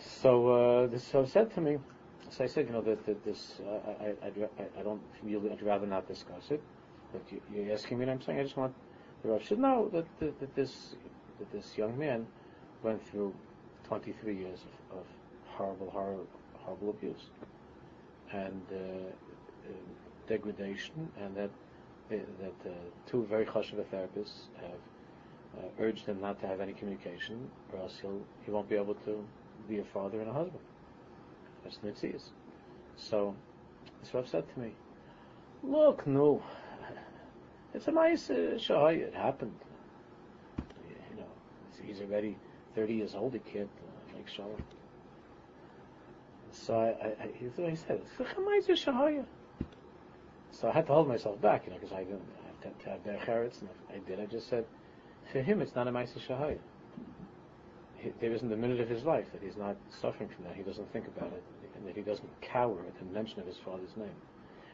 So 0.00 0.48
uh, 0.48 0.86
this 0.86 1.04
so 1.04 1.24
said 1.24 1.52
to 1.54 1.60
me. 1.60 1.78
So 2.30 2.44
I 2.44 2.46
said, 2.46 2.66
you 2.66 2.72
know, 2.72 2.80
that, 2.80 3.04
that 3.06 3.24
this 3.24 3.60
uh, 3.60 3.90
I, 4.02 4.26
I, 4.26 4.80
I, 4.80 4.82
don't 4.82 5.02
really, 5.22 5.50
I'd 5.50 5.62
rather 5.62 5.86
not 5.86 6.08
discuss 6.08 6.50
it. 6.50 6.62
But 7.12 7.20
you, 7.30 7.40
you're 7.54 7.74
asking 7.74 7.98
me, 7.98 8.04
and 8.04 8.12
I'm 8.12 8.22
saying 8.22 8.40
I 8.40 8.42
just 8.42 8.56
want 8.56 8.74
the 9.22 9.28
Rav 9.28 9.42
should 9.42 9.58
know 9.58 9.90
that, 9.92 10.06
that, 10.18 10.40
that 10.40 10.54
this 10.54 10.96
that 11.38 11.52
this 11.52 11.76
young 11.76 11.98
man 11.98 12.26
went 12.82 13.06
through 13.10 13.34
23 13.92 14.34
years 14.34 14.60
of, 14.90 15.00
of 15.00 15.04
horrible, 15.54 15.90
horrible, 15.90 16.26
horrible 16.54 16.88
abuse 16.88 17.26
and 18.32 18.62
uh, 18.72 18.76
uh, 18.76 19.72
degradation, 20.26 21.10
and 21.20 21.36
that 21.36 21.50
uh, 22.10 22.16
that 22.40 22.70
uh, 22.70 22.74
two 23.06 23.26
very 23.28 23.44
chashuv 23.44 23.84
therapists 23.92 24.48
have 24.56 25.64
urged 25.78 26.06
him 26.06 26.18
not 26.22 26.40
to 26.40 26.46
have 26.46 26.62
any 26.62 26.72
communication, 26.72 27.50
or 27.70 27.80
else 27.80 27.98
he'll 28.00 28.22
he 28.46 28.50
won't 28.50 28.66
be 28.66 28.76
able 28.76 28.94
to 28.94 29.22
be 29.68 29.80
a 29.80 29.84
father 29.84 30.20
and 30.20 30.30
a 30.30 30.32
husband. 30.32 30.64
That's 31.62 31.76
mitzias. 31.84 32.30
So 32.96 33.34
this 34.00 34.14
Rav 34.14 34.26
said 34.26 34.44
to 34.54 34.58
me, 34.58 34.72
"Look, 35.62 36.06
no, 36.06 36.42
it's 37.74 37.88
a 37.88 37.92
nice 37.92 38.28
shahaya. 38.28 39.08
It 39.08 39.14
happened. 39.14 39.58
You 41.10 41.16
know, 41.18 41.86
he's 41.86 42.00
already 42.00 42.38
30 42.74 42.94
years 42.94 43.14
old. 43.14 43.34
He 43.34 43.40
can't 43.40 43.68
uh, 44.26 44.30
shalom." 44.30 44.62
So 46.50 46.74
I, 46.74 47.24
I, 47.24 47.28
he, 47.34 47.70
he 47.70 47.76
said. 47.76 48.02
So 50.50 50.68
I 50.68 50.72
had 50.72 50.86
to 50.86 50.92
hold 50.92 51.08
myself 51.08 51.40
back, 51.40 51.64
you 51.64 51.72
know, 51.72 51.78
because 51.78 51.92
I 51.92 52.04
didn't 52.04 52.22
to 52.82 52.90
have 52.90 53.02
their 53.04 53.18
chariots, 53.24 53.60
and 53.60 53.70
I 53.90 53.98
did. 54.08 54.20
I 54.20 54.26
just 54.26 54.48
said, 54.48 54.64
for 55.32 55.40
him, 55.40 55.60
it's 55.60 55.74
not 55.74 55.88
a 55.88 55.92
Maisa 55.92 56.18
Shahaya. 56.18 56.58
There 58.20 58.32
isn't 58.32 58.52
a 58.52 58.56
minute 58.56 58.80
of 58.80 58.88
his 58.88 59.04
life 59.04 59.26
that 59.32 59.42
he's 59.42 59.56
not 59.56 59.76
suffering 60.00 60.28
from 60.28 60.44
that. 60.44 60.56
He 60.56 60.62
doesn't 60.62 60.92
think 60.92 61.06
about 61.06 61.32
it, 61.32 61.42
and 61.76 61.86
that 61.86 61.94
he 61.94 62.02
doesn't 62.02 62.28
cower 62.40 62.78
at 62.80 62.98
the 62.98 63.04
mention 63.12 63.38
of 63.40 63.46
his 63.46 63.56
father's 63.58 63.96
name. 63.96 64.14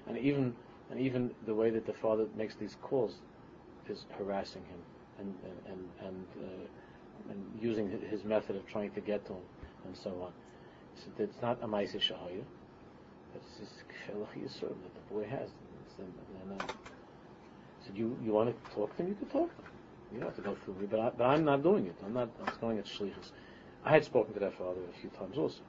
And 0.07 0.17
even 0.17 0.55
and 0.91 0.99
even 0.99 1.31
the 1.47 1.55
way 1.55 1.69
that 1.71 1.85
the 1.85 1.93
father 1.93 2.27
makes 2.35 2.55
these 2.55 2.77
calls 2.81 3.17
is 3.87 4.07
harassing 4.17 4.63
him 4.65 4.79
and 5.19 5.35
and 5.45 5.59
and 5.67 6.07
and, 6.07 6.27
uh, 6.43 6.67
and 7.29 7.59
using 7.61 7.91
his 8.11 8.25
method 8.25 8.57
of 8.57 8.67
trying 8.67 8.91
to 8.93 9.01
get 9.01 9.25
to 9.27 9.33
him 9.33 9.43
and 9.85 9.97
so 9.97 10.11
on. 10.23 10.33
So 10.97 11.23
it's 11.23 11.41
not 11.43 11.59
a 11.63 11.67
Maisa 11.67 11.97
Shahaya. 11.97 12.43
It's 13.35 13.59
just 13.59 13.73
Kfelach 13.89 14.35
Yisur 14.37 14.69
that 14.69 14.95
the 14.95 15.15
boy 15.15 15.25
has. 15.29 15.51
And, 15.99 16.61
uh, 16.61 16.65
so 17.85 17.93
you, 17.95 18.17
you 18.25 18.33
want 18.33 18.51
to 18.51 18.75
talk 18.75 18.97
to 18.97 19.03
him, 19.03 19.09
you 19.09 19.15
can 19.15 19.27
talk 19.29 19.51
to 19.57 19.63
him. 19.63 19.71
You 20.13 20.21
don't 20.21 20.29
have 20.29 20.37
to 20.37 20.43
go 20.43 20.57
through 20.65 20.75
me, 20.75 20.87
but, 20.87 21.01
I, 21.01 21.11
but 21.11 21.25
I'm 21.25 21.45
not 21.45 21.63
doing 21.63 21.87
it. 21.87 21.95
I'm 22.05 22.15
not 22.15 22.29
I'm 22.45 22.53
going 22.61 22.79
at 22.79 22.87
shlichus. 22.87 23.33
I 23.85 23.91
had 23.91 24.05
spoken 24.05 24.35
to 24.35 24.41
that 24.41 24.57
father 24.57 24.81
a 24.89 25.01
few 25.01 25.11
times 25.11 25.37
also. 25.37 25.61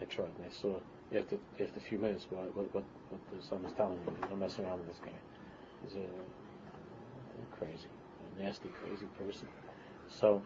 I 0.00 0.04
tried, 0.04 0.28
and 0.36 0.46
I 0.46 0.52
saw 0.52 0.76
after 1.16 1.36
after 1.60 1.76
a 1.76 1.80
few 1.80 1.98
minutes 1.98 2.26
what 2.28 2.54
what 2.54 2.74
what, 2.74 2.84
what 3.08 3.20
the 3.34 3.46
son 3.46 3.62
was 3.62 3.72
telling 3.72 3.98
me. 4.04 4.12
Don't 4.28 4.38
mess 4.38 4.58
around 4.58 4.78
with 4.80 4.88
this 4.88 5.00
guy. 5.02 5.12
He's 5.84 5.96
a, 5.96 6.00
a 6.00 7.56
crazy, 7.58 7.88
a 8.38 8.42
nasty, 8.42 8.68
crazy 8.82 9.06
person. 9.18 9.48
So 10.08 10.42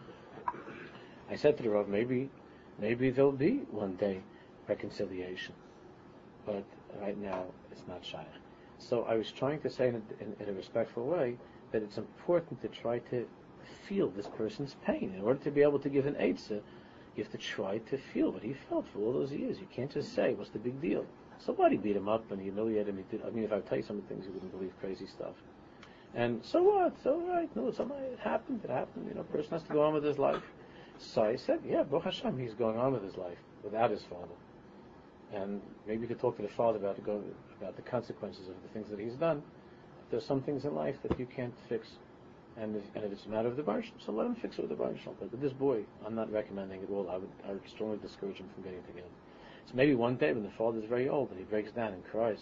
I 1.31 1.37
said 1.37 1.57
to 1.59 1.63
the 1.63 1.71
Rav, 1.71 1.89
maybe 1.89 2.31
maybe 2.79 3.11
there'll 3.11 3.33
be 3.33 3.63
one 3.71 3.97
day 3.97 4.21
reconciliation, 4.69 5.55
but 6.47 6.65
right 7.01 7.17
now 7.19 7.45
it's 7.71 7.87
not 7.87 8.05
shy. 8.05 8.25
So 8.79 9.05
I 9.05 9.15
was 9.15 9.31
trying 9.31 9.61
to 9.61 9.71
say 9.71 9.89
in 9.89 9.97
a, 9.97 10.23
in, 10.23 10.37
in 10.41 10.49
a 10.49 10.53
respectful 10.57 11.07
way 11.07 11.37
that 11.73 11.83
it's 11.83 11.99
important 11.99 12.61
to 12.63 12.69
try 12.69 12.99
to 13.11 13.27
feel 13.87 14.09
this 14.09 14.27
person's 14.27 14.77
pain. 14.85 15.15
In 15.17 15.23
order 15.23 15.39
to 15.45 15.51
be 15.51 15.63
able 15.63 15.79
to 15.81 15.89
give 15.89 16.07
an 16.07 16.15
Eitzah, 16.15 16.61
you 17.17 17.23
have 17.23 17.33
to 17.33 17.39
try 17.39 17.79
to 17.79 17.99
feel 18.13 18.31
what 18.31 18.43
he 18.43 18.55
felt 18.69 18.87
for 18.93 19.01
all 19.01 19.13
those 19.13 19.33
years. 19.33 19.59
You 19.59 19.67
can't 19.75 19.93
just 19.93 20.15
say, 20.15 20.35
what's 20.35 20.51
the 20.51 20.59
big 20.59 20.81
deal? 20.81 21.05
Somebody 21.39 21.77
beat 21.77 21.97
him 21.97 22.09
up 22.09 22.31
and 22.33 22.41
humiliated 22.41 22.89
him. 22.89 23.05
I 23.27 23.31
mean, 23.31 23.45
if 23.45 23.53
I 23.53 23.61
tell 23.61 23.79
you 23.79 23.85
some 23.85 23.97
of 23.97 24.09
the 24.09 24.15
things, 24.15 24.27
you 24.27 24.33
wouldn't 24.33 24.53
believe 24.53 24.73
crazy 24.81 25.07
stuff. 25.07 25.35
And 26.15 26.45
so 26.45 26.63
what? 26.63 26.95
So 27.03 27.21
right, 27.29 27.55
no, 27.55 27.71
somebody, 27.71 28.03
it 28.03 28.19
happened, 28.19 28.61
it 28.65 28.71
happened. 28.71 29.07
You 29.09 29.15
know, 29.15 29.21
a 29.21 29.25
person 29.25 29.53
has 29.53 29.63
to 29.65 29.73
go 29.73 29.83
on 29.83 29.95
with 29.95 30.05
his 30.05 30.19
life. 30.19 30.43
So 30.99 31.23
I 31.23 31.37
said, 31.37 31.61
yeah, 31.67 31.83
Baruch 31.83 32.05
Hashem, 32.05 32.39
he's 32.39 32.55
going 32.55 32.77
on 32.77 32.93
with 32.93 33.03
his 33.03 33.17
life 33.17 33.39
without 33.63 33.91
his 33.91 34.03
father. 34.03 34.35
And 35.33 35.61
maybe 35.87 36.03
you 36.03 36.09
could 36.09 36.19
talk 36.19 36.37
to 36.37 36.43
the 36.43 36.49
father 36.49 36.79
about 36.79 36.97
the, 36.97 37.13
about 37.61 37.77
the 37.77 37.83
consequences 37.83 38.49
of 38.49 38.55
the 38.63 38.69
things 38.73 38.91
that 38.91 38.99
he's 38.99 39.15
done. 39.15 39.43
There's 40.11 40.27
some 40.27 40.43
things 40.43 40.65
in 40.65 40.75
life 40.75 40.97
that 41.05 41.19
you 41.19 41.27
can't 41.27 41.55
fix, 41.69 41.87
and 42.57 42.75
if, 42.75 42.83
and 42.97 43.05
if 43.05 43.13
it's 43.13 43.27
a 43.27 43.29
matter 43.29 43.47
of 43.47 43.57
the 43.57 43.63
Baruch, 43.63 43.85
so 44.05 44.11
let 44.11 44.27
him 44.27 44.35
fix 44.35 44.59
it 44.59 44.63
with 44.63 44.71
the 44.71 44.77
Baruch. 44.77 44.99
But 45.05 45.31
with 45.31 45.41
this 45.41 45.53
boy, 45.53 45.85
I'm 46.05 46.17
not 46.17 46.33
recommending 46.33 46.83
it 46.83 46.91
all. 46.91 47.09
I 47.09 47.17
would, 47.17 47.31
I 47.49 47.53
would 47.53 47.69
strongly 47.69 47.99
discourage 47.99 48.39
him 48.39 48.49
from 48.53 48.65
getting 48.65 48.83
together. 48.83 49.07
So 49.67 49.73
maybe 49.75 49.95
one 49.95 50.17
day 50.17 50.33
when 50.33 50.43
the 50.43 50.51
father 50.51 50.81
is 50.81 50.85
very 50.85 51.09
old 51.09 51.31
and 51.31 51.39
he 51.39 51.45
breaks 51.45 51.71
down 51.71 51.93
and 51.93 52.05
cries, 52.11 52.39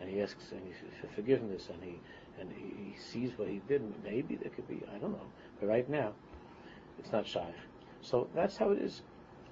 and 0.00 0.08
he 0.08 0.22
asks 0.22 0.50
and 0.50 0.62
he, 0.64 0.72
for 1.00 1.12
forgiveness, 1.14 1.68
and 1.70 1.82
he 1.82 2.00
and 2.40 2.50
he, 2.52 2.92
he 2.92 2.98
sees 2.98 3.30
what 3.36 3.48
he 3.48 3.60
did, 3.68 3.82
maybe 4.02 4.36
there 4.36 4.50
could 4.50 4.66
be, 4.68 4.82
I 4.94 4.98
don't 4.98 5.12
know. 5.12 5.26
But 5.60 5.68
right 5.68 5.88
now, 5.88 6.12
it's 6.98 7.12
not 7.12 7.26
shy. 7.26 7.52
So 8.00 8.28
that's 8.34 8.56
how 8.56 8.70
it 8.70 8.80
is. 8.80 9.02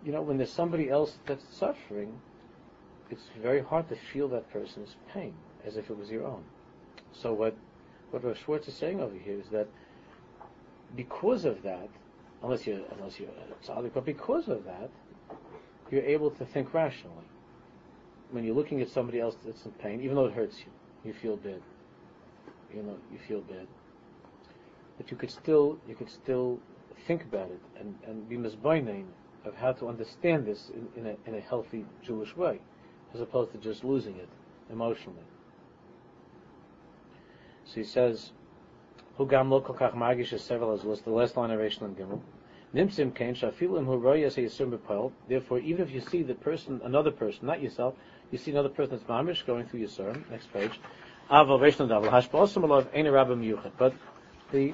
You 0.04 0.12
know, 0.12 0.22
when 0.22 0.38
there's 0.38 0.52
somebody 0.52 0.88
else 0.88 1.18
that's 1.26 1.44
suffering, 1.56 2.20
it's 3.10 3.24
very 3.42 3.60
hard 3.60 3.88
to 3.88 3.96
feel 4.12 4.28
that 4.28 4.50
person's 4.50 4.96
pain 5.12 5.34
as 5.66 5.76
if 5.76 5.90
it 5.90 5.98
was 5.98 6.10
your 6.10 6.26
own. 6.26 6.44
So 7.12 7.32
what 7.32 7.56
what 8.10 8.24
Rav 8.24 8.38
Schwartz 8.38 8.68
is 8.68 8.74
saying 8.74 9.00
over 9.00 9.16
here 9.16 9.38
is 9.38 9.48
that 9.50 9.68
because 10.96 11.44
of 11.44 11.62
that, 11.62 11.88
unless 12.42 12.66
you're 12.66 12.80
unless 12.96 13.18
you're 13.18 13.28
tzaddik, 13.64 13.92
but 13.92 14.04
because 14.04 14.48
of 14.48 14.64
that, 14.64 14.90
you're 15.90 16.02
able 16.02 16.30
to 16.30 16.44
think 16.46 16.72
rationally. 16.72 17.16
When 18.30 18.44
you're 18.44 18.54
looking 18.54 18.82
at 18.82 18.90
somebody 18.90 19.20
else 19.20 19.36
that's 19.44 19.64
in 19.64 19.72
pain, 19.72 20.02
even 20.02 20.14
though 20.16 20.26
it 20.26 20.34
hurts 20.34 20.58
you, 20.60 20.70
you 21.04 21.14
feel 21.14 21.36
bad. 21.36 21.62
You 22.74 22.82
know, 22.82 22.96
you 23.12 23.18
feel 23.26 23.40
bad. 23.40 23.66
But 24.96 25.10
you 25.10 25.16
could 25.16 25.30
still 25.30 25.78
you 25.88 25.94
could 25.94 26.10
still 26.10 26.58
think 27.06 27.22
about 27.22 27.50
it 27.50 27.60
and, 27.78 27.94
and 28.06 28.28
be 28.28 28.36
misbinding 28.36 29.06
of 29.44 29.54
how 29.54 29.72
to 29.72 29.88
understand 29.88 30.44
this 30.44 30.70
in, 30.74 30.88
in, 31.00 31.06
a, 31.06 31.28
in 31.28 31.34
a 31.36 31.40
healthy 31.40 31.84
Jewish 32.02 32.36
way 32.36 32.60
as 33.14 33.20
opposed 33.20 33.52
to 33.52 33.58
just 33.58 33.84
losing 33.84 34.16
it 34.16 34.28
emotionally. 34.70 35.22
So 37.64 37.74
he 37.74 37.84
says, 37.84 38.32
"Hu 39.16 39.26
gam 39.26 39.50
lo 39.50 39.60
kach 39.60 39.94
magish 39.94 40.38
several 40.40 40.72
as 40.72 41.02
the 41.02 41.10
last 41.10 41.36
line 41.36 41.50
of 41.50 41.60
Reish 41.60 41.78
Gimel. 41.78 42.20
Nimsim 42.74 43.14
kain 43.14 43.34
shafilim 43.34 43.86
hu 43.86 43.98
royas 43.98 44.36
yisum 44.36 44.76
b'poel. 44.76 45.12
Therefore, 45.28 45.58
even 45.60 45.82
if 45.82 45.90
you 45.90 46.00
see 46.00 46.22
the 46.22 46.34
person, 46.34 46.80
another 46.84 47.10
person, 47.10 47.46
not 47.46 47.62
yourself, 47.62 47.94
you 48.30 48.36
see 48.36 48.50
another 48.50 48.68
person 48.68 48.96
that's 48.96 49.08
mamish 49.08 49.46
going 49.46 49.66
through 49.66 49.80
yisurim. 49.80 50.30
Next 50.30 50.52
page. 50.52 50.78
Aval 51.30 51.60
alav. 51.60 53.70
But 53.76 53.92
the 54.50 54.72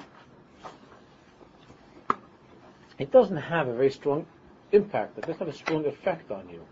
it 2.98 3.10
doesn't 3.10 3.36
have 3.36 3.68
a 3.68 3.74
very 3.74 3.90
strong 3.90 4.26
impact. 4.72 5.18
It 5.18 5.22
doesn't 5.22 5.38
have 5.38 5.48
a 5.48 5.52
strong 5.52 5.86
effect 5.86 6.30
on 6.30 6.48
you. 6.48 6.64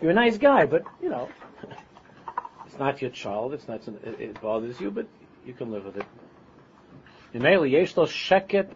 You're 0.00 0.12
a 0.12 0.14
nice 0.14 0.38
guy, 0.38 0.66
but 0.66 0.84
you 1.02 1.08
know, 1.08 1.28
it's 2.66 2.78
not 2.78 3.02
your 3.02 3.10
child. 3.10 3.54
It's 3.54 3.66
not. 3.66 3.80
It, 4.04 4.40
bothers 4.40 4.80
you, 4.80 4.92
but 4.92 5.08
you 5.44 5.52
can 5.52 5.72
live 5.72 5.84
with 5.84 5.96
it. 5.96 6.06
sheket 7.34 8.68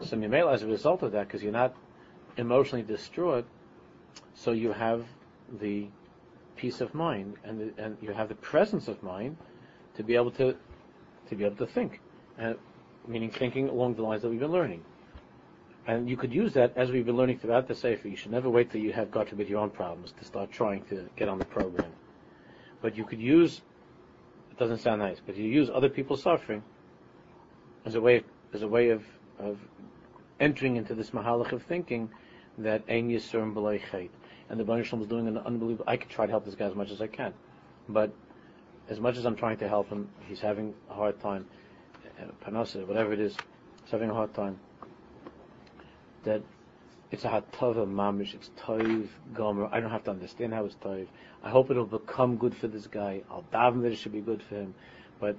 So 0.00 0.16
Mimela, 0.16 0.54
as 0.54 0.62
a 0.62 0.66
result 0.66 1.02
of 1.02 1.12
that, 1.12 1.26
because 1.26 1.42
you're 1.42 1.52
not 1.52 1.74
emotionally 2.36 2.84
distraught, 2.84 3.46
so 4.34 4.52
you 4.52 4.72
have 4.72 5.04
the 5.60 5.88
peace 6.58 6.80
of 6.80 6.92
mind 6.94 7.36
and 7.44 7.72
and 7.78 7.96
you 8.02 8.12
have 8.12 8.28
the 8.28 8.40
presence 8.52 8.88
of 8.88 9.02
mind 9.02 9.36
to 9.96 10.02
be 10.02 10.14
able 10.14 10.30
to 10.32 10.54
to 11.28 11.36
be 11.36 11.44
able 11.44 11.56
to 11.56 11.66
think, 11.66 12.00
and 12.36 12.56
meaning 13.06 13.30
thinking 13.30 13.68
along 13.68 13.94
the 13.94 14.02
lines 14.02 14.22
that 14.22 14.28
we've 14.28 14.40
been 14.40 14.52
learning. 14.52 14.82
And 15.86 16.08
you 16.08 16.16
could 16.18 16.32
use 16.32 16.52
that 16.52 16.74
as 16.76 16.90
we've 16.90 17.06
been 17.06 17.16
learning 17.16 17.38
throughout 17.38 17.66
the 17.66 17.74
Sefer. 17.74 18.08
You 18.08 18.16
should 18.16 18.30
never 18.30 18.50
wait 18.50 18.70
till 18.70 18.80
you 18.80 18.92
have, 18.92 19.10
God 19.10 19.28
forbid, 19.30 19.48
your 19.48 19.60
own 19.60 19.70
problems 19.70 20.12
to 20.18 20.24
start 20.24 20.52
trying 20.52 20.84
to 20.90 21.08
get 21.16 21.28
on 21.28 21.38
the 21.38 21.46
program. 21.46 21.90
But 22.82 22.96
you 22.96 23.04
could 23.04 23.20
use, 23.20 23.62
it 24.50 24.58
doesn't 24.58 24.78
sound 24.78 25.00
nice, 25.00 25.18
but 25.24 25.36
you 25.36 25.46
use 25.46 25.70
other 25.72 25.88
people's 25.88 26.22
suffering 26.22 26.62
as 27.86 27.94
a 27.94 28.00
way, 28.02 28.22
as 28.52 28.60
a 28.60 28.68
way 28.68 28.90
of, 28.90 29.02
of 29.38 29.58
entering 30.40 30.76
into 30.76 30.94
this 30.94 31.10
mahalach 31.10 31.52
of 31.52 31.62
thinking 31.62 32.10
that 32.58 32.82
ein 32.88 33.08
yisurim 33.08 33.54
b'loy 33.54 33.80
chait. 33.90 34.10
And 34.50 34.58
the 34.58 34.64
Baruch 34.64 34.92
is 34.92 35.06
doing 35.06 35.28
an 35.28 35.38
unbelievable, 35.38 35.84
I 35.86 35.96
could 35.96 36.10
try 36.10 36.26
to 36.26 36.30
help 36.30 36.44
this 36.44 36.54
guy 36.54 36.66
as 36.66 36.74
much 36.74 36.90
as 36.90 37.00
I 37.02 37.06
can. 37.06 37.34
But 37.88 38.12
as 38.88 38.98
much 38.98 39.16
as 39.16 39.26
I'm 39.26 39.36
trying 39.36 39.58
to 39.58 39.68
help 39.68 39.88
him, 39.88 40.08
he's 40.26 40.40
having 40.40 40.74
a 40.90 40.94
hard 40.94 41.20
time. 41.20 41.46
uh, 42.20 42.24
panasa, 42.44 42.86
whatever 42.86 43.12
it 43.12 43.20
is, 43.20 43.36
he's 43.82 43.90
having 43.90 44.10
a 44.10 44.14
hard 44.14 44.34
time, 44.34 44.58
that 46.24 46.42
it's 47.10 47.24
a 47.24 47.28
hatava 47.28 47.86
mamish, 47.86 48.34
it's 48.34 48.50
toiv 48.60 49.08
gomer. 49.34 49.68
I 49.72 49.80
don't 49.80 49.90
have 49.90 50.04
to 50.04 50.10
understand 50.10 50.52
how 50.52 50.64
it's 50.64 50.74
toiv. 50.76 51.06
I 51.42 51.50
hope 51.50 51.70
it'll 51.70 51.86
become 51.86 52.36
good 52.36 52.54
for 52.54 52.68
this 52.68 52.86
guy. 52.86 53.22
I'll 53.30 53.44
daven 53.52 53.82
that 53.82 53.92
it 53.92 53.96
should 53.96 54.12
be 54.12 54.20
good 54.20 54.42
for 54.42 54.56
him. 54.56 54.74
But 55.20 55.36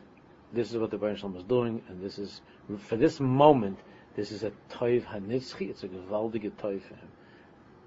this 0.53 0.71
is 0.71 0.77
what 0.77 0.91
the 0.91 0.97
Baruch 0.97 1.23
is 1.35 1.43
doing, 1.43 1.81
and 1.87 2.01
this 2.01 2.17
is, 2.17 2.41
for 2.77 2.95
this 2.95 3.19
moment, 3.19 3.79
this 4.15 4.31
is 4.31 4.43
a 4.43 4.51
toiv 4.71 5.05
hanitzchi, 5.05 5.69
it's 5.69 5.83
a 5.83 5.87
gewaldige 5.87 6.51
toiv 6.51 6.81
for 6.81 6.95
him. 6.95 7.09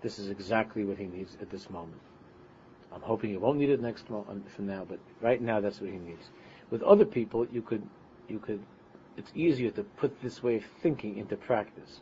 This 0.02 0.18
is 0.18 0.28
exactly 0.28 0.84
what 0.84 0.98
he 0.98 1.06
needs 1.06 1.36
at 1.40 1.50
this 1.50 1.70
moment. 1.70 2.00
I'm 2.92 3.00
hoping 3.00 3.30
he 3.30 3.36
won't 3.36 3.58
need 3.58 3.70
it 3.70 3.80
next 3.80 4.10
month 4.10 4.28
um, 4.28 4.44
from 4.54 4.66
now, 4.66 4.84
but 4.86 4.98
right 5.20 5.40
now 5.40 5.60
that's 5.60 5.80
what 5.80 5.90
he 5.90 5.96
needs. 5.96 6.28
With 6.70 6.82
other 6.82 7.04
people, 7.04 7.46
you 7.50 7.62
could, 7.62 7.82
you 8.28 8.38
could, 8.38 8.60
it's 9.16 9.30
easier 9.34 9.70
to 9.70 9.82
put 9.82 10.20
this 10.22 10.42
way 10.42 10.56
of 10.56 10.64
thinking 10.82 11.18
into 11.18 11.36
practice. 11.36 12.00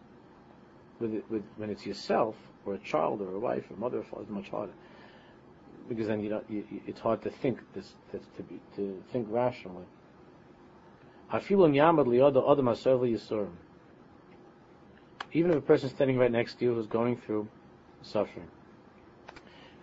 With, 0.99 1.23
with 1.31 1.43
when 1.57 1.71
it's 1.71 1.87
yourself 1.87 2.37
or 2.67 2.75
a 2.75 2.79
child 2.79 3.23
or 3.23 3.35
a 3.35 3.39
wife 3.39 3.65
or 3.71 3.77
mother 3.77 3.99
or 3.99 4.03
father, 4.03 4.23
it's 4.23 4.31
much 4.31 4.49
harder 4.49 4.73
because 5.91 6.07
then 6.07 6.21
you 6.21 6.31
don't, 6.31 6.49
you, 6.49 6.65
you, 6.71 6.81
it's 6.87 7.01
hard 7.01 7.21
to 7.23 7.31
think 7.31 7.59
this, 7.75 7.95
this 8.13 8.23
to 8.37 8.43
be 8.45 8.61
to 8.77 9.03
think 9.13 9.27
rationally. 9.29 9.85
Even 15.33 15.51
if 15.51 15.57
a 15.57 15.61
person 15.61 15.89
standing 15.89 16.17
right 16.17 16.31
next 16.31 16.59
to 16.59 16.65
you 16.65 16.75
who's 16.75 16.87
going 16.87 17.17
through 17.17 17.49
suffering, 18.03 18.49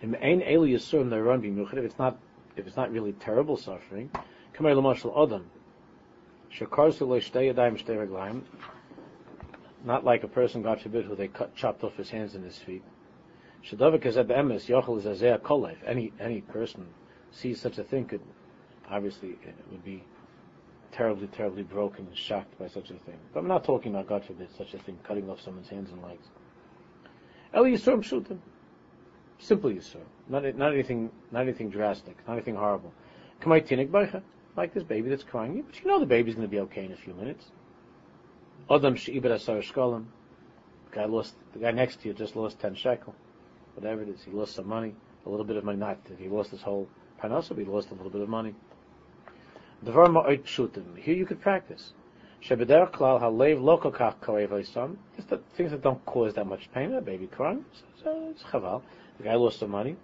if 0.02 0.14
it's 1.84 1.98
not 1.98 2.18
if 2.56 2.66
it's 2.66 2.76
not 2.76 2.90
really 2.90 3.12
terrible 3.12 3.56
suffering, 3.56 4.10
kamei 4.54 4.74
l'mashal 4.76 5.12
adam 5.22 5.50
shakarsu 6.52 7.06
not 9.84 10.04
like 10.04 10.24
a 10.24 10.28
person, 10.28 10.62
God 10.62 10.80
forbid, 10.80 11.04
who 11.04 11.14
they 11.14 11.28
cut, 11.28 11.54
chopped 11.54 11.84
off 11.84 11.96
his 11.96 12.10
hands 12.10 12.34
and 12.34 12.44
his 12.44 12.58
feet. 12.58 12.82
Any 15.86 16.12
any 16.20 16.40
person 16.40 16.86
sees 17.30 17.60
such 17.60 17.78
a 17.78 17.84
thing 17.84 18.04
could 18.06 18.20
obviously 18.90 19.30
it 19.30 19.54
would 19.70 19.84
be 19.84 20.02
terribly, 20.92 21.26
terribly 21.28 21.62
broken 21.62 22.06
and 22.06 22.16
shocked 22.16 22.58
by 22.58 22.66
such 22.68 22.90
a 22.90 22.94
thing. 22.94 23.18
But 23.32 23.40
I'm 23.40 23.48
not 23.48 23.64
talking 23.64 23.92
about 23.94 24.08
God 24.08 24.24
forbid 24.24 24.48
such 24.56 24.74
a 24.74 24.78
thing, 24.78 24.98
cutting 25.04 25.28
off 25.28 25.40
someone's 25.40 25.68
hands 25.68 25.90
and 25.90 26.02
legs. 26.02 26.26
Oh, 27.54 27.64
El 27.64 27.72
Yisurim 27.72 28.02
Pshutim. 28.02 28.38
Simple 29.38 29.70
Yisur. 29.70 30.02
Not, 30.28 30.44
not 30.56 30.72
anything 30.72 31.10
not 31.30 31.42
anything 31.42 31.70
drastic, 31.70 32.16
not 32.26 32.34
anything 32.34 32.56
horrible. 32.56 32.92
Like 33.46 33.68
this 34.74 34.82
baby 34.82 35.08
that's 35.08 35.22
crying. 35.22 35.62
But 35.62 35.80
you 35.80 35.86
know 35.86 36.00
the 36.00 36.06
baby's 36.06 36.34
going 36.34 36.46
to 36.46 36.50
be 36.50 36.60
okay 36.60 36.84
in 36.84 36.92
a 36.92 36.96
few 36.96 37.14
minutes. 37.14 37.46
Adam 38.70 38.96
She'ibad 38.96 39.30
Asar 39.30 39.58
Shkolim. 39.58 40.06
Guy 40.90 41.04
lost, 41.04 41.34
the 41.52 41.58
guy 41.58 41.70
next 41.70 42.00
to 42.00 42.08
you 42.08 42.14
just 42.14 42.34
lost 42.34 42.58
10 42.60 42.74
shekel. 42.74 43.14
Whatever 43.74 44.02
it 44.02 44.08
is, 44.08 44.24
he 44.24 44.30
lost 44.30 44.54
some 44.54 44.66
money, 44.66 44.94
a 45.24 45.30
little 45.30 45.44
bit 45.44 45.56
of 45.56 45.64
money, 45.64 45.78
not 45.78 45.98
he 46.18 46.28
lost 46.28 46.50
his 46.50 46.62
whole 46.62 46.88
parnasa, 47.22 47.50
but 47.50 47.58
he 47.58 47.64
lost 47.64 47.90
a 47.90 47.94
little 47.94 48.10
bit 48.10 48.22
of 48.22 48.28
money. 48.28 48.54
Here 49.84 51.14
you 51.14 51.26
could 51.26 51.40
practice. 51.40 51.92
Shebeder 52.42 52.90
klal 52.90 53.20
halev 53.20 53.60
loko 53.60 53.92
kach 53.94 54.16
karev 54.20 54.96
Just 55.16 55.28
the 55.28 55.38
things 55.56 55.70
that 55.72 55.82
don't 55.82 56.04
cause 56.06 56.34
that 56.34 56.46
much 56.46 56.70
pain. 56.72 56.94
A 56.94 57.00
baby 57.00 57.26
crying, 57.26 57.64
so 58.02 58.28
it's 58.30 58.42
chaval. 58.44 58.82
The 59.18 59.24
guy 59.24 59.34
lost 59.34 59.58
some 59.58 59.70
money. 59.70 59.96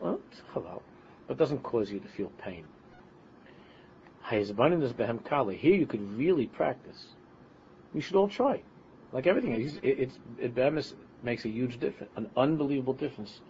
Well, 0.00 0.20
it's 0.30 0.40
chaval. 0.54 0.80
But 1.26 1.34
it 1.34 1.38
doesn't 1.38 1.62
cause 1.62 1.90
you 1.90 2.00
to 2.00 2.08
feel 2.08 2.30
pain. 2.38 2.64
Hayizbanin 4.26 4.82
is 4.82 4.92
behem 4.92 5.22
kali. 5.24 5.56
Here 5.56 5.74
you 5.74 5.86
could 5.86 6.16
really 6.16 6.46
practice. 6.46 7.06
We 7.92 8.00
should 8.00 8.16
all 8.16 8.28
try. 8.28 8.62
Like 9.12 9.26
everything, 9.26 9.52
it's, 9.52 9.78
it's, 9.82 10.18
it 10.40 10.94
makes 11.22 11.44
a 11.44 11.48
huge 11.48 11.78
difference, 11.78 12.12
an 12.16 12.28
unbelievable 12.36 12.94
difference 12.94 13.40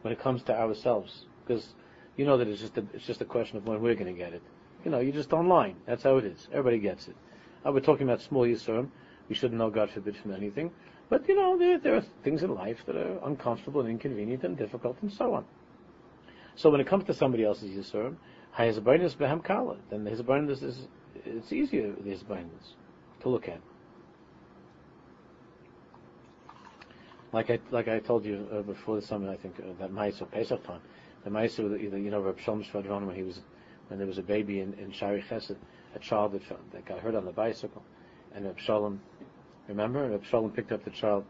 when 0.00 0.12
it 0.12 0.20
comes 0.20 0.42
to 0.44 0.58
ourselves. 0.58 1.26
Because 1.44 1.74
you 2.16 2.24
know 2.24 2.38
that 2.38 2.48
it's 2.48 2.60
just 2.60 2.78
a, 2.78 2.84
it's 2.94 3.04
just 3.04 3.20
a 3.20 3.24
question 3.24 3.58
of 3.58 3.66
when 3.66 3.82
we're 3.82 3.94
going 3.94 4.06
to 4.06 4.18
get 4.18 4.32
it. 4.32 4.42
You 4.84 4.90
know, 4.90 5.00
you're 5.00 5.12
just 5.12 5.32
online. 5.32 5.76
That's 5.86 6.02
how 6.02 6.16
it 6.16 6.24
is. 6.24 6.48
Everybody 6.50 6.78
gets 6.78 7.08
it. 7.08 7.16
Uh, 7.64 7.72
we're 7.72 7.80
talking 7.80 8.08
about 8.08 8.20
small 8.20 8.44
Yisurim. 8.44 8.88
We 9.28 9.34
shouldn't 9.34 9.58
know, 9.58 9.70
God 9.70 9.90
forbid, 9.90 10.16
from 10.16 10.34
anything. 10.34 10.70
But, 11.08 11.28
you 11.28 11.36
know, 11.36 11.58
there, 11.58 11.78
there 11.78 11.96
are 11.96 12.04
things 12.24 12.42
in 12.42 12.54
life 12.54 12.78
that 12.86 12.96
are 12.96 13.18
uncomfortable 13.24 13.80
and 13.80 13.90
inconvenient 13.90 14.44
and 14.44 14.56
difficult 14.56 14.96
and 15.02 15.12
so 15.12 15.34
on. 15.34 15.44
So 16.56 16.70
when 16.70 16.80
it 16.80 16.86
comes 16.86 17.04
to 17.04 17.14
somebody 17.14 17.44
else's 17.44 17.70
Yisurim, 17.70 18.16
Hayazabainus 18.56 19.16
Behem 19.16 19.42
Kala, 19.44 19.76
then 19.90 20.04
the 20.04 20.10
Hisbonenus 20.10 20.62
is, 20.62 20.88
it's 21.24 21.52
easier, 21.52 21.92
the 21.92 22.10
Hisbonenus, 22.10 22.74
to 23.20 23.28
look 23.28 23.48
at. 23.48 23.60
Like 27.32 27.50
I, 27.50 27.58
like 27.70 27.88
I 27.88 27.98
told 28.00 28.24
you 28.24 28.46
uh, 28.52 28.60
before 28.62 28.96
the 28.96 29.06
summer, 29.06 29.30
I 29.30 29.36
think, 29.36 29.58
uh, 29.58 29.72
that 29.78 29.90
Ma'aser 29.90 30.30
Pesach 30.30 30.62
time, 30.64 30.80
the 31.24 31.30
Ma'aser, 31.30 31.80
you 31.80 32.10
know, 32.10 32.20
Reb 32.20 32.38
Shalom 32.40 32.62
Schwadron, 32.64 33.06
when 33.06 33.16
he 33.16 33.22
was 33.22 33.40
when 33.88 33.98
there 33.98 34.06
was 34.06 34.18
a 34.18 34.22
baby 34.22 34.60
in, 34.60 34.74
in 34.74 34.90
Shaarei 34.90 35.26
Chesed, 35.26 35.56
a 35.94 35.98
child 35.98 36.32
that, 36.32 36.42
that 36.72 36.84
got 36.84 37.00
hurt 37.00 37.14
on 37.14 37.24
the 37.24 37.32
bicycle, 37.32 37.82
and 38.34 38.44
Reb 38.44 38.58
Shalom, 38.58 39.00
remember, 39.68 40.08
Reb 40.08 40.24
Shalom 40.24 40.50
picked 40.50 40.72
up 40.72 40.84
the 40.84 40.90
child. 40.90 41.24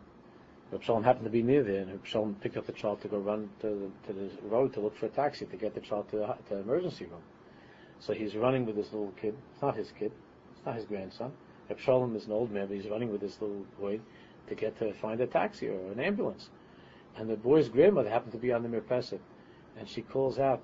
Reb 0.70 0.82
Shalom 0.82 1.04
happened 1.04 1.24
to 1.24 1.30
be 1.30 1.42
near 1.42 1.62
there, 1.62 1.82
and 1.82 1.90
Reb 1.90 2.06
Shalom 2.06 2.34
picked 2.36 2.56
up 2.56 2.66
the 2.66 2.72
child 2.72 3.00
to 3.02 3.08
go 3.08 3.18
run 3.18 3.48
to 3.60 3.90
the, 4.06 4.12
to 4.12 4.18
the 4.18 4.30
road 4.48 4.72
to 4.74 4.80
look 4.80 4.96
for 4.96 5.06
a 5.06 5.10
taxi 5.10 5.46
to 5.46 5.56
get 5.56 5.74
the 5.74 5.80
child 5.80 6.08
to 6.10 6.16
the, 6.16 6.26
to 6.26 6.54
the 6.54 6.60
emergency 6.60 7.06
room. 7.06 7.22
So 8.00 8.12
he's 8.12 8.34
running 8.34 8.66
with 8.66 8.76
this 8.76 8.92
little 8.92 9.12
kid. 9.20 9.34
It's 9.52 9.62
not 9.62 9.76
his 9.76 9.92
kid. 9.98 10.12
It's 10.56 10.66
not 10.66 10.76
his 10.76 10.84
grandson. 10.84 11.32
Reb 11.68 11.78
Shalom 11.78 12.16
is 12.16 12.26
an 12.26 12.32
old 12.32 12.50
man, 12.50 12.66
but 12.66 12.76
he's 12.76 12.88
running 12.88 13.10
with 13.10 13.20
this 13.20 13.40
little 13.40 13.64
boy 13.78 14.00
to 14.48 14.54
get 14.54 14.78
to 14.78 14.92
find 14.94 15.20
a 15.20 15.26
taxi 15.26 15.68
or 15.68 15.92
an 15.92 16.00
ambulance. 16.00 16.50
And 17.16 17.28
the 17.28 17.36
boy's 17.36 17.68
grandmother 17.68 18.10
happened 18.10 18.32
to 18.32 18.38
be 18.38 18.52
on 18.52 18.62
the 18.62 18.68
mirpeset, 18.68 19.20
and 19.78 19.88
she 19.88 20.02
calls 20.02 20.38
out, 20.38 20.62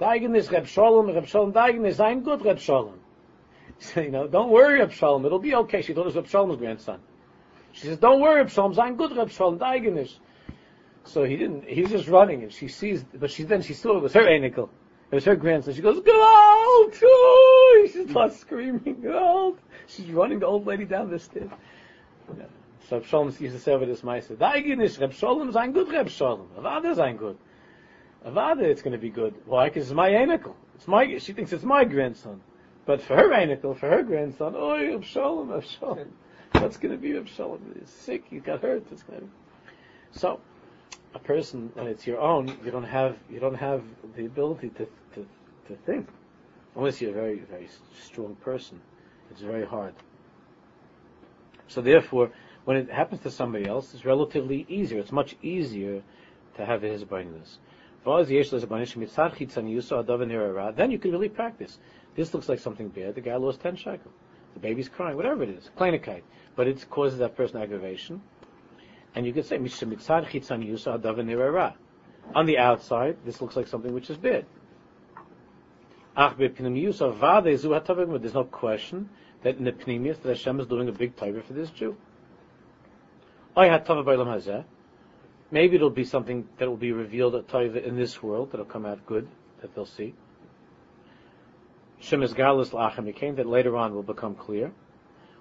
Daigen 0.00 0.36
is 0.36 0.50
Reb 0.50 0.66
Shalom, 0.66 1.06
Reb 1.06 1.26
Shalom 1.26 1.56
I'm 1.56 2.22
good 2.22 2.44
Reb 2.44 2.58
Shalom. 2.58 2.98
You 3.96 4.10
know, 4.10 4.26
don't 4.26 4.50
worry 4.50 4.80
Reb 4.80 4.92
Shalom, 4.92 5.24
it'll 5.24 5.38
be 5.38 5.54
okay. 5.54 5.82
She 5.82 5.92
thought 5.92 6.02
it 6.02 6.06
was 6.06 6.16
Reb 6.16 6.28
Shalom's 6.28 6.56
grandson. 6.56 7.00
She 7.72 7.86
says, 7.86 7.98
don't 7.98 8.20
worry 8.20 8.36
Reb 8.36 8.50
Shalom, 8.50 8.78
I'm 8.78 8.96
good 8.96 9.16
Reb 9.16 9.30
Shalom 9.30 9.58
Daigen. 9.58 10.08
So 11.04 11.24
he 11.24 11.36
didn't, 11.36 11.64
he 11.64 11.82
was 11.82 11.90
just 11.90 12.08
running 12.08 12.42
and 12.42 12.52
she 12.52 12.68
sees, 12.68 13.04
but 13.14 13.30
she 13.30 13.42
then 13.44 13.62
she 13.62 13.74
saw 13.74 13.96
it 13.96 14.02
was 14.02 14.12
her 14.12 14.24
anicle. 14.24 14.68
It 15.10 15.16
was 15.16 15.24
her 15.24 15.36
grandson. 15.36 15.74
She 15.74 15.82
goes, 15.82 16.00
Gold! 16.00 16.94
She 17.92 18.08
starts 18.08 18.38
screaming, 18.38 19.00
Gold! 19.02 19.58
She's 19.86 20.10
running 20.10 20.38
the 20.38 20.46
old 20.46 20.66
lady 20.66 20.84
down 20.84 21.10
the 21.10 21.18
stairs. 21.18 21.50
Yeah. 22.36 22.44
So 22.88 23.24
used 23.24 23.38
to 23.40 23.58
say 23.58 23.72
over 23.72 23.86
this 23.86 24.02
Meister, 24.02 24.34
Daigen 24.34 24.82
is 24.82 24.98
Reb 24.98 25.12
Shalom 25.12 25.48
is 25.48 25.56
ein 25.56 25.72
good 25.72 25.90
Reb 25.90 26.08
Shalom. 26.08 26.48
Avada 26.58 26.90
is 26.90 26.98
ein 26.98 27.16
good. 27.16 27.36
Avada, 28.26 28.62
it's 28.62 28.82
going 28.82 28.92
to 28.92 28.98
be 28.98 29.10
good. 29.10 29.34
Why? 29.46 29.68
Because 29.68 29.84
it's 29.84 29.94
my 29.94 30.10
anicle. 30.10 30.54
It's 30.76 30.86
my. 30.86 31.18
She 31.18 31.32
thinks 31.32 31.52
it's 31.52 31.64
my 31.64 31.84
grandson. 31.84 32.40
But 32.84 33.00
for 33.00 33.16
her 33.16 33.30
anicle, 33.30 33.76
for 33.76 33.88
her 33.88 34.02
grandson, 34.02 34.54
oh, 34.56 34.74
Abshalom, 34.76 35.48
Abshalom. 35.48 36.08
What's 36.52 36.76
going 36.76 36.92
to 36.92 36.98
be 36.98 37.10
Abshalom? 37.10 37.60
He's 37.78 37.88
sick. 37.88 38.24
He 38.28 38.38
got 38.38 38.62
hurt. 38.62 38.84
It's 38.90 39.02
going 39.02 39.20
to 39.20 39.24
be. 39.26 39.32
So, 40.12 40.40
a 41.14 41.18
person 41.18 41.70
when 41.74 41.86
it's 41.86 42.06
your 42.06 42.20
own, 42.20 42.48
you 42.64 42.70
don't 42.70 42.84
have 42.84 43.16
you 43.30 43.40
don't 43.40 43.54
have 43.54 43.82
the 44.16 44.26
ability 44.26 44.70
to 44.70 44.86
to, 45.14 45.26
to 45.68 45.76
think, 45.86 46.08
unless 46.76 47.00
you're 47.00 47.10
a 47.10 47.14
very 47.14 47.38
very 47.40 47.68
strong 48.00 48.34
person. 48.36 48.80
It's 49.30 49.40
very 49.40 49.64
hard. 49.64 49.94
So 51.68 51.80
therefore, 51.80 52.30
when 52.64 52.76
it 52.76 52.90
happens 52.90 53.22
to 53.22 53.30
somebody 53.30 53.66
else, 53.66 53.94
it's 53.94 54.04
relatively 54.04 54.66
easier. 54.68 54.98
It's 54.98 55.12
much 55.12 55.36
easier 55.42 56.02
to 56.56 56.66
have 56.66 56.82
his 56.82 57.02
blindness. 57.04 57.58
Then 58.04 58.28
you 60.90 60.98
can 60.98 61.12
really 61.12 61.28
practice. 61.28 61.78
This 62.14 62.34
looks 62.34 62.48
like 62.48 62.58
something 62.58 62.88
bad. 62.88 63.14
The 63.14 63.20
guy 63.20 63.36
lost 63.36 63.60
10 63.60 63.76
shekel. 63.76 64.10
The 64.54 64.60
baby's 64.60 64.88
crying, 64.88 65.16
whatever 65.16 65.42
it 65.42 65.48
is. 65.48 65.70
Kleinigkeit. 65.78 66.22
But 66.56 66.68
it 66.68 66.84
causes 66.90 67.18
that 67.20 67.36
person 67.36 67.60
aggravation. 67.60 68.20
And 69.14 69.26
you 69.26 69.32
can 69.32 69.42
say, 69.42 69.58
on 72.34 72.46
the 72.46 72.58
outside, 72.58 73.16
this 73.24 73.40
looks 73.40 73.56
like 73.56 73.66
something 73.66 73.92
which 73.92 74.10
is 74.10 74.16
bad. 74.16 74.46
There's 76.14 76.38
no 78.34 78.44
question 78.44 79.08
that 79.42 79.56
in 79.56 79.64
the 79.64 79.72
pneumius 79.72 80.22
that 80.22 80.28
Hashem 80.28 80.60
is 80.60 80.66
doing 80.66 80.88
a 80.88 80.92
big 80.92 81.16
taiva 81.16 81.42
for 81.42 81.54
this 81.54 81.70
Jew. 81.70 81.96
Maybe 85.50 85.76
it'll 85.76 85.90
be 85.90 86.04
something 86.04 86.48
that 86.58 86.68
will 86.68 86.78
be 86.78 86.92
revealed 86.92 87.34
at 87.34 87.48
Taiva 87.48 87.84
in 87.84 87.96
this 87.96 88.22
world 88.22 88.52
that'll 88.52 88.64
come 88.64 88.86
out 88.86 89.04
good, 89.04 89.28
that 89.60 89.74
they'll 89.74 89.84
see. 89.84 90.14
Shem 92.02 92.24
is 92.24 92.34
galus 92.34 92.70
la'achem 92.70 93.36
that 93.36 93.46
later 93.46 93.76
on 93.76 93.94
will 93.94 94.02
become 94.02 94.34
clear. 94.34 94.72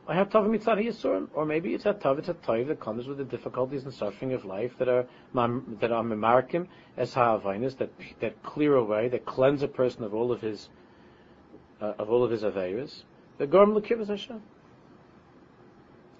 I 0.07 0.14
have 0.14 0.30
tav 0.30 0.45
mitzad 0.45 1.30
or 1.34 1.45
maybe 1.45 1.74
it's 1.74 1.88
a 1.88 1.93
tav, 1.93 2.20
it's 2.20 2.30
a 2.30 2.36
tav 2.36 2.68
that 2.68 2.80
comes 2.80 3.07
with 3.07 3.18
the 3.18 3.24
difficulties 3.24 3.84
and 3.84 3.91
suffering 3.91 4.34
of 4.34 4.45
life 4.45 4.78
that 4.78 4.88
are 4.88 5.07
that 5.34 5.91
are 5.91 6.03
memarkim 6.03 6.68
as 6.97 7.16
ha'avinus 7.16 7.78
that 7.78 7.89
that 8.20 8.43
clear 8.43 8.76
away, 8.76 9.07
that 9.07 9.26
cleanse 9.26 9.64
a 9.64 9.68
person 9.68 10.03
of 10.03 10.14
all 10.14 10.32
of 10.32 10.41
his 10.41 10.70
uh, 11.82 11.93
of 11.97 12.12
all 12.12 12.24
of 12.24 12.30
his 12.30 12.43
aveiros. 12.43 13.05
the 13.39 13.47
Gorm 13.47 13.74
Lekivas 13.74 14.09
Hashem. 14.09 14.43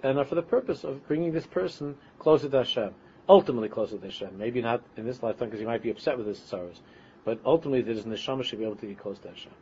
And 0.02 0.18
are 0.18 0.24
for 0.24 0.34
the 0.34 0.42
purpose 0.42 0.82
of 0.82 1.06
bringing 1.06 1.30
this 1.32 1.46
person 1.46 1.94
closer 2.18 2.48
to 2.48 2.58
Hashem. 2.58 2.92
Ultimately 3.28 3.68
closer 3.68 3.96
to 3.96 4.04
Hashem. 4.04 4.36
Maybe 4.36 4.60
not 4.60 4.82
in 4.96 5.06
this 5.06 5.22
lifetime 5.22 5.50
because 5.50 5.60
he 5.60 5.66
might 5.66 5.84
be 5.84 5.90
upset 5.90 6.18
with 6.18 6.26
his 6.26 6.40
sorrows. 6.40 6.80
But 7.24 7.38
ultimately, 7.44 7.84
his 7.84 8.02
neshama 8.04 8.42
should 8.42 8.58
be 8.58 8.64
able 8.64 8.74
to 8.76 8.86
get 8.86 8.98
close 8.98 9.20
to 9.20 9.28
Hashem. 9.28 9.52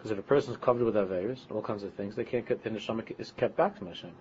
Because 0.00 0.12
if 0.12 0.18
a 0.18 0.22
person 0.22 0.52
is 0.52 0.56
covered 0.56 0.82
with 0.82 0.94
Averis, 0.94 1.42
and 1.42 1.52
all 1.52 1.60
kinds 1.60 1.82
of 1.82 1.92
things, 1.92 2.16
they 2.16 2.24
can't 2.24 2.48
get, 2.48 2.64
the 2.64 2.70
neshama 2.70 3.04
is 3.20 3.32
kept 3.32 3.54
back 3.54 3.76
from 3.76 3.88
Hashem. 3.88 4.12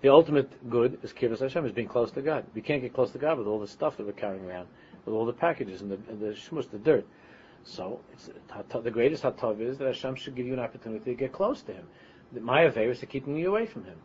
The 0.00 0.08
ultimate 0.08 0.70
good 0.70 0.98
is 1.02 1.12
Kibbutz 1.12 1.40
Hashem, 1.40 1.66
is 1.66 1.72
being 1.72 1.86
close 1.86 2.10
to 2.12 2.22
God. 2.22 2.46
We 2.54 2.62
can't 2.62 2.80
get 2.80 2.94
close 2.94 3.10
to 3.10 3.18
God 3.18 3.36
with 3.36 3.46
all 3.46 3.60
the 3.60 3.68
stuff 3.68 3.98
that 3.98 4.06
we're 4.06 4.12
carrying 4.12 4.46
around, 4.46 4.68
with 5.04 5.14
all 5.14 5.26
the 5.26 5.34
packages 5.34 5.82
and 5.82 5.90
the, 5.90 5.98
and 6.08 6.18
the 6.18 6.62
the 6.72 6.78
dirt. 6.78 7.06
So 7.64 8.00
the 8.82 8.90
greatest 8.90 9.22
hatov 9.22 9.60
is 9.60 9.76
that 9.76 9.86
Hashem 9.86 10.14
should 10.14 10.34
give 10.34 10.46
you 10.46 10.54
an 10.54 10.60
opportunity 10.60 11.04
to 11.10 11.14
get 11.14 11.32
close 11.32 11.60
to 11.62 11.74
Him. 11.74 11.86
My 12.40 12.62
Averis 12.62 13.02
are 13.02 13.06
keeping 13.06 13.36
you 13.36 13.50
away 13.50 13.66
from 13.66 13.84
Him. 13.84 13.98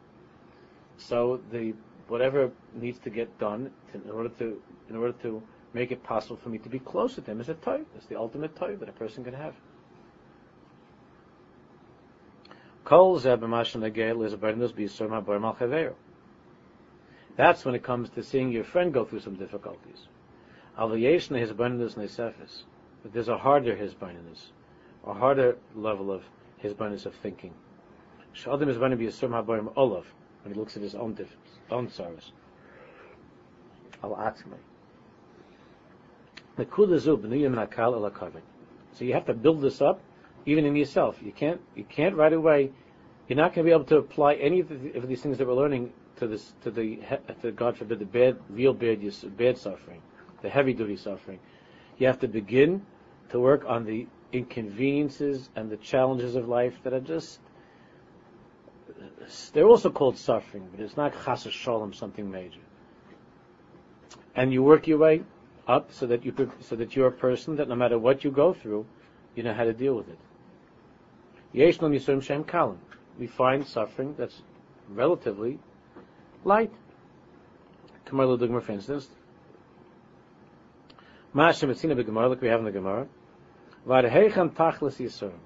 So 0.97 1.39
the 1.51 1.73
whatever 2.09 2.51
needs 2.73 2.99
to 2.99 3.09
get 3.09 3.39
done 3.39 3.71
in 3.93 4.09
order 4.11 4.29
to 4.39 4.61
in 4.89 4.97
order 4.97 5.13
to 5.21 5.41
make 5.73 5.91
it 5.91 6.03
possible 6.03 6.35
for 6.35 6.49
me 6.49 6.57
to 6.57 6.69
be 6.69 6.79
closer 6.79 7.21
to 7.21 7.31
Him 7.31 7.39
is 7.39 7.47
a 7.47 7.53
toy. 7.53 7.81
It's 7.95 8.07
the 8.07 8.17
ultimate 8.17 8.57
toy 8.57 8.75
that 8.75 8.89
a 8.89 8.93
person 8.93 9.23
can 9.23 9.33
have. 9.33 9.53
That's 17.35 17.65
when 17.65 17.75
it 17.75 17.83
comes 17.83 18.09
to 18.09 18.23
seeing 18.23 18.51
your 18.51 18.65
friend 18.65 18.93
go 18.93 19.05
through 19.05 19.21
some 19.21 19.35
difficulties. 19.35 20.07
But 20.75 20.89
there's 23.13 23.29
a 23.29 23.37
harder 23.37 23.75
hisbonenus, 23.75 24.51
a 25.05 25.13
harder 25.13 25.55
level 25.75 26.11
of 26.11 26.23
hisbonenus 26.61 27.05
of 27.05 27.15
thinking. 27.15 27.53
When 28.45 28.97
he 30.45 30.53
looks 30.53 30.75
at 30.75 30.83
his 30.83 30.95
own 30.95 31.17
own 31.71 31.89
sorrows. 31.89 32.33
Al 34.03 34.15
atzmai. 34.15 34.57
So 38.93 39.05
you 39.05 39.13
have 39.13 39.25
to 39.25 39.33
build 39.33 39.61
this 39.61 39.81
up 39.81 40.01
even 40.45 40.65
in 40.65 40.75
yourself. 40.75 41.19
You 41.21 41.31
can't 41.31 41.61
you 41.75 41.83
can't 41.83 42.15
right 42.15 42.33
away. 42.33 42.71
You're 43.27 43.37
not 43.37 43.53
going 43.53 43.65
to 43.65 43.69
be 43.69 43.71
able 43.71 43.85
to 43.85 43.97
apply 43.97 44.33
any 44.35 44.59
of, 44.59 44.67
the, 44.67 44.97
of 44.97 45.07
these 45.07 45.21
things 45.21 45.37
that 45.37 45.47
we're 45.47 45.53
learning 45.53 45.93
to 46.17 46.27
this 46.27 46.53
to 46.63 46.71
the 46.71 46.99
to 47.41 47.51
God 47.51 47.77
forbid 47.77 47.99
the 47.99 48.05
bad 48.05 48.37
real 48.49 48.73
bad 48.73 49.01
bad 49.37 49.57
suffering, 49.57 50.01
the 50.41 50.49
heavy 50.49 50.73
duty 50.73 50.97
suffering. 50.97 51.39
You 51.97 52.07
have 52.07 52.19
to 52.19 52.27
begin 52.27 52.85
to 53.29 53.39
work 53.39 53.63
on 53.67 53.85
the 53.85 54.07
inconveniences 54.31 55.49
and 55.55 55.69
the 55.69 55.77
challenges 55.77 56.35
of 56.35 56.47
life 56.47 56.75
that 56.83 56.93
are 56.93 56.99
just 56.99 57.39
they're 59.53 59.67
also 59.67 59.89
called 59.89 60.17
suffering, 60.17 60.67
but 60.71 60.79
it's 60.79 60.97
not 60.97 61.13
chas 61.25 61.47
shalom 61.51 61.93
something 61.93 62.29
major. 62.29 62.59
And 64.35 64.51
you 64.51 64.63
work 64.63 64.87
your 64.87 64.97
way 64.97 65.23
up 65.67 65.91
so 65.91 66.07
that 66.07 66.25
you 66.25 66.51
so 66.61 66.75
that 66.75 66.95
you're 66.95 67.07
a 67.07 67.11
person 67.11 67.55
that 67.57 67.69
no 67.69 67.75
matter 67.75 67.97
what 67.97 68.23
you 68.23 68.31
go 68.31 68.53
through, 68.53 68.85
you 69.35 69.43
know 69.43 69.53
how 69.53 69.63
to 69.63 69.73
deal 69.73 69.95
with 69.95 70.09
it. 70.09 70.17
We 71.53 73.27
find 73.27 73.65
suffering 73.67 74.15
that's 74.17 74.41
relatively 74.89 75.59
light. 76.43 76.71
Kamar 78.05 78.25
Dugma, 78.25 78.61
for 78.61 78.71
instance. 78.71 79.07
Etzina 81.35 82.03
B'Gemara, 82.03 82.39
we 82.39 82.47
have 82.47 82.59
in 82.59 82.65
the 82.65 82.71
Gemara. 82.71 83.07
Varhechan 83.87 84.51
Tachlis 84.51 84.99
Yisurim. 84.99 85.39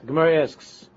The 0.00 0.06
Gemara 0.06 0.42
asks, 0.42 0.88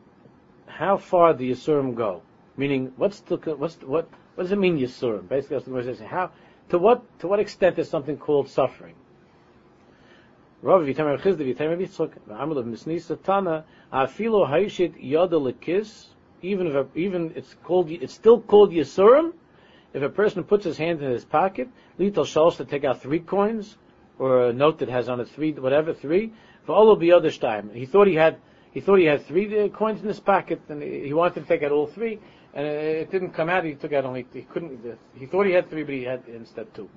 how 0.68 0.98
far 0.98 1.34
do 1.34 1.44
Yisurim 1.44 1.96
go? 1.96 2.22
Meaning, 2.58 2.94
what's 2.98 3.22
the, 3.22 3.38
what's 3.38 3.76
the, 3.76 3.88
what, 3.88 4.10
what 4.36 4.44
does 4.44 4.52
it 4.52 4.60
mean 4.60 4.78
Yisurim? 4.78 5.28
Basically, 5.28 5.60
the 5.60 5.66
Gemara 5.66 5.84
says. 5.84 6.00
How, 6.00 6.32
to 6.70 6.78
what, 6.78 7.20
to 7.20 7.28
what 7.28 7.40
extent 7.40 7.80
is 7.80 7.90
something 7.90 8.18
called 8.18 8.50
suffering? 8.50 8.96
Rav 10.62 10.82
Amr 10.82 11.18
Afilo 13.92 14.48
Haishit 14.48 14.94
Yada 15.00 15.38
Lekis 15.38 16.08
even 16.42 16.68
if 16.68 16.74
a, 16.74 16.88
even 16.96 17.32
it's 17.36 17.56
called 17.64 17.90
it's 17.90 18.14
still 18.14 18.42
called 18.42 18.72
Yisurim 18.72 19.34
if 19.94 20.04
a 20.04 20.10
person 20.10 20.44
puts 20.44 20.66
his 20.66 20.78
hand 20.78 21.02
in 21.02 21.12
his 21.12 21.24
pocket 21.24 21.70
Lital 21.98 22.26
Shals 22.26 22.58
to 22.58 22.66
take 22.66 22.84
out 22.84 23.02
three 23.02 23.20
coins 23.20 23.78
or 24.18 24.50
a 24.50 24.54
note 24.54 24.80
that 24.80 24.90
has 24.90 25.08
on 25.08 25.22
it 25.22 25.30
three 25.30 25.54
whatever 25.54 25.94
three 25.94 26.34
for 26.66 26.74
all 26.74 26.92
of 26.92 27.00
the 27.00 27.14
other 27.14 27.32
time 27.32 27.72
he 27.74 27.86
thought 27.86 28.08
he 28.08 28.16
had 28.16 28.38
he 28.72 28.82
thought 28.82 29.00
he 29.00 29.06
had 29.06 29.26
three 29.26 29.60
uh, 29.60 29.70
coins 29.70 30.02
in 30.02 30.08
his 30.08 30.20
pocket 30.20 30.62
and 30.68 30.84
he 30.84 31.14
wanted 31.14 31.36
to 31.36 31.46
take 31.48 31.64
out 31.64 31.72
all 31.72 31.88
three 31.88 32.20
and 32.54 32.68
it 32.68 33.10
didn't 33.10 33.32
come 33.32 33.50
out 33.50 33.64
he 33.64 33.76
took 33.76 33.94
out 33.94 34.04
only 34.04 34.26
he 34.34 34.42
couldn't 34.42 34.80
he 35.16 35.26
thought 35.26 35.46
he 35.46 35.54
had 35.54 35.70
three 35.70 35.84
but 35.84 35.94
he 35.94 36.04
had 36.04 36.22
instead 36.28 36.74
two. 36.74 36.90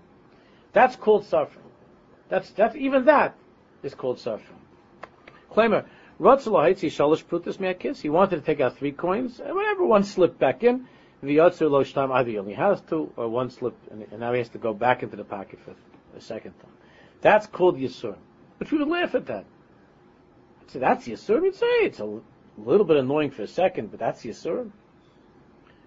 That's 0.72 0.96
called 0.96 1.26
suffering. 1.26 1.66
That's 2.28 2.50
that's 2.50 2.74
even 2.76 3.04
that 3.04 3.36
is 3.82 3.94
called 3.94 4.18
suffering. 4.18 4.58
Claimer, 5.50 5.84
Ratzalahitzi 6.20 6.88
Shalish 6.88 7.24
Prutas 7.24 7.58
Me'akis, 7.58 8.00
he 8.00 8.08
wanted 8.08 8.36
to 8.36 8.42
take 8.42 8.60
out 8.60 8.76
three 8.76 8.92
coins, 8.92 9.40
and 9.40 9.54
whenever 9.54 9.84
one 9.84 10.04
slipped 10.04 10.38
back 10.38 10.62
in, 10.62 10.86
the 11.22 11.36
Yotzer 11.36 11.70
Lo 11.70 12.12
either 12.14 12.30
he 12.30 12.38
only 12.38 12.54
has 12.54 12.80
two, 12.80 13.12
or 13.16 13.28
one 13.28 13.50
slipped, 13.50 13.88
and, 13.88 14.06
now 14.18 14.32
he 14.32 14.38
has 14.38 14.48
to 14.50 14.58
go 14.58 14.74
back 14.74 15.02
into 15.02 15.16
the 15.16 15.24
pocket 15.24 15.58
for 15.64 15.74
a 16.16 16.20
second 16.20 16.52
time. 16.60 16.72
That's 17.20 17.46
called 17.46 17.78
Yisur. 17.78 18.16
But 18.58 18.70
we 18.70 18.78
would 18.78 18.88
laugh 18.88 19.14
at 19.14 19.26
that. 19.26 19.44
Say, 20.68 20.80
that's 20.80 21.06
Yisur? 21.06 21.42
You'd 21.42 21.54
say, 21.54 21.66
it's 21.66 22.00
a 22.00 22.20
little 22.58 22.84
bit 22.84 22.96
annoying 22.96 23.30
for 23.30 23.42
a 23.42 23.46
second, 23.46 23.90
but 23.90 24.00
that's 24.00 24.24
Yisur. 24.24 24.70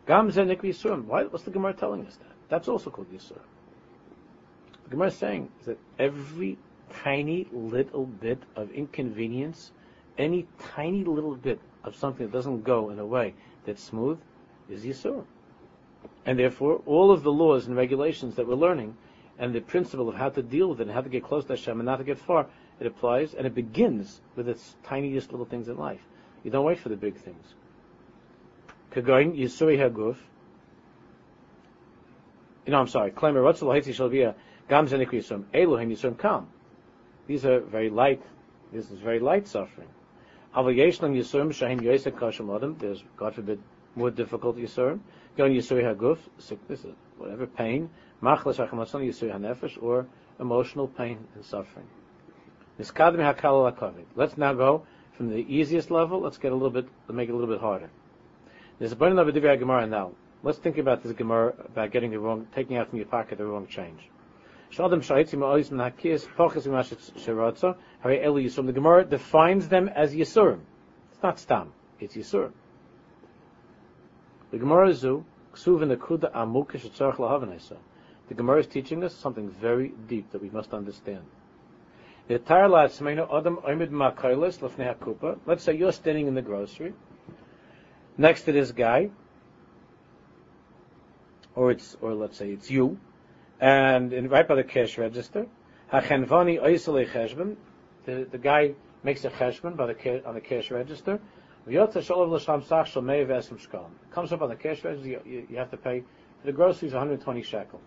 Gam 0.08 0.32
Zenik 0.32 0.62
Yisur. 0.62 1.04
Why, 1.04 1.24
what's 1.24 1.44
the 1.44 1.52
Gemara 1.52 1.74
telling 1.74 2.06
us 2.06 2.16
that? 2.18 2.32
That's 2.48 2.68
also 2.68 2.90
called 2.90 3.12
Yisur. 3.12 3.40
The 4.84 4.90
Gemara 4.92 5.08
is 5.08 5.16
saying 5.16 5.50
that 5.66 5.80
every 5.98 6.58
tiny 6.94 7.48
little 7.52 8.06
bit 8.06 8.42
of 8.56 8.72
inconvenience, 8.72 9.72
any 10.18 10.48
tiny 10.76 11.04
little 11.04 11.36
bit 11.36 11.60
of 11.84 11.96
something 11.96 12.26
that 12.26 12.34
doesn't 12.34 12.64
go 12.64 12.90
in 12.90 13.00
a 13.00 13.06
way 13.06 13.34
that's 13.66 13.84
smooth, 13.84 14.20
is 14.70 14.84
Yisur. 14.84 15.24
And 16.26 16.40
therefore, 16.40 16.82
all 16.86 17.12
of 17.12 17.24
the 17.24 17.32
laws 17.32 17.68
and 17.68 17.76
regulations 17.76 18.36
that 18.36 18.48
we're 18.48 18.56
learning, 18.56 18.96
and 19.38 19.54
the 19.54 19.62
principle 19.62 20.08
of 20.08 20.16
how 20.16 20.30
to 20.30 20.42
deal 20.42 20.70
with 20.70 20.80
it, 20.80 20.84
and 20.84 20.92
how 20.92 21.02
to 21.02 21.10
get 21.10 21.24
close 21.24 21.46
to 21.46 21.54
Hashem 21.54 21.80
and 21.80 21.86
not 21.86 21.98
to 21.98 22.04
get 22.04 22.18
far, 22.18 22.48
it 22.80 22.88
applies, 22.88 23.34
and 23.34 23.46
it 23.46 23.54
begins 23.54 24.22
with 24.36 24.48
the 24.48 24.58
tiniest 24.84 25.32
little 25.32 25.46
things 25.46 25.68
in 25.68 25.78
life. 25.78 26.02
You 26.44 26.52
don't 26.52 26.66
wait 26.66 26.80
for 26.80 26.90
the 26.90 26.96
big 26.96 27.16
things. 27.16 27.54
Kagoin 28.92 29.38
Yisuri 29.38 29.78
Haguf. 29.78 30.18
Know, 32.68 32.80
I'm 32.80 32.88
sorry. 32.88 33.12
Klemer 33.12 33.42
Ratzal 33.42 33.68
Haitzi 33.68 33.94
Shalvia 33.94 34.34
Gam 34.68 34.88
Yisum 34.88 35.46
Elohim 35.54 35.92
Yisum 35.92 36.18
Kam. 36.18 36.48
These 37.28 37.46
are 37.46 37.60
very 37.60 37.90
light. 37.90 38.22
This 38.72 38.92
is 38.92 39.00
very 39.00 39.20
light 39.20 39.48
suffering. 39.48 39.88
There's, 40.54 43.04
God 43.18 43.36
forbid, 43.36 43.60
more 43.96 44.12
difficult 44.12 44.58
yisurim. 44.58 45.00
Going 45.38 45.54
yisuri 45.54 45.84
haguf, 45.84 46.20
sickness, 46.38 46.86
whatever, 47.18 47.46
pain. 47.46 47.90
Machlas 48.22 48.56
hachamatzon 48.56 49.06
yisuri 49.06 49.34
hanefesh, 49.34 49.82
or 49.82 50.08
emotional 50.40 50.88
pain 50.88 51.28
and 51.36 51.44
suffering. 51.44 51.88
Let's 52.78 54.38
now 54.38 54.54
go 54.54 54.86
from 55.18 55.30
the 55.30 55.46
easiest 55.48 55.92
level. 55.92 56.22
Let's 56.22 56.38
get 56.38 56.52
a 56.52 56.56
little 56.56 56.70
bit, 56.70 56.88
make 57.10 57.30
it 57.30 57.32
a 57.32 57.36
little 57.36 57.54
bit 57.54 57.62
harder. 57.62 57.90
Gemara 58.80 59.88
now. 59.88 60.12
Let's 60.44 60.60
think 60.60 60.78
about 60.78 61.02
this 61.02 61.14
Gemara 61.14 61.54
about 61.66 61.92
getting 61.92 62.12
the 62.12 62.20
wrong, 62.20 62.48
taking 62.54 62.78
out 62.78 62.90
from 62.90 63.00
your 63.00 63.08
pocket 63.08 63.38
the 63.38 63.46
wrong 63.46 63.68
change. 63.68 64.10
Shadam 64.76 65.00
Ois 65.00 65.72
Pochas 66.36 66.68
Sheratza 67.18 67.78
Eli 68.06 68.44
Yisurim. 68.44 68.66
The 68.66 68.74
Gemara 68.74 69.06
defines 69.06 69.70
them 69.70 69.88
as 69.88 70.14
Yisurim. 70.14 70.60
It's 71.14 71.24
not 71.24 71.40
Stam. 71.40 71.72
It's 72.02 72.16
Yisurim. 72.16 72.52
The 74.52 74.58
Gemara 74.58 74.94
Zu 74.94 75.24
Ksuv 75.54 75.80
the. 76.20 77.78
The 78.28 78.34
Gemara 78.34 78.60
is 78.60 78.68
teaching 78.68 79.04
us 79.06 79.14
something 79.16 79.50
very 79.50 79.94
deep 80.10 80.32
that 80.32 80.42
we 80.42 80.50
must 80.50 80.74
understand. 80.74 81.24
Let's 82.28 82.48
say 85.64 85.78
you're 85.78 85.92
standing 85.94 86.28
in 86.28 86.34
the 86.34 86.42
grocery 86.42 86.94
next 88.18 88.42
to 88.42 88.52
this 88.52 88.72
guy, 88.72 89.10
or 91.54 91.72
it's, 91.72 91.96
or 92.02 92.14
let's 92.14 92.38
say 92.38 92.50
it's 92.50 92.70
you, 92.70 93.00
and 93.66 94.14
in, 94.14 94.30
right 94.30 94.48
by 94.48 94.54
the 94.54 94.64
cash 94.64 95.00
register, 95.00 95.48
hachenvani 95.92 96.62
oisele 96.62 97.12
cheshbon, 97.12 97.56
the 98.06 98.28
the 98.32 98.38
guy 98.38 98.76
makes 99.04 99.26
a 99.26 99.32
cheshbon 99.32 99.76
by 99.76 99.88
the 99.88 100.24
on 100.24 100.36
the 100.36 100.42
cash 100.42 100.70
register. 100.70 101.20
Comes 101.68 101.98
up 104.32 104.42
on 104.44 104.50
the 104.50 104.56
cash 104.56 104.84
register, 104.84 105.10
you, 105.10 105.48
you 105.50 105.58
have 105.58 105.72
to 105.72 105.78
pay 105.78 106.02
for 106.02 106.46
the 106.46 106.52
groceries 106.52 106.94
120 106.94 107.42
shekel. 107.42 107.82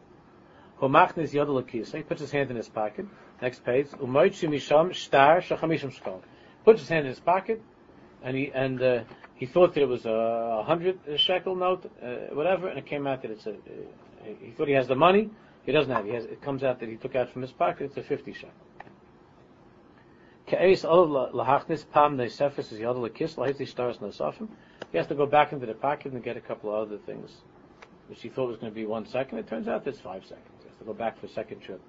He 0.80 2.02
puts 2.02 2.20
his 2.20 2.32
hand 2.32 2.50
in 2.50 2.56
his 2.56 2.68
pocket. 2.68 3.06
Next 3.40 3.64
page. 3.64 3.86
Puts 4.00 4.40
his 4.40 4.48
hand 6.88 7.06
in 7.06 7.06
his 7.06 7.20
pocket, 7.20 7.62
and 8.24 8.36
he 8.36 8.50
and 8.52 8.82
uh, 8.82 9.04
he 9.36 9.46
thought 9.46 9.74
that 9.74 9.82
it 9.82 9.88
was 9.88 10.06
a 10.06 10.64
hundred 10.66 10.98
shekel 11.18 11.54
note, 11.54 11.88
uh, 12.02 12.34
whatever, 12.34 12.66
and 12.66 12.78
it 12.78 12.86
came 12.86 13.06
out 13.06 13.22
that 13.22 13.30
it's 13.30 13.46
a. 13.46 13.52
Uh, 13.52 13.54
he 14.40 14.50
thought 14.50 14.66
he 14.66 14.74
has 14.74 14.88
the 14.88 14.96
money. 14.96 15.30
He 15.68 15.72
doesn't 15.72 15.92
have. 15.92 16.06
He 16.06 16.12
has. 16.12 16.24
It 16.24 16.40
comes 16.40 16.64
out 16.64 16.80
that 16.80 16.88
he 16.88 16.96
took 16.96 17.14
out 17.14 17.28
from 17.28 17.42
his 17.42 17.52
pocket. 17.52 17.84
It's 17.84 17.98
a 17.98 18.02
fifty 18.02 18.32
shekel. 18.32 18.48
He 20.46 20.56
has 20.56 20.80
to 25.08 25.14
go 25.14 25.26
back 25.26 25.52
into 25.52 25.66
the 25.66 25.74
pocket 25.74 26.12
and 26.12 26.24
get 26.24 26.38
a 26.38 26.40
couple 26.40 26.74
of 26.74 26.88
other 26.88 26.96
things, 26.96 27.42
which 28.08 28.22
he 28.22 28.30
thought 28.30 28.48
was 28.48 28.56
going 28.56 28.72
to 28.72 28.74
be 28.74 28.86
one 28.86 29.04
second. 29.04 29.36
It 29.36 29.46
turns 29.46 29.68
out 29.68 29.86
it's 29.86 30.00
five 30.00 30.24
seconds. 30.24 30.48
He 30.62 30.68
has 30.70 30.78
to 30.78 30.84
go 30.84 30.94
back 30.94 31.20
for 31.20 31.26
a 31.26 31.28
second 31.28 31.60
trip. 31.60 31.82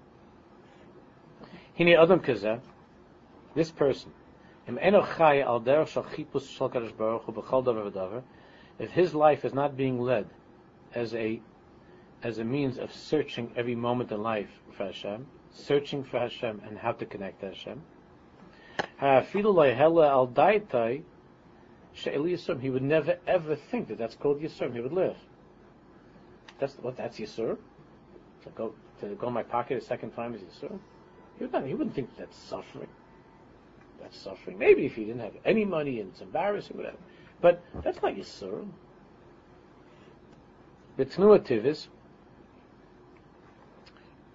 This 3.56 3.72
person, 3.72 4.12
if 8.78 8.92
his 8.92 9.16
life 9.16 9.46
is 9.46 9.54
not 9.54 9.78
being 9.78 10.02
led 10.02 10.30
as 10.94 11.16
a 11.16 11.40
as 12.24 12.38
a 12.38 12.44
means 12.44 12.78
of 12.78 12.94
searching 12.94 13.52
every 13.56 13.76
moment 13.76 14.12
in 14.12 14.22
life 14.22 14.50
for 14.72 14.86
Hashem, 14.86 15.26
searching 15.52 16.04
for 16.04 16.20
Hashem 16.20 16.62
and 16.68 16.78
how 16.78 16.92
to 16.94 17.06
connect 17.06 17.42
to 17.42 17.48
Hashem, 17.48 17.82
he 22.62 22.70
would 22.70 22.84
never 22.84 23.18
ever 23.28 23.56
think 23.56 23.88
that 23.88 23.98
that's 23.98 24.16
called 24.16 24.42
Yisur. 24.42 24.74
He 24.74 24.82
would 24.82 24.94
live. 24.94 25.18
That's 26.60 26.76
what 26.76 26.98
that's 26.98 27.20
Yisur. 27.20 27.58
To 28.44 28.50
go 28.56 28.74
to 29.02 29.08
go 29.16 29.28
in 29.28 29.34
my 29.34 29.44
pocket 29.44 29.78
a 29.78 29.82
second 29.82 30.12
time 30.12 30.34
is 30.36 30.42
Yisur. 30.42 30.80
He 31.38 31.44
would 31.44 31.54
not. 31.54 31.66
He 31.66 31.74
wouldn't 31.74 31.96
think 31.96 32.10
that's 32.18 32.38
suffering. 32.38 32.90
That's 34.02 34.18
suffering. 34.18 34.58
Maybe 34.58 34.86
if 34.86 34.96
he 34.96 35.06
didn't 35.06 35.22
have 35.22 35.36
any 35.46 35.66
money 35.66 36.00
and 36.00 36.10
it's 36.12 36.22
embarrassing, 36.22 36.78
whatever. 36.78 36.98
But 37.42 37.62
that's 37.84 38.02
not 38.02 38.16
Yisur. 38.16 38.68
B'tnua 40.98 41.40
tivis, 41.40 41.88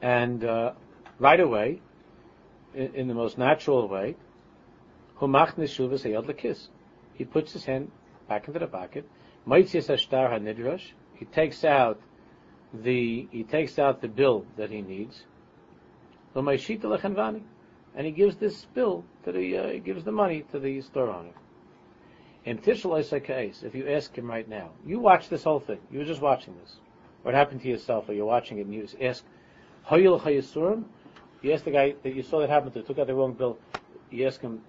and 0.02 0.44
uh, 0.44 0.72
right 1.18 1.40
away, 1.40 1.80
in, 2.74 2.94
in, 2.94 3.08
the 3.08 3.14
most 3.14 3.38
natural 3.38 3.88
way. 3.88 4.16
He 5.20 7.24
puts 7.24 7.52
his 7.52 7.64
hand 7.64 7.90
back 8.28 8.48
into 8.48 8.58
the 8.58 8.66
pocket. 8.66 9.08
He 9.46 11.24
takes 11.26 11.64
out 11.64 12.00
the 12.72 13.28
he 13.30 13.44
takes 13.44 13.78
out 13.78 14.00
the 14.00 14.08
bill 14.08 14.46
that 14.56 14.70
he 14.70 14.82
needs. 14.82 15.22
And 16.34 18.06
he 18.06 18.10
gives 18.10 18.36
this 18.36 18.64
bill 18.74 19.04
to 19.24 19.32
the 19.32 19.56
uh, 19.56 19.68
he 19.68 19.78
gives 19.78 20.04
the 20.04 20.12
money 20.12 20.44
to 20.50 20.58
the 20.58 20.80
store 20.80 21.10
owner. 21.10 21.30
In 22.44 22.58
if 22.58 23.74
you 23.74 23.88
ask 23.88 24.14
him 24.14 24.28
right 24.28 24.48
now, 24.48 24.70
you 24.84 24.98
watch 24.98 25.28
this 25.28 25.44
whole 25.44 25.60
thing. 25.60 25.78
You 25.90 26.00
were 26.00 26.04
just 26.04 26.20
watching 26.20 26.54
this. 26.60 26.76
What 27.22 27.34
happened 27.34 27.62
to 27.62 27.68
yourself, 27.68 28.08
or 28.08 28.12
you're 28.12 28.26
watching 28.26 28.58
it, 28.58 28.66
and 28.66 28.74
you 28.74 28.86
ask, 29.00 29.24
Hoyil 29.88 30.20
Chayisurim? 30.20 30.84
You 31.42 31.52
ask 31.52 31.64
the 31.64 31.70
guy 31.70 31.94
that 32.02 32.14
you 32.14 32.22
saw 32.22 32.40
that 32.40 32.48
happen 32.48 32.72
to, 32.72 32.82
took 32.82 32.98
out 32.98 33.06
the 33.06 33.14
wrong 33.14 33.34
bill. 33.34 33.58
You 34.10 34.26
ask 34.26 34.40
him, 34.40 34.62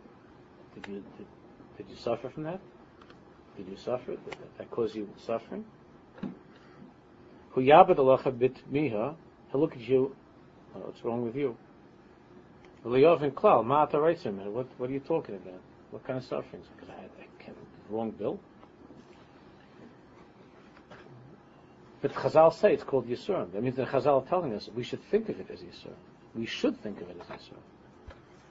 did 0.73 0.87
you 0.87 1.03
did, 1.17 1.27
did 1.77 1.89
you 1.89 1.95
suffer 1.95 2.29
from 2.29 2.43
that? 2.43 2.59
Did 3.55 3.67
you 3.69 3.77
suffer? 3.77 4.11
Did 4.11 4.35
that, 4.57 4.69
caused 4.71 4.95
you 4.95 5.07
suffering? 5.25 5.63
Huyabad 7.55 8.39
bit 8.39 8.57
miha. 8.71 9.15
He'll 9.51 9.61
look 9.61 9.73
at 9.73 9.79
you. 9.79 10.13
Oh, 10.75 10.79
what's 10.79 11.03
wrong 11.05 11.23
with 11.23 11.35
you? 11.35 11.55
Liyov 12.85 13.23
and 13.23 13.33
Klal, 13.33 13.65
Ma'ata 13.65 14.51
What 14.51 14.67
what 14.77 14.89
are 14.89 14.93
you 14.93 14.99
talking 14.99 15.35
about? 15.35 15.61
What 15.91 16.05
kind 16.05 16.17
of 16.17 16.25
sufferings? 16.25 16.65
Because 16.75 16.93
I 16.93 17.01
had 17.01 17.09
a 17.47 17.93
wrong 17.93 18.11
bill. 18.11 18.39
But 22.05 22.13
Chazal 22.13 22.53
say 22.53 22.71
it's 22.71 22.83
called 22.83 23.09
Yisurim. 23.09 23.51
That 23.51 23.63
means 23.63 23.77
that 23.77 23.87
Chazal 23.87 24.21
are 24.21 24.29
telling 24.29 24.53
us 24.53 24.69
we 24.75 24.83
should 24.83 25.01
think 25.05 25.27
of 25.27 25.39
it 25.39 25.47
as 25.51 25.61
Yisurim. 25.61 25.95
We 26.35 26.45
should 26.45 26.79
think 26.83 27.01
of 27.01 27.09
it 27.09 27.17
as 27.19 27.25
Yisurim. 27.25 27.63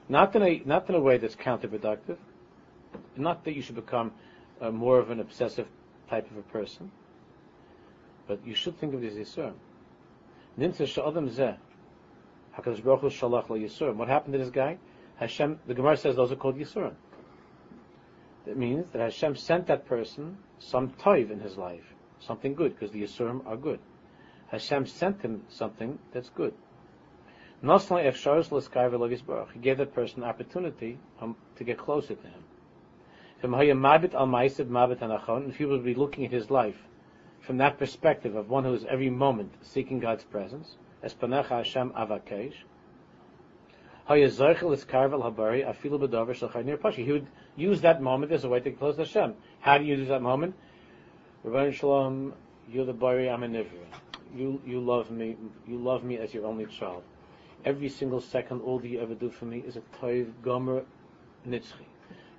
Not 0.08 0.34
in 0.34 0.42
a 0.42 0.62
not 0.66 0.88
in 0.88 0.96
a 0.96 1.00
way 1.00 1.18
that's 1.18 1.36
counterproductive. 1.36 2.16
Not 3.14 3.44
that 3.44 3.54
you 3.54 3.62
should 3.62 3.76
become 3.76 4.10
uh, 4.60 4.72
more 4.72 4.98
of 4.98 5.10
an 5.10 5.20
obsessive 5.20 5.68
type 6.10 6.28
of 6.32 6.36
a 6.36 6.42
person, 6.42 6.90
but 8.26 8.44
you 8.44 8.56
should 8.56 8.76
think 8.80 8.92
of 8.92 9.04
it 9.04 9.16
as 9.16 9.28
Yisurim. 9.28 9.54
Nimtza 10.58 10.88
she'adam 10.88 11.30
zeh. 11.30 11.56
Hakadosh 12.58 12.82
Baruch 12.82 13.02
Hu 13.02 13.06
shalach 13.08 13.46
Yisurim. 13.46 13.94
What 13.94 14.08
happened 14.08 14.32
to 14.32 14.38
this 14.40 14.50
guy? 14.50 14.78
Hashem. 15.14 15.60
The 15.68 15.74
Gemara 15.74 15.96
says 15.96 16.16
those 16.16 16.32
are 16.32 16.34
called 16.34 16.58
Yisurim. 16.58 16.94
That 18.46 18.56
means 18.56 18.86
that 18.92 19.00
Hashem 19.00 19.36
sent 19.36 19.68
that 19.68 19.86
person 19.86 20.38
some 20.58 20.90
toiv 20.90 21.30
in 21.30 21.38
his 21.38 21.56
life, 21.56 21.93
something 22.26 22.54
good, 22.54 22.74
because 22.74 22.90
the 22.90 23.02
Yisurim 23.02 23.46
are 23.46 23.56
good. 23.56 23.78
Hashem 24.48 24.86
sent 24.86 25.22
him 25.22 25.42
something 25.48 25.98
that's 26.12 26.28
good. 26.30 26.54
He 27.62 27.68
gave 29.60 29.78
that 29.78 29.94
person 29.94 30.22
opportunity 30.22 30.98
um, 31.20 31.36
to 31.56 31.64
get 31.64 31.78
closer 31.78 32.14
to 32.14 32.26
him. 32.26 32.44
If 33.42 33.50
he 35.56 35.64
would 35.64 35.84
be 35.84 35.94
looking 35.94 36.24
at 36.24 36.32
his 36.32 36.50
life 36.50 36.76
from 37.40 37.56
that 37.58 37.78
perspective 37.78 38.36
of 38.36 38.48
one 38.48 38.64
who 38.64 38.74
is 38.74 38.84
every 38.84 39.10
moment 39.10 39.52
seeking 39.62 39.98
God's 39.98 40.24
presence, 40.24 40.76
he 41.02 41.08
would 47.12 47.26
use 47.56 47.80
that 47.80 48.02
moment 48.02 48.32
as 48.32 48.44
a 48.44 48.48
way 48.48 48.60
to 48.60 48.70
close 48.70 48.96
Hashem. 48.96 49.34
How 49.60 49.78
do 49.78 49.84
you 49.84 49.96
use 49.96 50.08
that 50.08 50.22
moment? 50.22 50.54
Rabbi 51.44 51.70
Shalom, 51.70 52.32
you're 52.72 52.86
the 52.86 52.92
Bari, 52.92 53.28
I'm 53.28 53.42
a. 53.42 53.64
You, 54.34 54.60
you 54.66 54.80
love 54.80 55.10
me, 55.10 55.36
you 55.68 55.76
love 55.76 56.02
me 56.02 56.16
as 56.18 56.34
your 56.34 56.46
only 56.46 56.66
child 56.66 57.04
every 57.64 57.88
single 57.88 58.20
second, 58.20 58.60
all 58.60 58.78
that 58.78 58.88
you 58.88 59.00
ever 59.00 59.14
do 59.14 59.30
for 59.30 59.46
me 59.46 59.58
is 59.66 59.76
a 59.76 59.82
toiv 60.00 60.30
gomer 60.42 60.84
nitzchi. 61.48 61.86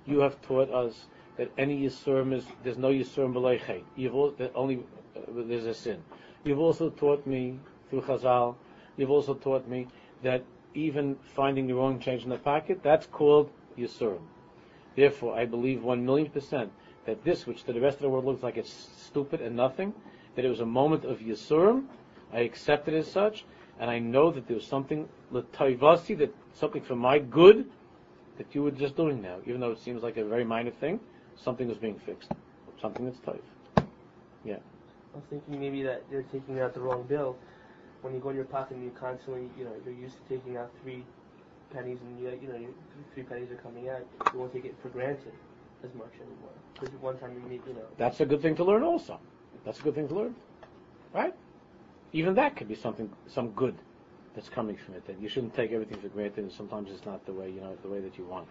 You 0.06 0.20
have 0.20 0.40
taught 0.42 0.70
us 0.70 1.06
that 1.36 1.50
any 1.58 1.82
yisurim 1.82 2.32
is 2.32 2.46
there's 2.62 2.78
no 2.78 2.88
yisurim 2.88 3.32
b'leichet. 3.34 3.82
You've 3.96 4.38
that 4.38 4.52
only 4.54 4.84
uh, 5.16 5.20
there's 5.28 5.66
a 5.66 5.74
sin. 5.74 6.02
You've 6.44 6.60
also 6.60 6.90
taught 6.90 7.26
me 7.26 7.58
through 7.90 8.02
Chazal. 8.02 8.54
You've 8.96 9.10
also 9.10 9.34
taught 9.34 9.68
me 9.68 9.88
that 10.22 10.44
even 10.74 11.16
finding 11.34 11.66
the 11.66 11.74
wrong 11.74 11.98
change 11.98 12.22
in 12.22 12.30
the 12.30 12.38
pocket, 12.38 12.80
that's 12.82 13.06
called 13.06 13.50
yisurim. 13.76 14.22
Therefore, 14.94 15.36
I 15.36 15.44
believe 15.44 15.82
one 15.82 16.06
million 16.06 16.30
percent 16.30 16.72
that 17.06 17.24
this, 17.24 17.46
which 17.46 17.64
to 17.64 17.72
the 17.72 17.80
rest 17.80 17.96
of 17.96 18.02
the 18.02 18.08
world 18.08 18.24
looks 18.24 18.42
like 18.42 18.56
it's 18.56 18.88
stupid 18.98 19.40
and 19.40 19.56
nothing, 19.56 19.94
that 20.34 20.44
it 20.44 20.48
was 20.48 20.60
a 20.60 20.66
moment 20.66 21.04
of 21.04 21.18
yisurim. 21.20 21.86
I 22.32 22.40
accept 22.40 22.88
it 22.88 22.94
as 22.94 23.10
such, 23.10 23.44
and 23.78 23.90
I 23.90 23.98
know 23.98 24.30
that 24.30 24.46
there 24.46 24.56
was 24.56 24.66
something 24.66 25.08
l'tayvasi, 25.30 26.18
that 26.18 26.34
something 26.54 26.82
for 26.82 26.96
my 26.96 27.18
good 27.18 27.70
that 28.36 28.54
you 28.54 28.62
were 28.62 28.70
just 28.70 28.96
doing 28.96 29.22
now, 29.22 29.38
even 29.46 29.60
though 29.60 29.70
it 29.70 29.78
seems 29.78 30.02
like 30.02 30.16
a 30.18 30.24
very 30.24 30.44
minor 30.44 30.70
thing, 30.70 31.00
something 31.36 31.68
was 31.68 31.78
being 31.78 31.98
fixed, 31.98 32.30
something 32.80 33.06
that's 33.06 33.18
tight. 33.20 33.42
Yeah. 34.44 34.56
I 35.14 35.16
was 35.16 35.24
thinking 35.30 35.58
maybe 35.58 35.82
that 35.84 36.02
you're 36.10 36.22
taking 36.24 36.60
out 36.60 36.74
the 36.74 36.80
wrong 36.80 37.04
bill. 37.04 37.36
When 38.02 38.12
you 38.12 38.20
go 38.20 38.28
in 38.28 38.36
your 38.36 38.44
pocket 38.44 38.76
and 38.76 38.84
you 38.84 38.90
constantly, 38.90 39.48
you 39.58 39.64
know, 39.64 39.72
you're 39.84 39.94
used 39.94 40.16
to 40.16 40.36
taking 40.36 40.58
out 40.58 40.70
three 40.82 41.02
pennies 41.72 41.98
and 42.02 42.20
you, 42.20 42.38
you 42.42 42.48
know, 42.48 42.66
three 43.14 43.22
pennies 43.22 43.50
are 43.50 43.56
coming 43.56 43.88
out. 43.88 44.06
You 44.32 44.40
won't 44.40 44.52
take 44.52 44.66
it 44.66 44.74
for 44.82 44.90
granted 44.90 45.32
as 45.84 45.94
much 45.94 46.12
anymore. 46.14 46.50
Because 46.74 46.90
one 47.00 47.18
time 47.18 47.32
you 47.34 47.48
meet, 47.48 47.62
you 47.66 47.74
know. 47.74 47.86
That's 47.96 48.20
a 48.20 48.26
good 48.26 48.42
thing 48.42 48.56
to 48.56 48.64
learn 48.64 48.82
also. 48.82 49.18
That's 49.64 49.80
a 49.80 49.82
good 49.82 49.94
thing 49.94 50.08
to 50.08 50.14
learn. 50.14 50.34
Right? 51.14 51.34
even 52.12 52.34
that 52.34 52.56
could 52.56 52.68
be 52.68 52.74
something, 52.74 53.10
some 53.26 53.50
good 53.50 53.76
that's 54.34 54.48
coming 54.48 54.76
from 54.76 54.94
it. 54.94 55.06
That 55.06 55.20
you 55.20 55.28
shouldn't 55.28 55.54
take 55.54 55.72
everything 55.72 56.00
for 56.00 56.08
granted, 56.08 56.44
and 56.44 56.52
sometimes 56.52 56.90
it's 56.90 57.04
not 57.04 57.24
the 57.26 57.32
way 57.32 57.50
you 57.50 57.60
know 57.60 57.76
the 57.82 57.88
way 57.88 58.00
that 58.00 58.16
you 58.16 58.24
want. 58.24 58.48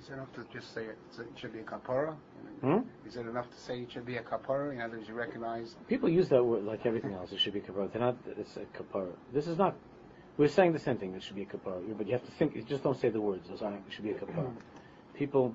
Is 0.00 0.10
it 0.10 0.12
enough 0.12 0.32
to 0.34 0.44
just 0.52 0.74
say 0.74 0.84
it, 0.84 0.98
it 1.18 1.26
should 1.36 1.52
be 1.52 1.60
a 1.60 1.62
kapara? 1.62 2.14
Hmm? 2.60 2.78
Is 3.06 3.16
it 3.16 3.26
enough 3.26 3.50
to 3.50 3.58
say 3.58 3.80
it 3.80 3.92
should 3.92 4.04
be 4.04 4.16
a 4.16 4.22
kapara? 4.22 4.72
In 4.72 4.80
other 4.80 4.98
words, 4.98 5.08
you 5.08 5.14
recognize. 5.14 5.74
People 5.88 6.08
use 6.08 6.28
that 6.28 6.44
word 6.44 6.64
like 6.64 6.84
everything 6.84 7.14
else. 7.14 7.32
It 7.32 7.40
should 7.40 7.54
be 7.54 7.60
kapara. 7.60 7.90
They're 7.90 8.02
not. 8.02 8.16
It's 8.26 8.56
a 8.56 8.66
kapara. 8.76 9.12
This 9.32 9.46
is 9.46 9.56
not. 9.56 9.74
We're 10.36 10.48
saying 10.48 10.74
the 10.74 10.78
same 10.78 10.98
thing. 10.98 11.14
It 11.14 11.22
should 11.22 11.36
be 11.36 11.42
a 11.42 11.46
kapara, 11.46 11.80
but 11.96 12.06
you 12.06 12.12
have 12.12 12.24
to 12.26 12.32
think. 12.32 12.54
You 12.54 12.62
just 12.62 12.82
don't 12.82 13.00
say 13.00 13.08
the 13.08 13.20
words. 13.20 13.48
It 13.50 13.58
should 13.88 14.04
be 14.04 14.10
a 14.10 14.14
kapara. 14.14 14.52
People 15.14 15.54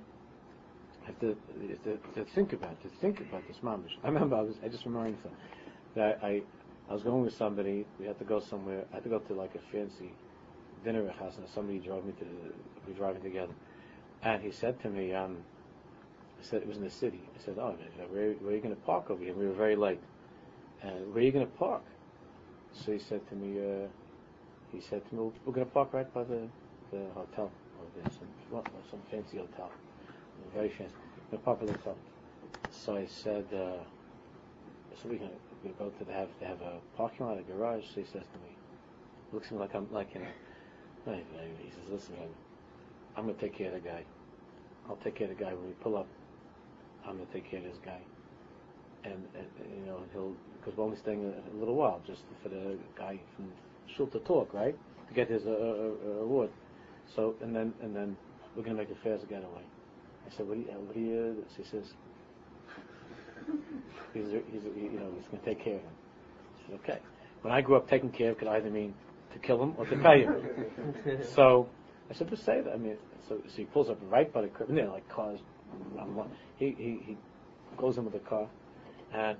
have 1.11 1.19
to, 1.19 1.37
to, 1.83 1.97
to 2.15 2.25
think 2.33 2.53
about 2.53 2.81
to 2.81 2.89
think 3.01 3.19
about 3.19 3.47
this 3.47 3.57
mamish. 3.63 3.97
I 4.03 4.07
remember 4.07 4.35
I 4.35 4.41
was. 4.41 4.55
I 4.63 4.67
just 4.67 4.85
remember 4.85 5.15
something 5.21 5.37
that 5.95 6.19
I 6.23 6.41
I 6.89 6.93
was 6.93 7.03
going 7.03 7.23
with 7.23 7.35
somebody. 7.35 7.85
We 7.99 8.05
had 8.05 8.17
to 8.19 8.25
go 8.25 8.39
somewhere. 8.39 8.83
I 8.91 8.95
had 8.95 9.03
to 9.03 9.09
go 9.09 9.19
to 9.19 9.33
like 9.33 9.55
a 9.55 9.71
fancy 9.71 10.11
dinner 10.83 11.09
house, 11.11 11.37
and 11.37 11.47
somebody 11.47 11.79
drove 11.79 12.05
me 12.05 12.13
to. 12.13 12.25
the, 12.25 12.53
We 12.87 12.93
were 12.93 12.99
driving 12.99 13.21
together, 13.21 13.53
and 14.23 14.41
he 14.41 14.51
said 14.51 14.81
to 14.81 14.89
me, 14.89 15.13
um, 15.13 15.37
I 16.39 16.43
said 16.43 16.61
it 16.61 16.67
was 16.67 16.77
in 16.77 16.83
the 16.83 16.89
city. 16.89 17.21
I 17.39 17.43
said, 17.45 17.55
"Oh, 17.59 17.75
where, 18.09 18.31
where 18.33 18.51
are 18.51 18.55
you 18.55 18.61
going 18.61 18.75
to 18.75 18.81
park 18.81 19.09
over 19.11 19.23
here?" 19.23 19.33
We 19.33 19.45
were 19.45 19.53
very 19.53 19.75
late. 19.75 20.01
And 20.81 21.13
where 21.13 21.21
are 21.21 21.25
you 21.25 21.31
going 21.31 21.45
to 21.45 21.51
park? 21.53 21.83
So 22.73 22.91
he 22.91 22.99
said 22.99 23.21
to 23.29 23.35
me, 23.35 23.59
uh, 23.59 23.87
he 24.71 24.81
said 24.81 25.07
to 25.09 25.15
me, 25.15 25.31
"We're 25.45 25.53
going 25.53 25.67
to 25.67 25.73
park 25.73 25.93
right 25.93 26.11
by 26.13 26.23
the 26.23 26.47
the 26.91 27.05
hotel 27.13 27.51
over 27.79 27.91
there, 27.95 28.11
some 28.11 28.63
some 28.89 28.99
fancy 29.09 29.37
hotel, 29.37 29.71
fancy." 30.53 30.95
the 31.31 31.37
popular 31.37 31.73
thought. 31.83 31.97
So 32.71 32.95
I 32.95 33.05
said, 33.05 33.45
uh, 33.53 33.83
so 35.01 35.09
we 35.09 35.17
gonna 35.17 35.31
we 35.63 35.71
go 35.71 35.89
to 35.89 36.03
the, 36.03 36.13
have 36.13 36.27
they 36.39 36.45
have 36.45 36.61
a 36.61 36.79
parking 36.95 37.25
lot, 37.25 37.37
a 37.37 37.41
garage. 37.41 37.83
So 37.85 38.01
he 38.01 38.03
says 38.03 38.23
to 38.33 38.39
me, 38.39 38.55
looks 39.31 39.47
at 39.47 39.53
me 39.53 39.59
like 39.59 39.73
I'm 39.73 39.87
like 39.91 40.13
you 40.13 40.21
know. 40.21 40.27
He 41.05 41.71
says, 41.71 41.89
listen, 41.89 42.15
man, 42.15 42.27
I'm 43.15 43.25
gonna 43.25 43.37
take 43.37 43.57
care 43.57 43.73
of 43.73 43.81
the 43.81 43.89
guy. 43.89 44.03
I'll 44.87 44.97
take 44.97 45.15
care 45.15 45.31
of 45.31 45.37
the 45.37 45.43
guy 45.43 45.53
when 45.53 45.65
we 45.65 45.73
pull 45.81 45.97
up. 45.97 46.07
I'm 47.05 47.17
gonna 47.17 47.29
take 47.33 47.49
care 47.49 47.59
of 47.59 47.65
this 47.65 47.79
guy, 47.83 47.99
and, 49.03 49.25
and 49.35 49.47
you 49.79 49.85
know 49.85 49.99
he'll 50.13 50.33
because 50.59 50.77
we're 50.77 50.83
only 50.83 50.97
staying 50.97 51.25
a, 51.25 51.57
a 51.57 51.57
little 51.57 51.75
while 51.75 52.01
just 52.05 52.21
for 52.43 52.49
the 52.49 52.77
guy 52.95 53.19
from 53.35 53.51
shul 53.87 54.07
to 54.07 54.19
talk, 54.19 54.53
right, 54.53 54.77
to 55.07 55.13
get 55.13 55.29
his 55.29 55.45
uh, 55.45 55.49
uh, 55.49 56.21
award. 56.21 56.49
So 57.15 57.35
and 57.41 57.55
then 57.55 57.73
and 57.81 57.95
then 57.95 58.15
we're 58.55 58.63
gonna 58.63 58.77
make 58.77 58.91
a 58.91 58.95
fast 58.95 59.27
getaway. 59.27 59.63
I 60.27 60.35
said, 60.35 60.47
what 60.47 60.55
do 60.55 60.61
you, 60.61 60.67
what 60.67 60.93
do 60.93 60.99
you? 60.99 61.45
So 61.49 61.63
he 61.63 61.69
says, 61.69 61.93
he's, 64.13 64.25
he's 64.51 64.63
you 64.63 64.99
know 64.99 65.11
he's 65.17 65.27
gonna 65.29 65.43
take 65.43 65.63
care 65.63 65.75
of 65.75 65.81
him. 65.81 65.91
I 65.91 66.67
said, 66.67 66.79
okay. 66.83 66.99
When 67.41 67.53
I 67.53 67.61
grew 67.61 67.75
up, 67.75 67.89
taking 67.89 68.11
care 68.11 68.31
of 68.31 68.37
could 68.37 68.47
either 68.47 68.69
mean 68.69 68.93
to 69.33 69.39
kill 69.39 69.61
him 69.61 69.73
or 69.77 69.85
to 69.85 69.97
pay 69.97 70.23
him. 70.23 70.43
so 71.35 71.67
I 72.09 72.13
said, 72.13 72.29
just 72.29 72.45
say 72.45 72.61
that. 72.61 72.71
I 72.71 72.77
mean, 72.77 72.97
so, 73.27 73.41
so 73.47 73.55
he 73.55 73.65
pulls 73.65 73.89
up 73.89 73.97
right 74.09 74.31
by 74.31 74.41
the 74.41 74.47
curb, 74.47 74.69
you 74.69 74.75
know, 74.83 74.91
like 74.91 75.07
cars. 75.09 75.39
He, 76.57 76.75
he, 76.77 76.99
he 77.05 77.17
goes 77.77 77.97
in 77.97 78.03
with 78.03 78.13
the 78.13 78.19
car 78.19 78.47
and 79.13 79.37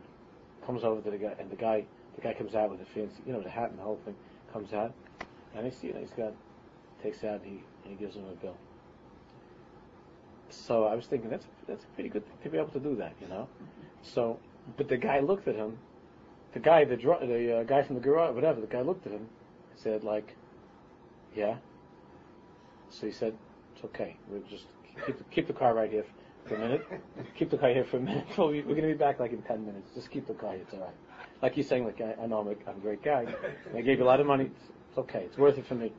comes 0.65 0.84
over 0.84 1.01
to 1.01 1.11
the 1.11 1.17
guy, 1.17 1.36
and 1.39 1.49
the 1.49 1.55
guy, 1.55 1.84
the 2.15 2.21
guy 2.21 2.34
comes 2.34 2.55
out 2.55 2.69
with 2.69 2.79
the 2.79 2.86
fancy, 2.86 3.21
you 3.25 3.34
know, 3.34 3.41
the 3.41 3.49
hat 3.49 3.69
and 3.69 3.79
the 3.79 3.84
whole 3.84 3.99
thing, 4.05 4.15
comes 4.53 4.73
out, 4.73 4.93
and 5.55 5.65
I 5.65 5.69
see, 5.69 5.88
you 5.88 5.93
know, 5.93 5.99
he's 5.99 6.11
got, 6.11 6.34
takes 7.03 7.23
out, 7.23 7.41
and 7.41 7.45
he, 7.45 7.63
and 7.84 7.91
he 7.91 7.95
gives 7.95 8.15
him 8.15 8.25
a 8.25 8.36
bill. 8.36 8.55
So 10.52 10.86
I 10.86 10.95
was 10.95 11.06
thinking, 11.06 11.30
that's, 11.30 11.45
that's 11.68 11.86
pretty 11.95 12.10
good 12.10 12.24
to 12.43 12.49
be 12.49 12.58
able 12.58 12.70
to 12.70 12.80
do 12.80 12.95
that, 12.97 13.14
you 13.22 13.28
know? 13.28 13.47
So, 14.04 14.39
but 14.78 14.88
the 14.88 14.97
guy 14.97 15.20
looked 15.20 15.47
at 15.47 15.56
him, 15.56 15.78
the 16.54 16.60
guy, 16.60 16.84
the, 16.84 16.95
the 16.97 17.60
uh, 17.60 17.64
guy 17.64 17.84
from 17.84 17.95
the 17.95 18.02
garage, 18.02 18.36
whatever, 18.36 18.60
the 18.62 18.68
guy 18.68 18.82
looked 18.82 19.06
at 19.06 19.14
him, 19.14 19.28
said 19.76 20.04
like, 20.04 20.36
yeah. 21.36 21.56
So 22.89 23.06
he 23.06 23.12
said, 23.12 23.34
it's 23.76 23.84
okay. 23.86 24.18
We'll 24.30 24.41
just 24.49 24.66
keep 25.06 25.18
the, 25.18 25.24
keep 25.26 25.47
the 25.47 25.54
car 25.54 25.74
right 25.74 25.89
here 25.89 26.06
for 26.47 26.56
a 26.56 26.60
minute. 26.60 26.86
keep 27.38 27.49
the 27.49 27.58
car 27.58 27.70
here 27.70 27.86
for 27.86 27.97
a 27.97 28.02
minute. 28.02 28.26
We're 28.38 28.62
going 28.64 28.76
to 28.82 28.88
be 28.88 28.93
back 28.93 29.20
like 29.20 29.32
in 29.32 29.41
10 29.41 29.66
minutes. 29.66 29.89
Just 29.95 30.12
keep 30.12 30.28
the 30.28 30.34
car 30.34 30.54
here. 30.54 30.62
It's 30.64 30.74
all 30.74 30.82
right. 30.82 30.95
Like 31.41 31.54
he's 31.54 31.68
saying, 31.68 31.86
like, 31.86 32.02
I, 32.02 32.24
I 32.24 32.28
know 32.28 32.39
I'm 32.39 32.47
a, 32.47 32.70
I'm 32.70 32.78
a 32.78 32.82
great 32.82 33.04
guy. 33.04 33.26
I 33.76 33.82
gave 33.82 33.99
you 33.99 34.04
a 34.04 34.06
lot 34.06 34.20
of 34.20 34.28
money. 34.28 34.45
It's, 34.45 34.70
it's 34.89 34.97
okay. 34.97 35.24
It's 35.26 35.38
worth 35.38 35.58
it 35.58 35.66
for 35.66 35.76
me. 35.76 35.93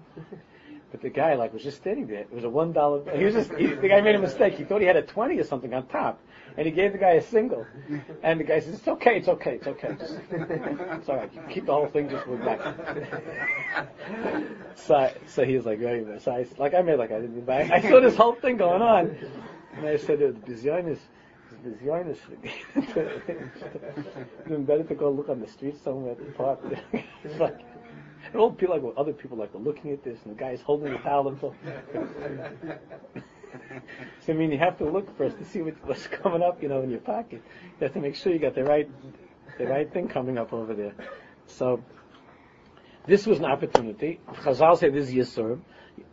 But 0.92 1.00
the 1.00 1.08
guy, 1.08 1.34
like, 1.34 1.54
was 1.54 1.62
just 1.62 1.78
standing 1.78 2.06
there. 2.06 2.20
It 2.20 2.32
was 2.32 2.44
a 2.44 2.50
one 2.50 2.72
dollar. 2.72 3.02
He 3.16 3.24
was 3.24 3.32
just. 3.32 3.52
He, 3.54 3.66
the 3.66 3.88
guy 3.88 4.02
made 4.02 4.14
a 4.14 4.18
mistake. 4.18 4.54
He 4.54 4.64
thought 4.64 4.82
he 4.82 4.86
had 4.86 4.96
a 4.96 5.02
twenty 5.02 5.38
or 5.40 5.44
something 5.44 5.72
on 5.72 5.86
top, 5.86 6.20
and 6.58 6.66
he 6.66 6.70
gave 6.70 6.92
the 6.92 6.98
guy 6.98 7.12
a 7.12 7.22
single. 7.22 7.66
And 8.22 8.38
the 8.38 8.44
guy 8.44 8.60
says, 8.60 8.74
"It's 8.74 8.86
okay. 8.86 9.16
It's 9.16 9.28
okay. 9.28 9.54
It's 9.54 9.66
okay. 9.66 9.96
Just, 9.98 10.18
it's 10.30 11.08
all 11.08 11.16
right. 11.16 11.30
Keep 11.48 11.64
the 11.64 11.72
whole 11.72 11.86
thing. 11.86 12.10
Just 12.10 12.26
move 12.26 12.44
back." 12.44 12.60
so, 14.74 15.10
so 15.26 15.44
he 15.46 15.56
was 15.56 15.64
like, 15.64 15.78
"Very 15.78 16.04
nice." 16.04 16.24
So 16.24 16.32
I, 16.32 16.46
like, 16.58 16.74
I 16.74 16.82
made 16.82 16.98
like 16.98 17.10
I 17.10 17.20
didn't. 17.20 17.46
But 17.46 17.70
I, 17.70 17.80
saw 17.80 17.98
this 17.98 18.14
whole 18.14 18.34
thing 18.34 18.58
going 18.58 18.82
on, 18.82 19.16
and 19.74 19.86
I 19.86 19.96
said, 19.96 20.18
"The 20.18 20.34
bizarreness." 20.46 20.98
Bizarreness. 21.64 22.18
It's 24.46 24.66
better 24.66 24.82
to 24.84 24.94
go 24.94 25.10
look 25.10 25.30
on 25.30 25.40
the 25.40 25.48
street 25.48 25.82
somewhere 25.82 26.12
at 26.12 26.18
the 26.18 26.32
park. 26.32 26.60
it's 27.24 27.38
like, 27.38 27.60
and 28.32 28.40
all 28.40 28.50
people 28.50 28.74
like 28.74 28.94
other 28.96 29.12
people 29.12 29.36
like 29.36 29.54
are 29.54 29.58
looking 29.58 29.92
at 29.92 30.02
this, 30.02 30.18
and 30.24 30.34
the 30.34 30.38
guy's 30.38 30.62
holding 30.62 30.92
the 30.92 30.98
towel 30.98 31.28
and 31.28 31.38
so. 31.40 31.54
I 34.28 34.32
mean, 34.32 34.50
you 34.50 34.58
have 34.58 34.78
to 34.78 34.88
look 34.88 35.16
first 35.18 35.36
to 35.38 35.44
see 35.44 35.60
what's 35.60 36.06
coming 36.06 36.42
up, 36.42 36.62
you 36.62 36.68
know, 36.68 36.80
in 36.82 36.90
your 36.90 37.00
pocket. 37.00 37.42
You 37.78 37.84
have 37.84 37.92
to 37.92 38.00
make 38.00 38.16
sure 38.16 38.32
you 38.32 38.38
got 38.38 38.54
the 38.54 38.64
right, 38.64 38.88
the 39.58 39.66
right 39.66 39.92
thing 39.92 40.08
coming 40.08 40.38
up 40.38 40.52
over 40.52 40.74
there. 40.74 40.94
So 41.46 41.82
this 43.06 43.26
was 43.26 43.38
an 43.38 43.44
opportunity. 43.44 44.20
Chazal 44.36 44.78
say 44.78 44.88
this 44.88 45.08
is 45.08 45.14
Yisurim. 45.14 45.60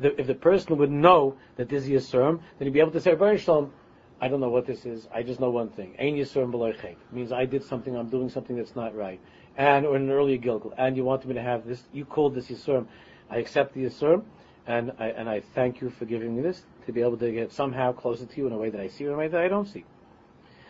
If 0.01 0.27
the 0.27 0.35
person 0.35 0.77
would 0.77 0.91
know 0.91 1.37
that 1.55 1.69
this 1.69 1.87
is 1.87 1.89
Yisurim, 1.89 2.41
then 2.57 2.67
he'd 2.67 2.73
be 2.73 2.81
able 2.81 2.91
to 2.91 2.99
say, 2.99 3.15
Shalom, 3.37 3.71
I 4.19 4.27
don't 4.27 4.41
know 4.41 4.49
what 4.49 4.65
this 4.65 4.85
is. 4.85 5.07
I 5.13 5.23
just 5.23 5.39
know 5.39 5.49
one 5.49 5.69
thing. 5.69 5.95
Ein 5.97 6.15
Yisurim 6.15 6.51
below 6.51 6.73
means 7.13 7.31
I 7.31 7.45
did 7.45 7.63
something. 7.63 7.95
I'm 7.95 8.09
doing 8.09 8.27
something 8.27 8.57
that's 8.57 8.75
not 8.75 8.93
right 8.93 9.21
and 9.59 9.85
or 9.85 9.95
an 9.97 10.09
earlier 10.09 10.37
Gilgul, 10.37 10.73
and 10.77 10.95
you 10.95 11.03
wanted 11.03 11.27
me 11.27 11.33
to 11.33 11.41
have 11.41 11.67
this, 11.67 11.83
you 11.91 12.05
called 12.05 12.33
this 12.33 12.47
Yisurim. 12.47 12.85
I 13.29 13.39
accept 13.39 13.73
the 13.73 13.83
Yisurim, 13.83 14.23
and 14.65 14.93
I, 14.97 15.07
and 15.07 15.29
I 15.29 15.41
thank 15.53 15.81
you 15.81 15.89
for 15.89 16.05
giving 16.05 16.33
me 16.33 16.41
this, 16.41 16.63
to 16.85 16.93
be 16.93 17.01
able 17.01 17.17
to 17.17 17.29
get 17.29 17.51
somehow 17.51 17.91
closer 17.91 18.25
to 18.25 18.37
you 18.37 18.47
in 18.47 18.53
a 18.53 18.57
way 18.57 18.69
that 18.69 18.79
I 18.79 18.87
see 18.87 19.03
you, 19.03 19.09
in 19.09 19.15
a 19.15 19.17
way 19.17 19.27
that 19.27 19.41
I 19.41 19.49
don't 19.49 19.67
see. 19.67 19.83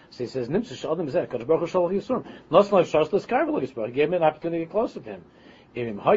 So 0.10 0.24
he 0.24 0.28
says, 0.28 0.48
Nimsa 0.48 0.76
Shalom 0.76 1.08
Zeh, 1.08 1.28
Kadosh 1.28 1.46
Baruch 1.46 1.70
Hu 1.70 1.78
Yisurim. 1.78 2.26
Nosson 2.50 2.72
Lev 2.72 2.88
Shas 2.88 3.10
Leskarvel 3.10 3.62
Yisrael. 3.62 3.86
He 3.86 3.94
gave 3.94 4.10
me 4.10 4.18
an 4.18 4.24
opportunity 4.24 4.62
to 4.62 4.66
get 4.66 4.72
closer 4.72 5.00
to 5.00 5.08
him. 5.08 5.22
If 5.76 5.86
he 5.86 5.92
would 5.94 6.02
have 6.02 6.16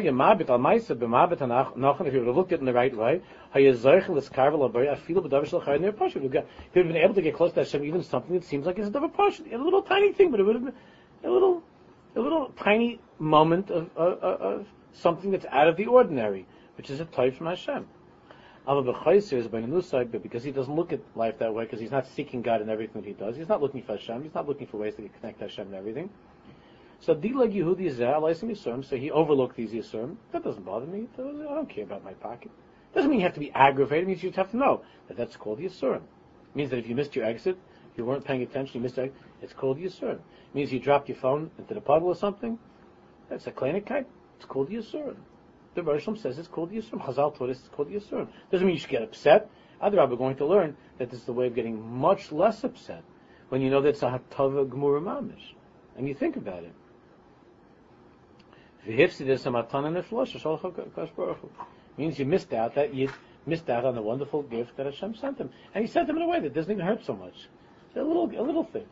looked 2.35 2.51
at 2.51 2.57
it 2.57 2.59
in 2.59 2.65
the 2.65 2.73
right 2.73 2.97
way, 2.97 3.21
he 3.53 3.67
would 3.67 3.75
have 3.75 3.83
been 6.73 6.97
able 6.97 7.13
to 7.13 7.21
get 7.21 7.35
close 7.35 7.53
to 7.53 7.59
Hashem, 7.59 7.83
even 7.83 8.01
something 8.01 8.33
that 8.33 8.45
seems 8.45 8.65
like 8.65 8.79
it's 8.79 8.87
a 8.87 8.91
portion, 9.09 9.53
a 9.53 9.57
little 9.59 9.83
tiny 9.83 10.11
thing, 10.11 10.31
but 10.31 10.39
it 10.39 10.43
would 10.43 10.55
have 10.55 10.65
been 10.65 10.73
a 11.23 11.29
little 11.29 11.61
a 12.15 12.19
little 12.19 12.51
tiny 12.57 12.99
moment 13.19 13.69
of, 13.69 13.89
of, 13.95 14.19
of 14.19 14.67
something 14.93 15.31
that's 15.31 15.45
out 15.51 15.67
of 15.67 15.77
the 15.77 15.85
ordinary, 15.85 16.45
which 16.77 16.89
is 16.89 16.99
a 16.99 17.05
type 17.05 17.35
from 17.35 17.47
Hashem. 17.47 17.87
But 18.65 18.83
because 20.23 20.43
he 20.43 20.51
doesn't 20.51 20.75
look 20.75 20.93
at 20.93 21.01
life 21.15 21.39
that 21.39 21.53
way, 21.53 21.65
because 21.65 21.81
he's 21.81 21.91
not 21.91 22.07
seeking 22.07 22.41
God 22.41 22.61
in 22.61 22.69
everything 22.69 23.01
that 23.01 23.07
he 23.07 23.13
does, 23.13 23.35
he's 23.35 23.49
not 23.49 23.61
looking 23.61 23.83
for 23.83 23.97
Hashem, 23.97 24.23
he's 24.23 24.33
not 24.33 24.47
looking 24.47 24.67
for 24.67 24.77
ways 24.77 24.95
to 24.95 25.09
connect 25.19 25.41
Hashem 25.41 25.67
and 25.67 25.75
everything. 25.75 26.09
So 27.01 27.13
Dilag 27.13 27.53
Yehudi 27.53 27.91
Yisurim, 27.91 28.85
so 28.85 28.95
he 28.95 29.11
overlooked 29.11 29.57
these 29.57 29.71
Yisurim. 29.71 30.15
That 30.31 30.43
doesn't 30.45 30.63
bother 30.63 30.85
me. 30.85 31.09
I 31.17 31.21
don't 31.21 31.67
care 31.67 31.83
about 31.83 32.05
my 32.05 32.13
pocket. 32.13 32.51
Doesn't 32.95 33.09
mean 33.09 33.19
you 33.19 33.25
have 33.25 33.33
to 33.33 33.41
be 33.41 33.51
aggravated. 33.51 34.05
It 34.05 34.07
means 34.07 34.23
you 34.23 34.29
just 34.29 34.37
have 34.37 34.51
to 34.51 34.57
know 34.57 34.83
that 35.09 35.17
that's 35.17 35.35
called 35.35 35.59
Yisurim. 35.59 35.97
It 35.97 36.55
means 36.55 36.69
that 36.69 36.77
if 36.77 36.87
you 36.87 36.95
missed 36.95 37.13
your 37.15 37.25
exit, 37.25 37.57
you 37.97 38.05
weren't 38.05 38.23
paying 38.23 38.41
attention, 38.43 38.75
you 38.75 38.81
missed 38.81 38.95
your 38.95 39.07
exit, 39.07 39.19
it's 39.43 39.53
called 39.53 39.77
Yisurim 39.77 40.19
means 40.53 40.71
you 40.71 40.79
dropped 40.79 41.09
your 41.09 41.17
phone 41.17 41.51
into 41.57 41.73
the 41.73 41.81
puddle 41.81 42.07
or 42.07 42.15
something. 42.15 42.57
That's 43.29 43.47
a 43.47 43.51
kleinigkeit. 43.51 44.05
It's 44.37 44.45
called 44.45 44.69
Yisurim. 44.69 45.15
The 45.75 45.81
Rosham 45.81 46.17
says 46.17 46.37
it's 46.37 46.47
called 46.47 46.71
Yisurim. 46.71 47.01
Chazal 47.01 47.35
taught 47.35 47.49
us 47.49 47.59
it's 47.59 47.69
called 47.69 47.89
Yisurim. 47.89 48.27
Doesn't 48.51 48.65
mean 48.65 48.75
you 48.75 48.79
should 48.79 48.89
get 48.89 49.01
upset. 49.01 49.49
Other 49.81 49.97
we're 50.07 50.15
going 50.15 50.37
to 50.37 50.45
learn 50.45 50.77
that 50.97 51.09
this 51.09 51.19
is 51.19 51.25
the 51.25 51.33
way 51.33 51.47
of 51.47 51.55
getting 51.55 51.81
much 51.97 52.31
less 52.31 52.63
upset 52.63 53.03
when 53.49 53.61
you 53.61 53.69
know 53.69 53.81
that 53.81 53.89
it's 53.89 54.03
a 54.03 54.05
hatava 54.05 54.67
gemura 54.67 55.01
mamish, 55.01 55.53
and 55.97 56.07
you 56.07 56.13
think 56.13 56.37
about 56.37 56.63
it. 56.63 56.73
Means 61.97 62.19
you 62.19 62.25
missed 62.25 62.53
out 62.53 62.75
that 62.75 62.93
you 62.93 63.09
missed 63.45 63.69
out 63.69 63.85
on 63.85 63.95
the 63.95 64.01
wonderful 64.01 64.41
gift 64.43 64.77
that 64.77 64.85
Hashem 64.85 65.15
sent 65.15 65.37
him, 65.37 65.49
and 65.73 65.85
He 65.85 65.91
sent 65.91 66.09
him 66.09 66.15
in 66.17 66.23
a 66.23 66.27
way 66.27 66.39
that 66.39 66.53
doesn't 66.53 66.71
even 66.71 66.85
hurt 66.85 67.05
so 67.05 67.15
much. 67.15 67.47
It's 67.89 67.97
a 67.97 68.03
little, 68.03 68.25
a 68.25 68.41
little 68.41 68.63
thing. 68.63 68.85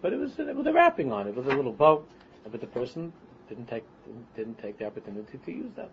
But 0.00 0.12
it 0.12 0.18
was 0.18 0.38
uh, 0.38 0.52
with 0.54 0.66
a 0.66 0.72
wrapping 0.72 1.12
on 1.12 1.26
it, 1.26 1.34
with 1.34 1.48
a 1.48 1.54
little 1.54 1.72
boat. 1.72 2.08
But 2.50 2.60
the 2.60 2.66
person 2.66 3.12
didn't 3.48 3.66
take 3.66 3.84
didn't, 4.36 4.58
take 4.58 4.78
the 4.78 4.86
opportunity 4.86 5.38
to 5.38 5.52
use 5.52 5.72
that. 5.76 5.90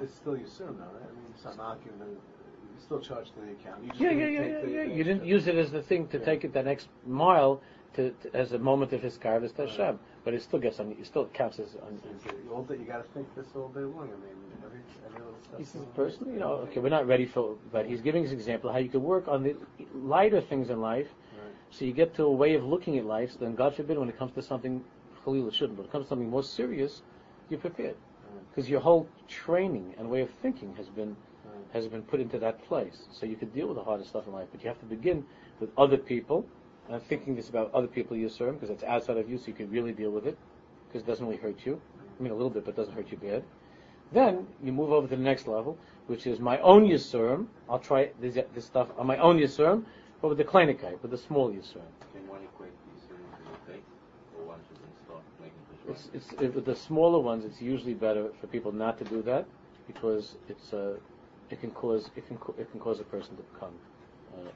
It's 0.00 0.14
still 0.14 0.36
your 0.36 0.48
sin, 0.48 0.68
though, 0.78 0.84
right? 0.84 1.02
I 1.02 1.14
mean, 1.14 1.32
it's 1.34 1.44
not 1.44 1.56
knocking 1.56 1.92
the. 1.98 2.06
You 2.06 2.84
still 2.84 3.00
charged 3.00 3.34
to 3.34 3.40
the 3.40 3.52
account. 3.52 3.84
Yeah, 3.98 4.10
yeah, 4.10 4.26
didn't 4.26 4.34
yeah, 4.34 4.68
yeah, 4.68 4.84
yeah. 4.84 4.94
You 4.94 5.04
didn't 5.04 5.24
use 5.24 5.46
it 5.48 5.56
as 5.56 5.70
the 5.70 5.82
thing 5.82 6.06
to 6.08 6.18
take 6.18 6.44
it 6.44 6.52
the 6.52 6.62
next 6.62 6.88
mile 7.06 7.60
to, 7.94 8.14
as 8.32 8.52
a 8.52 8.58
moment 8.58 8.92
of 8.92 9.02
his 9.02 9.18
karvas 9.18 9.54
to 9.56 9.66
Hashem. 9.66 9.98
But 10.24 10.34
it 10.34 10.42
still 10.42 10.58
gets 10.60 10.78
on. 10.78 10.92
It 10.92 11.06
still 11.06 11.26
counts 11.34 11.58
as. 11.58 11.76
On, 11.82 11.98
You 12.44 12.52
all 12.52 12.62
day, 12.62 12.76
you 12.76 12.84
got 12.84 12.98
to 12.98 13.12
think 13.12 13.34
this 13.34 13.46
all 13.54 13.68
day 13.68 13.80
long. 13.80 14.04
I 14.04 14.24
mean, 14.24 14.36
every 14.64 14.80
every 15.06 15.18
little 15.18 15.34
step. 15.42 15.58
he 15.58 15.64
says, 15.64 15.82
personally, 15.94 16.34
you 16.34 16.40
know, 16.40 16.52
okay, 16.68 16.80
we're 16.80 16.88
not 16.88 17.06
ready 17.06 17.26
for, 17.26 17.56
but 17.72 17.86
he's 17.86 18.00
giving 18.00 18.22
his 18.22 18.32
example 18.32 18.72
how 18.72 18.78
you 18.78 18.88
can 18.88 19.02
work 19.02 19.28
on 19.28 19.42
the 19.42 19.56
lighter 19.94 20.40
things 20.40 20.70
in 20.70 20.80
life. 20.80 21.08
So 21.70 21.84
you 21.84 21.92
get 21.92 22.14
to 22.16 22.24
a 22.24 22.32
way 22.32 22.54
of 22.54 22.64
looking 22.64 22.98
at 22.98 23.04
life. 23.04 23.32
So 23.32 23.38
then, 23.40 23.54
God 23.54 23.74
forbid, 23.74 23.98
when 23.98 24.08
it 24.08 24.18
comes 24.18 24.32
to 24.32 24.42
something, 24.42 24.82
Khalil, 25.24 25.48
it 25.48 25.54
shouldn't, 25.54 25.76
but 25.76 25.82
when 25.82 25.88
it 25.88 25.92
comes 25.92 26.04
to 26.06 26.08
something 26.08 26.30
more 26.30 26.42
serious, 26.42 27.02
you're 27.48 27.60
prepared 27.60 27.96
because 28.50 28.68
your 28.68 28.80
whole 28.80 29.08
training 29.28 29.94
and 29.98 30.10
way 30.10 30.20
of 30.20 30.28
thinking 30.42 30.74
has 30.76 30.88
been 30.88 31.16
has 31.72 31.86
been 31.86 32.02
put 32.02 32.18
into 32.18 32.38
that 32.38 32.64
place. 32.66 33.06
So 33.12 33.26
you 33.26 33.36
can 33.36 33.50
deal 33.50 33.66
with 33.66 33.76
the 33.76 33.84
hardest 33.84 34.10
stuff 34.10 34.26
in 34.26 34.32
life, 34.32 34.48
but 34.50 34.62
you 34.62 34.68
have 34.68 34.80
to 34.80 34.86
begin 34.86 35.24
with 35.60 35.70
other 35.76 35.98
people. 35.98 36.46
And 36.86 36.94
I'm 36.94 37.02
thinking 37.02 37.36
this 37.36 37.50
about 37.50 37.72
other 37.74 37.86
people 37.86 38.16
you 38.16 38.30
serve 38.30 38.54
because 38.54 38.70
it's 38.70 38.82
outside 38.84 39.18
of 39.18 39.28
you, 39.28 39.36
so 39.36 39.48
you 39.48 39.52
can 39.52 39.70
really 39.70 39.92
deal 39.92 40.10
with 40.10 40.26
it 40.26 40.38
because 40.86 41.02
it 41.02 41.06
doesn't 41.06 41.26
really 41.26 41.38
hurt 41.38 41.66
you. 41.66 41.80
I 42.18 42.22
mean, 42.22 42.32
a 42.32 42.34
little 42.34 42.50
bit, 42.50 42.64
but 42.64 42.70
it 42.70 42.76
doesn't 42.76 42.94
hurt 42.94 43.10
you 43.10 43.18
bad. 43.18 43.44
Then 44.12 44.46
you 44.62 44.72
move 44.72 44.92
over 44.92 45.06
to 45.06 45.14
the 45.14 45.22
next 45.22 45.46
level, 45.46 45.76
which 46.06 46.26
is 46.26 46.40
my 46.40 46.58
own 46.60 46.88
Yisurim. 46.88 47.46
I'll 47.68 47.78
try 47.78 48.10
this, 48.20 48.38
this 48.54 48.64
stuff 48.64 48.88
on 48.96 49.06
my 49.06 49.18
own 49.18 49.38
Yisurim, 49.38 49.84
but 50.20 50.28
with 50.28 50.38
the 50.38 50.44
Kleinigkeit, 50.44 51.00
with 51.02 51.10
the 51.10 51.18
small 51.18 51.50
Yisurim. 51.50 51.82
Can 52.12 52.26
one 52.28 52.42
equate 52.42 52.72
to 53.08 53.72
take, 53.72 53.82
or 54.38 54.46
one 54.46 54.58
should 54.68 54.78
start 55.04 55.22
making 55.40 56.12
It's, 56.12 56.32
it's, 56.32 56.54
with 56.54 56.64
the 56.64 56.76
smaller 56.76 57.20
ones, 57.20 57.44
it's 57.44 57.60
usually 57.60 57.94
better 57.94 58.30
for 58.40 58.46
people 58.48 58.72
not 58.72 58.98
to 58.98 59.04
do 59.04 59.22
that 59.22 59.46
because 59.86 60.36
it's 60.48 60.72
uh, 60.72 60.94
it 61.50 61.60
can 61.60 61.70
cause 61.70 62.10
it 62.16 62.26
can 62.26 62.38
it 62.58 62.70
can 62.70 62.80
cause 62.80 63.00
a 63.00 63.04
person 63.04 63.36
to 63.36 63.42
become 63.42 63.72
uh, 64.36 64.50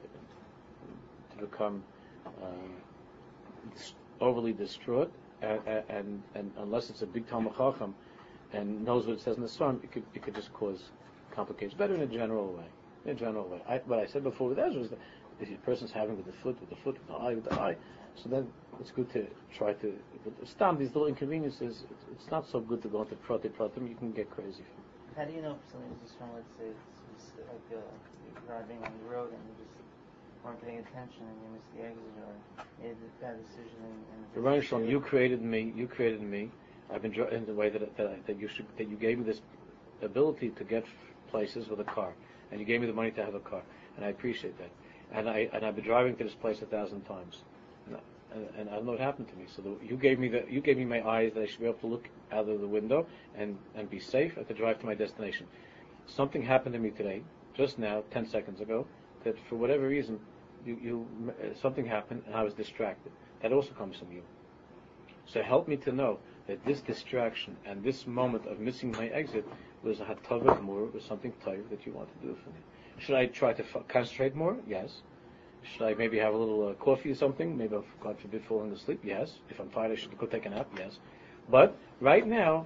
to 1.33 1.45
become 1.45 1.83
dis- 3.75 3.93
overly 4.21 4.53
distraught, 4.53 5.11
and, 5.41 5.59
and, 5.89 6.23
and 6.35 6.51
unless 6.59 6.89
it's 6.89 7.01
a 7.01 7.05
big 7.05 7.27
Talmid 7.27 7.57
Chacham 7.57 7.93
and 8.53 8.83
knows 8.85 9.05
what 9.05 9.13
it 9.13 9.21
says 9.21 9.35
in 9.37 9.43
the 9.43 9.49
Psalm, 9.49 9.79
it 9.83 9.91
could, 9.91 10.03
it 10.13 10.21
could 10.21 10.35
just 10.35 10.53
cause 10.53 10.91
complications. 11.31 11.73
Better 11.73 11.95
in 11.95 12.01
a 12.01 12.07
general 12.07 12.53
way. 12.53 12.65
In 13.05 13.11
a 13.11 13.15
general 13.15 13.47
way. 13.47 13.59
I, 13.67 13.77
what 13.85 13.99
I 13.99 14.05
said 14.05 14.23
before 14.23 14.49
with 14.49 14.59
Ezra 14.59 14.81
is 14.81 14.89
that 14.91 14.99
the 15.49 15.55
person's 15.57 15.91
having 15.91 16.17
with 16.17 16.25
the 16.25 16.33
foot, 16.43 16.59
with 16.59 16.69
the 16.69 16.75
foot, 16.77 16.95
with 16.99 17.07
the 17.07 17.13
eye, 17.13 17.33
with 17.35 17.43
the 17.45 17.53
eye, 17.59 17.75
so 18.15 18.29
then 18.29 18.47
it's 18.79 18.91
good 18.91 19.11
to 19.13 19.25
try 19.55 19.73
to. 19.73 19.93
But 20.23 20.47
stop 20.47 20.77
these 20.77 20.89
little 20.89 21.07
inconveniences. 21.07 21.83
It's, 21.89 22.03
it's 22.11 22.31
not 22.31 22.47
so 22.49 22.59
good 22.59 22.81
to 22.83 22.87
go 22.87 23.01
into 23.01 23.15
prate 23.15 23.43
pratim. 23.57 23.89
You 23.89 23.95
can 23.95 24.11
get 24.11 24.29
crazy. 24.29 24.63
How 25.15 25.25
do 25.25 25.33
you 25.33 25.41
know 25.41 25.57
if 25.63 25.71
something 25.71 25.89
was 25.89 25.99
just 26.01 26.17
from, 26.17 26.33
let's 26.33 26.49
say, 26.57 26.65
it's 26.65 27.25
just 27.25 27.37
like 27.47 27.77
uh, 27.77 27.81
you're 27.81 28.41
driving 28.47 28.77
on 28.83 28.91
the 29.03 29.13
road 29.15 29.29
and 29.31 29.39
you 29.45 29.53
just 29.63 29.77
weren't 30.43 30.61
paying 30.65 30.79
attention 30.79 31.21
and 31.21 31.37
you 31.43 31.49
missed 31.53 31.69
the 31.77 31.83
exit 31.85 32.17
or 32.25 32.33
made 32.81 32.97
a 32.97 33.23
bad 33.23 33.37
decision 33.45 33.77
and, 33.83 34.45
and 34.45 34.63
Shalom, 34.63 34.87
you 34.89 34.99
created 34.99 35.41
me. 35.41 35.71
You 35.75 35.87
created 35.87 36.21
me. 36.21 36.49
I've 36.91 37.01
been 37.01 37.11
dri- 37.11 37.31
in 37.31 37.45
the 37.45 37.53
way 37.53 37.69
that 37.69 37.95
that, 37.97 38.07
I- 38.07 38.19
that 38.27 38.39
you 38.39 38.47
should 38.47 38.65
that 38.77 38.87
you 38.89 38.95
gave 38.97 39.19
me 39.19 39.25
this 39.25 39.41
ability 40.01 40.49
to 40.49 40.63
get 40.63 40.85
places 41.29 41.69
with 41.69 41.79
a 41.79 41.83
car, 41.85 42.13
and 42.51 42.59
you 42.59 42.65
gave 42.65 42.81
me 42.81 42.87
the 42.87 42.93
money 42.93 43.11
to 43.11 43.23
have 43.23 43.35
a 43.35 43.39
car, 43.39 43.61
and 43.95 44.05
I 44.05 44.09
appreciate 44.09 44.57
that. 44.57 44.69
And 45.13 45.29
I 45.29 45.49
and 45.53 45.65
I've 45.65 45.75
been 45.75 45.85
driving 45.85 46.15
to 46.17 46.23
this 46.23 46.33
place 46.33 46.61
a 46.61 46.65
thousand 46.65 47.01
times, 47.03 47.43
and, 47.87 47.95
I- 47.97 48.35
and, 48.35 48.49
and 48.57 48.69
I 48.69 48.73
don't 48.75 48.85
know 48.85 48.91
what 48.93 49.01
happened 49.01 49.27
to 49.29 49.35
me. 49.35 49.45
So 49.55 49.61
the, 49.61 49.85
you 49.85 49.95
gave 49.95 50.19
me 50.19 50.27
the 50.27 50.43
you 50.49 50.61
gave 50.61 50.77
me 50.77 50.85
my 50.85 51.07
eyes 51.07 51.33
that 51.33 51.41
I 51.43 51.45
should 51.45 51.59
be 51.59 51.65
able 51.65 51.79
to 51.79 51.87
look 51.87 52.09
out 52.31 52.49
of 52.49 52.59
the 52.61 52.67
window 52.67 53.05
and 53.35 53.57
and 53.75 53.89
be 53.89 53.99
safe 53.99 54.37
and 54.37 54.47
to 54.47 54.53
drive 54.53 54.79
to 54.79 54.85
my 54.85 54.95
destination. 54.95 55.47
Something 56.07 56.41
happened 56.41 56.73
to 56.73 56.79
me 56.79 56.89
today, 56.89 57.21
just 57.53 57.79
now, 57.79 58.03
ten 58.11 58.25
seconds 58.25 58.59
ago, 58.59 58.87
that 59.23 59.37
for 59.47 59.55
whatever 59.55 59.87
reason, 59.87 60.19
you, 60.65 60.77
you 60.81 61.07
something 61.61 61.85
happened 61.85 62.23
and 62.25 62.35
I 62.35 62.43
was 62.43 62.53
distracted. 62.53 63.11
That 63.41 63.53
also 63.53 63.71
comes 63.73 63.97
from 63.97 64.11
you. 64.11 64.23
So 65.25 65.41
help 65.41 65.67
me 65.67 65.77
to 65.77 65.91
know 65.91 66.19
that 66.47 66.63
this 66.65 66.81
distraction 66.81 67.57
and 67.65 67.83
this 67.83 68.05
moment 68.07 68.45
of 68.47 68.59
missing 68.59 68.91
my 68.91 69.07
exit 69.07 69.47
was 69.83 69.99
a 69.99 70.05
hatavah 70.05 70.61
more, 70.61 70.85
was 70.85 71.03
something 71.03 71.33
tired 71.43 71.69
that 71.69 71.85
you 71.85 71.93
want 71.93 72.09
to 72.21 72.27
do 72.27 72.35
for 72.43 72.49
me. 72.49 72.59
Should 73.05 73.15
I 73.15 73.25
try 73.25 73.51
to 73.53 73.63
f- 73.63 73.87
concentrate 73.89 74.33
more? 74.35 74.55
Yes. 74.67 75.01
Should 75.63 75.83
I 75.83 75.93
maybe 75.93 76.17
have 76.19 76.33
a 76.33 76.37
little 76.37 76.69
uh, 76.69 76.73
coffee 76.75 77.11
or 77.11 77.15
something? 77.15 77.57
Maybe, 77.57 77.75
I'll, 77.75 77.83
God 78.01 78.17
forbid, 78.19 78.43
falling 78.45 78.71
asleep? 78.71 79.01
Yes. 79.03 79.33
If 79.49 79.59
I'm 79.59 79.69
tired, 79.69 79.91
I 79.91 79.95
should 79.95 80.17
go 80.17 80.25
take 80.25 80.45
a 80.45 80.49
nap? 80.49 80.67
Yes. 80.77 80.99
But 81.49 81.75
right 81.99 82.25
now, 82.25 82.65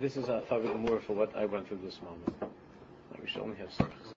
this 0.00 0.16
is 0.16 0.28
a 0.28 0.42
hatavah 0.48 0.78
more 0.78 1.00
for 1.00 1.12
what 1.14 1.34
I 1.36 1.44
went 1.44 1.68
through 1.68 1.80
this 1.84 2.00
moment. 2.02 2.52
We 3.20 3.28
should 3.28 3.42
only 3.42 3.56
have 3.56 3.72
six. 3.72 3.90